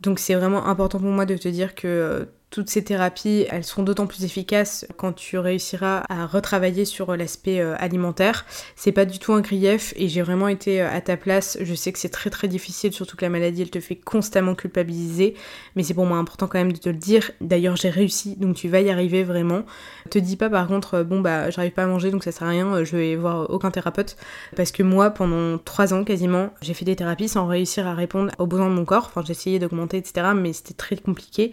Donc 0.00 0.18
c'est 0.18 0.34
vraiment 0.34 0.66
important 0.66 0.98
pour 0.98 1.10
moi 1.10 1.24
de 1.24 1.36
te 1.36 1.48
dire 1.48 1.74
que 1.74 1.86
euh, 1.86 2.24
toutes 2.54 2.70
ces 2.70 2.84
thérapies, 2.84 3.46
elles 3.50 3.64
seront 3.64 3.82
d'autant 3.82 4.06
plus 4.06 4.24
efficaces 4.24 4.86
quand 4.96 5.12
tu 5.12 5.38
réussiras 5.38 6.04
à 6.08 6.24
retravailler 6.24 6.84
sur 6.84 7.16
l'aspect 7.16 7.58
euh, 7.58 7.74
alimentaire. 7.80 8.46
C'est 8.76 8.92
pas 8.92 9.06
du 9.06 9.18
tout 9.18 9.32
un 9.32 9.40
grief 9.40 9.92
et 9.96 10.06
j'ai 10.06 10.22
vraiment 10.22 10.46
été 10.46 10.80
euh, 10.80 10.88
à 10.88 11.00
ta 11.00 11.16
place. 11.16 11.58
Je 11.60 11.74
sais 11.74 11.90
que 11.90 11.98
c'est 11.98 12.10
très 12.10 12.30
très 12.30 12.46
difficile, 12.46 12.92
surtout 12.92 13.16
que 13.16 13.24
la 13.24 13.28
maladie 13.28 13.62
elle 13.62 13.70
te 13.70 13.80
fait 13.80 13.96
constamment 13.96 14.54
culpabiliser, 14.54 15.34
mais 15.74 15.82
c'est 15.82 15.94
pour 15.94 16.06
moi 16.06 16.16
important 16.16 16.46
quand 16.46 16.58
même 16.58 16.70
de 16.70 16.78
te 16.78 16.88
le 16.88 16.94
dire. 16.94 17.32
D'ailleurs, 17.40 17.74
j'ai 17.74 17.90
réussi, 17.90 18.36
donc 18.36 18.54
tu 18.54 18.68
vas 18.68 18.80
y 18.80 18.88
arriver 18.88 19.24
vraiment. 19.24 19.64
Te 20.08 20.20
dis 20.20 20.36
pas 20.36 20.48
par 20.48 20.68
contre, 20.68 21.02
bon 21.02 21.20
bah 21.20 21.50
j'arrive 21.50 21.72
pas 21.72 21.82
à 21.82 21.86
manger 21.88 22.12
donc 22.12 22.22
ça 22.22 22.30
sert 22.30 22.46
à 22.46 22.50
rien, 22.50 22.84
je 22.84 22.96
vais 22.96 23.16
voir 23.16 23.50
aucun 23.50 23.72
thérapeute. 23.72 24.16
Parce 24.54 24.70
que 24.70 24.84
moi, 24.84 25.10
pendant 25.10 25.58
trois 25.58 25.92
ans 25.92 26.04
quasiment, 26.04 26.50
j'ai 26.62 26.74
fait 26.74 26.84
des 26.84 26.94
thérapies 26.94 27.28
sans 27.28 27.48
réussir 27.48 27.88
à 27.88 27.94
répondre 27.94 28.30
aux 28.38 28.46
besoins 28.46 28.68
de 28.68 28.74
mon 28.74 28.84
corps. 28.84 29.06
Enfin, 29.06 29.24
j'essayais 29.26 29.58
d'augmenter, 29.58 29.96
etc., 29.96 30.28
mais 30.36 30.52
c'était 30.52 30.74
très 30.74 30.96
compliqué 30.96 31.52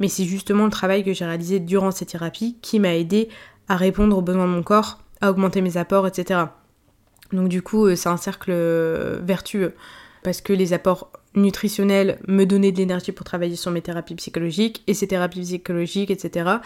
mais 0.00 0.08
c'est 0.08 0.24
justement 0.24 0.64
le 0.64 0.70
travail 0.70 1.04
que 1.04 1.12
j'ai 1.12 1.24
réalisé 1.24 1.60
durant 1.60 1.92
cette 1.92 2.08
thérapie 2.08 2.56
qui 2.62 2.80
m'a 2.80 2.96
aidé 2.96 3.28
à 3.68 3.76
répondre 3.76 4.16
aux 4.18 4.22
besoins 4.22 4.46
de 4.46 4.52
mon 4.52 4.62
corps, 4.64 4.98
à 5.20 5.30
augmenter 5.30 5.60
mes 5.60 5.76
apports, 5.76 6.08
etc. 6.08 6.40
Donc 7.32 7.48
du 7.48 7.62
coup, 7.62 7.86
euh, 7.86 7.94
c'est 7.94 8.08
un 8.08 8.16
cercle 8.16 8.50
euh, 8.50 9.20
vertueux 9.22 9.74
parce 10.22 10.40
que 10.40 10.52
les 10.52 10.72
apports 10.72 11.12
nutritionnel 11.34 12.18
me 12.26 12.44
donnait 12.44 12.72
de 12.72 12.78
l'énergie 12.78 13.12
pour 13.12 13.24
travailler 13.24 13.56
sur 13.56 13.70
mes 13.70 13.80
thérapies 13.80 14.16
psychologiques 14.16 14.82
et 14.86 14.94
ces 14.94 15.06
thérapies 15.06 15.42
psychologiques, 15.42 16.10
etc., 16.10 16.56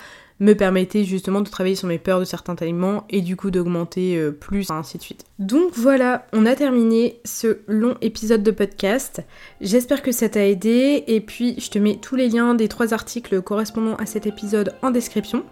me 0.41 0.55
permettaient 0.55 1.05
justement 1.05 1.41
de 1.41 1.49
travailler 1.49 1.77
sur 1.77 1.89
mes 1.89 1.99
peurs 1.99 2.21
de 2.21 2.25
certains 2.25 2.57
aliments 2.61 3.05
et 3.11 3.21
du 3.21 3.37
coup 3.37 3.51
d'augmenter 3.51 4.17
euh, 4.17 4.31
plus, 4.33 4.71
ainsi 4.71 4.99
de 4.99 5.03
suite. 5.03 5.25
Donc 5.39 5.73
voilà, 5.75 6.27
on 6.33 6.47
a 6.47 6.57
terminé 6.57 7.21
ce 7.25 7.59
long 7.69 7.95
épisode 8.01 8.43
de 8.43 8.51
podcast. 8.51 9.23
J'espère 9.61 10.03
que 10.03 10.13
ça 10.13 10.29
t'a 10.29 10.47
aidé 10.47 11.05
et 11.07 11.21
puis 11.21 11.55
je 11.59 11.71
te 11.71 11.79
mets 11.79 11.97
tous 11.97 12.17
les 12.17 12.29
liens 12.29 12.55
des 12.55 12.69
trois 12.69 12.93
articles 12.93 13.41
correspondant 13.43 13.95
à 13.97 14.07
cet 14.07 14.27
épisode 14.27 14.75
en 14.83 14.91
description. 14.91 15.45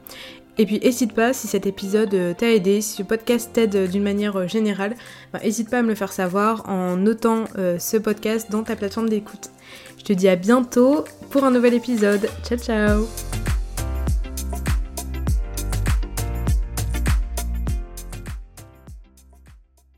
Et 0.59 0.67
puis 0.67 0.81
n'hésite 0.81 1.15
pas 1.15 1.33
si 1.33 1.47
cet 1.47 1.65
épisode 1.65 2.13
euh, 2.13 2.35
t'a 2.35 2.51
aidé, 2.51 2.83
si 2.83 2.97
ce 2.97 3.03
podcast 3.03 3.51
t'aide 3.53 3.75
euh, 3.75 3.87
d'une 3.87 4.03
manière 4.03 4.49
générale, 4.49 4.97
n'hésite 5.43 5.67
bah, 5.67 5.71
pas 5.71 5.79
à 5.79 5.83
me 5.83 5.89
le 5.89 5.95
faire 5.95 6.13
savoir 6.13 6.69
en 6.69 6.97
notant 6.97 7.45
ce 7.79 7.97
podcast 7.97 8.51
dans 8.51 8.63
ta 8.63 8.77
plateforme 8.77 9.09
d'écoute. 9.09 9.51
Je 9.99 10.05
te 10.05 10.13
dis 10.13 10.29
à 10.29 10.37
bientôt 10.37 11.05
pour 11.31 11.45
un 11.45 11.51
nouvel 11.53 11.75
épisode. 11.75 12.29
Ciao 12.45 12.59
ciao 12.59 13.52